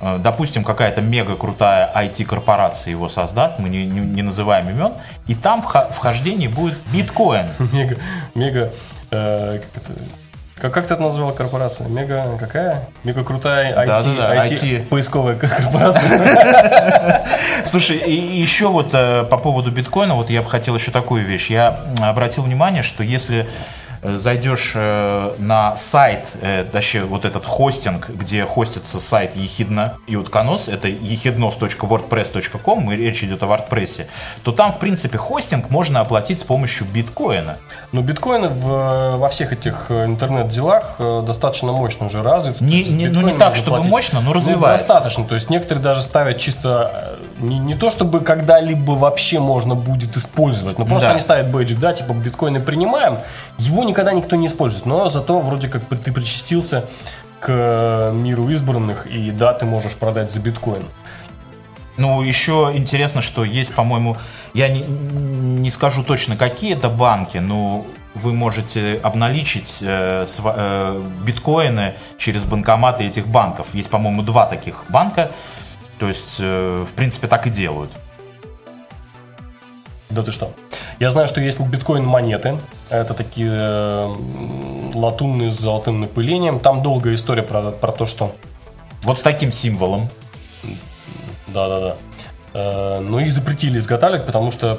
э, 0.00 0.18
допустим, 0.22 0.64
какая-то 0.64 1.02
мега 1.02 1.36
крутая 1.36 1.90
IT-корпорация 1.94 2.90
его 2.92 3.10
создаст, 3.10 3.58
мы 3.58 3.68
не, 3.68 3.84
не- 3.84 4.00
не 4.00 4.22
называем 4.22 4.70
имен, 4.70 4.94
и 5.26 5.34
там 5.34 5.60
вхождение 5.62 6.48
будет 6.48 6.78
биткоин. 6.90 7.48
Мега, 7.72 7.98
мега, 8.34 8.72
э, 9.10 9.58
как, 9.74 9.82
это, 9.82 9.92
как, 10.56 10.72
как 10.72 10.86
ты 10.86 10.94
это 10.94 11.02
назвала 11.02 11.32
корпорация? 11.32 11.88
Мега 11.88 12.36
какая? 12.38 12.88
Мега 13.02 13.24
крутая 13.24 13.74
IT, 13.74 13.86
Да-да-да, 13.86 14.46
IT, 14.46 14.86
поисковая 14.86 15.34
корпорация. 15.34 17.24
Слушай, 17.64 17.96
и 17.96 18.12
еще 18.40 18.68
вот 18.68 18.90
э, 18.92 19.24
по 19.24 19.36
поводу 19.36 19.72
биткоина, 19.72 20.14
вот 20.14 20.30
я 20.30 20.42
бы 20.42 20.50
хотел 20.50 20.76
еще 20.76 20.92
такую 20.92 21.24
вещь. 21.24 21.50
Я 21.50 21.80
обратил 22.00 22.44
внимание, 22.44 22.82
что 22.82 23.02
если 23.02 23.48
зайдешь 24.04 24.72
э, 24.74 25.34
на 25.38 25.76
сайт, 25.76 26.28
э, 26.42 26.64
точнее, 26.70 27.04
вот 27.04 27.24
этот 27.24 27.44
хостинг, 27.46 28.10
где 28.10 28.44
хостится 28.44 29.00
сайт 29.00 29.34
Ехидна 29.36 29.96
и 30.06 30.16
Утконос, 30.16 30.68
это 30.68 30.88
ехиднос.wordpress.com, 30.88 32.92
и 32.92 32.96
речь 32.96 33.22
идет 33.24 33.42
о 33.42 33.46
WordPress, 33.46 34.06
то 34.42 34.52
там, 34.52 34.72
в 34.72 34.78
принципе, 34.78 35.18
хостинг 35.18 35.70
можно 35.70 36.00
оплатить 36.00 36.40
с 36.40 36.44
помощью 36.44 36.86
биткоина. 36.86 37.58
Но 37.92 38.00
биткоины 38.02 38.48
в, 38.48 39.16
во 39.18 39.28
всех 39.28 39.52
этих 39.52 39.86
э, 39.88 40.04
интернет-делах 40.06 40.96
э, 40.98 41.22
достаточно 41.26 41.72
мощно 41.72 42.06
уже 42.06 42.22
развиты. 42.22 42.62
Не- 42.64 42.84
не- 42.84 43.06
ну, 43.06 43.14
биткоин 43.20 43.26
не 43.34 43.38
так, 43.38 43.56
чтобы 43.56 43.76
платить. 43.76 43.90
мощно, 43.90 44.20
но 44.20 44.28
Ну, 44.28 44.32
развивается. 44.34 44.86
достаточно. 44.86 45.24
То 45.24 45.34
есть 45.34 45.50
некоторые 45.50 45.82
даже 45.82 46.02
ставят 46.02 46.38
чисто 46.38 47.18
э, 47.33 47.33
не, 47.48 47.58
не 47.58 47.74
то, 47.74 47.90
чтобы 47.90 48.20
когда-либо 48.20 48.92
вообще 48.92 49.38
можно 49.40 49.74
будет 49.74 50.16
использовать, 50.16 50.78
но 50.78 50.84
просто 50.86 51.08
Да. 51.08 51.12
они 51.12 51.20
ставят 51.20 51.50
бейджик, 51.50 51.78
да, 51.78 51.92
типа 51.92 52.12
биткоины 52.12 52.60
принимаем, 52.60 53.18
его 53.58 53.84
никогда 53.84 54.12
никто 54.12 54.36
не 54.36 54.46
использует. 54.46 54.86
Но 54.86 55.08
зато 55.08 55.38
вроде 55.40 55.68
как 55.68 55.82
ты 55.84 56.12
причастился 56.12 56.84
к 57.40 58.10
миру 58.14 58.48
избранных, 58.48 59.06
и 59.06 59.30
да, 59.30 59.52
ты 59.52 59.66
можешь 59.66 59.92
продать 59.92 60.30
за 60.32 60.40
биткоин. 60.40 60.84
Ну, 61.96 62.22
еще 62.22 62.72
интересно, 62.74 63.20
что 63.22 63.44
есть, 63.44 63.72
по-моему, 63.74 64.16
я 64.52 64.68
не, 64.68 64.80
не 64.80 65.70
скажу 65.70 66.02
точно, 66.02 66.36
какие 66.36 66.74
это 66.74 66.88
банки, 66.88 67.38
но 67.38 67.86
вы 68.14 68.32
можете 68.32 68.98
обналичить 69.02 69.76
э, 69.80 70.24
сва- 70.26 70.54
э, 70.56 71.02
биткоины 71.24 71.94
через 72.18 72.44
банкоматы 72.44 73.04
этих 73.04 73.26
банков. 73.28 73.68
Есть, 73.74 73.90
по-моему, 73.90 74.22
два 74.22 74.46
таких 74.46 74.84
банка. 74.88 75.30
То 75.98 76.08
есть, 76.08 76.36
э, 76.38 76.84
в 76.88 76.92
принципе, 76.94 77.26
так 77.28 77.46
и 77.46 77.50
делают. 77.50 77.90
Да 80.10 80.22
ты 80.22 80.32
что? 80.32 80.52
Я 81.00 81.10
знаю, 81.10 81.26
что 81.28 81.40
есть 81.40 81.58
биткоин-монеты. 81.60 82.56
Это 82.88 83.14
такие 83.14 83.50
э, 83.52 84.14
латунные 84.94 85.50
с 85.50 85.58
золотым 85.58 86.00
напылением. 86.00 86.60
Там 86.60 86.82
долгая 86.82 87.14
история 87.14 87.42
про, 87.42 87.72
про 87.72 87.92
то, 87.92 88.06
что 88.06 88.34
Вот 89.02 89.18
с 89.18 89.22
таким 89.22 89.50
символом. 89.50 90.08
Да-да-да. 91.48 91.96
Э, 92.54 93.00
Но 93.00 93.18
их 93.20 93.32
запретили 93.32 93.78
изготавливать, 93.78 94.26
потому 94.26 94.52
что 94.52 94.72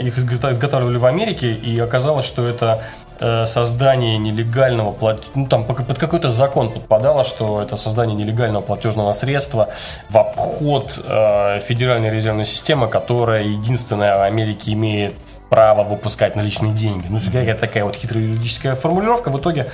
их 0.00 0.18
изгота- 0.18 0.50
изготавливали 0.50 0.98
в 0.98 1.06
Америке, 1.06 1.52
и 1.52 1.78
оказалось, 1.78 2.24
что 2.24 2.46
это 2.46 2.82
э, 3.20 3.46
создание 3.46 4.18
нелегального 4.18 4.92
плат... 4.92 5.22
ну 5.34 5.46
там 5.46 5.64
по- 5.64 5.74
под 5.74 5.98
какой-то 5.98 6.30
закон 6.30 6.70
подпадало, 6.70 7.24
что 7.24 7.62
это 7.62 7.76
создание 7.76 8.16
нелегального 8.16 8.62
платежного 8.62 9.12
средства 9.12 9.68
в 10.08 10.16
обход 10.16 11.00
э, 11.04 11.60
Федеральной 11.60 12.10
резервной 12.10 12.46
системы, 12.46 12.88
которая 12.88 13.42
единственная 13.42 14.18
в 14.18 14.22
Америке 14.22 14.72
имеет 14.72 15.14
право 15.50 15.82
выпускать 15.82 16.36
наличные 16.36 16.72
деньги. 16.72 17.06
Ну, 17.10 17.20
какая-то 17.20 17.60
такая 17.60 17.84
вот 17.84 17.96
хитрая 17.96 18.22
юридическая 18.22 18.76
формулировка. 18.76 19.30
В 19.30 19.38
итоге 19.38 19.66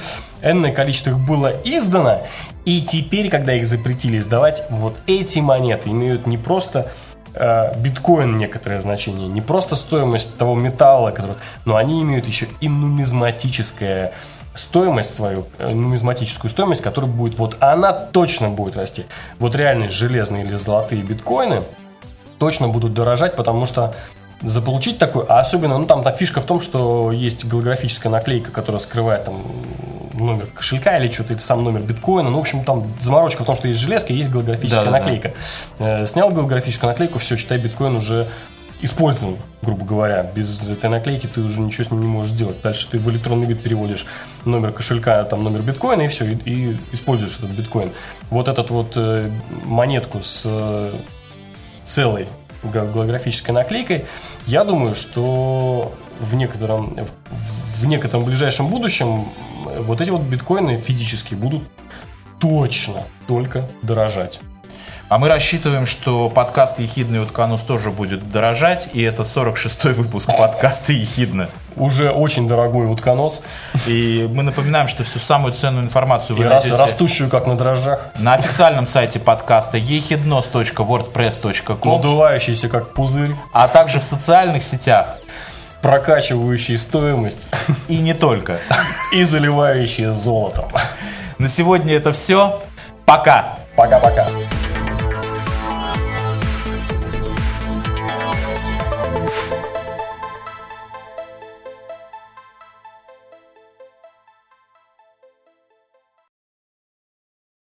энное 0.43 0.73
количество 0.73 1.11
их 1.11 1.19
было 1.19 1.53
издано, 1.65 2.23
и 2.65 2.81
теперь, 2.81 3.29
когда 3.29 3.53
их 3.53 3.69
запретили 3.69 4.19
издавать, 4.19 4.65
вот 4.71 4.97
эти 5.07 5.39
монеты 5.39 5.91
имеют 5.91 6.27
не 6.27 6.39
просто 6.39 6.91
биткоин 7.77 8.39
некоторое 8.39 8.81
значение, 8.81 9.29
не 9.29 9.41
просто 9.41 9.77
стоимость 9.77 10.37
того 10.39 10.55
металла, 10.55 11.11
который, 11.11 11.37
но 11.65 11.77
они 11.77 12.03
имеют 12.03 12.27
еще 12.27 12.49
и 12.61 12.69
нумизматическое 12.69 14.13
стоимость 14.57 15.15
свою, 15.15 15.47
э, 15.59 15.73
нумизматическую 15.73 16.51
стоимость, 16.51 16.83
которая 16.83 17.11
будет, 17.11 17.39
вот 17.39 17.57
она 17.61 17.93
точно 17.93 18.49
будет 18.49 18.77
расти. 18.77 19.05
Вот 19.39 19.55
реальные 19.55 19.91
железные 19.91 20.45
или 20.45 20.55
золотые 20.55 21.03
биткоины 21.03 21.63
точно 22.39 22.69
будут 22.69 22.95
дорожать, 22.95 23.37
потому 23.37 23.67
что 23.67 23.95
заполучить 24.43 24.99
такой, 24.99 25.25
а 25.29 25.41
особенно, 25.41 25.79
ну 25.79 25.87
там, 25.87 26.03
там 26.03 26.15
фишка 26.15 26.41
в 26.41 26.45
том, 26.45 26.61
что 26.61 27.11
есть 27.13 27.45
голографическая 27.47 28.11
наклейка, 28.11 28.51
которая 28.51 28.81
скрывает 28.81 29.25
там 29.25 29.41
номер 30.17 30.47
кошелька 30.47 30.99
или 30.99 31.11
что-то, 31.11 31.33
или 31.35 31.41
сам 31.41 31.63
номер 31.65 31.81
биткоина. 31.81 32.31
Ну, 32.31 32.39
в 32.39 32.41
общем, 32.41 32.65
там 32.65 32.85
заморочка 33.01 33.43
в 33.43 33.47
том, 33.47 33.57
что 33.57 33.69
есть 33.69 33.81
железка, 33.81 34.13
есть 34.13 34.31
голографическая 34.31 34.85
Да-да-да. 34.85 34.99
наклейка. 34.99 35.33
Э, 35.79 36.07
снял 36.07 36.31
голографическую 36.31 36.91
наклейку, 36.91 37.19
все, 37.19 37.37
считай, 37.37 37.59
биткоин 37.59 37.97
уже 37.97 38.29
использован, 38.81 39.37
грубо 39.63 39.85
говоря. 39.85 40.27
Без 40.35 40.69
этой 40.69 40.91
наклейки 40.91 41.27
ты 41.27 41.41
уже 41.41 41.61
ничего 41.61 41.85
с 41.85 41.91
ним 41.91 42.01
не 42.01 42.07
можешь 42.07 42.33
сделать. 42.33 42.61
Дальше 42.63 42.91
ты 42.91 42.99
в 42.99 43.09
электронный 43.11 43.47
вид 43.47 43.63
переводишь 43.63 44.07
номер 44.45 44.73
кошелька, 44.73 45.25
там 45.25 45.45
номер 45.45 45.63
биткоина, 45.63 46.03
и 46.03 46.09
все, 46.09 46.27
и, 46.27 46.35
и 46.45 46.77
используешь 46.93 47.39
этот 47.39 47.51
биткоин. 47.51 47.91
Вот 48.31 48.49
этот 48.49 48.71
вот 48.71 48.93
э, 48.97 49.31
монетку 49.65 50.23
с 50.23 50.43
э, 50.45 50.93
целой 51.87 52.29
голографической 52.63 53.55
наклейкой, 53.55 54.07
я 54.47 54.65
думаю, 54.65 54.95
что 54.95 55.93
в 56.21 56.35
некотором, 56.35 56.97
в, 56.97 57.81
в 57.81 57.87
некотором 57.87 58.25
ближайшем 58.25 58.69
будущем 58.69 59.27
вот 59.83 60.01
эти 60.01 60.11
вот 60.11 60.23
биткоины 60.23 60.79
физически 60.79 61.35
будут 61.35 61.63
точно 62.41 63.03
только 63.27 63.69
дорожать. 63.83 64.41
А 65.09 65.19
мы 65.19 65.29
рассчитываем, 65.29 65.87
что 65.87 66.29
подкаст 66.29 66.81
«Ехидный 66.81 67.23
утконос» 67.23 67.63
тоже 67.63 67.93
будет 67.93 68.29
дорожать, 68.33 68.91
и 68.93 69.01
это 69.03 69.23
46-й 69.23 69.93
выпуск 69.93 70.29
подкаста 70.37 70.93
«Ехидно». 70.93 71.49
Уже 71.77 72.11
очень 72.11 72.49
дорогой 72.49 72.91
утконос. 72.91 73.45
И 73.87 74.29
мы 74.33 74.43
напоминаем, 74.43 74.89
что 74.89 75.05
всю 75.05 75.21
самую 75.21 75.55
ценную 75.55 75.85
информацию 75.85 76.37
И 76.37 76.41
вы 76.43 76.49
рас- 76.49 76.65
найдете 76.65 76.83
растущую 76.83 77.31
как 77.31 77.47
на 77.47 77.55
дрожжах. 77.55 78.09
на 78.19 78.35
официальном 78.35 78.89
сайте 78.89 79.21
подкаста 79.21 79.77
ехиднос.wordpress.com, 79.79 81.93
Надувающийся 81.93 82.69
как 82.69 82.93
пузырь. 82.93 83.37
а 83.53 83.69
также 83.69 84.01
в 84.01 84.05
социальных 84.05 84.65
сетях 84.65 85.19
Прокачивающий 85.87 86.79
стоимость. 86.79 87.49
и 87.89 87.99
не 87.99 88.13
только. 88.13 88.59
И 89.13 89.23
заливающие 89.23 90.11
золотом. 90.11 90.65
На 91.39 91.49
сегодня 91.49 91.95
это 91.95 92.11
все. 92.11 92.61
Пока! 93.05 93.61
Пока-пока. 93.77 94.27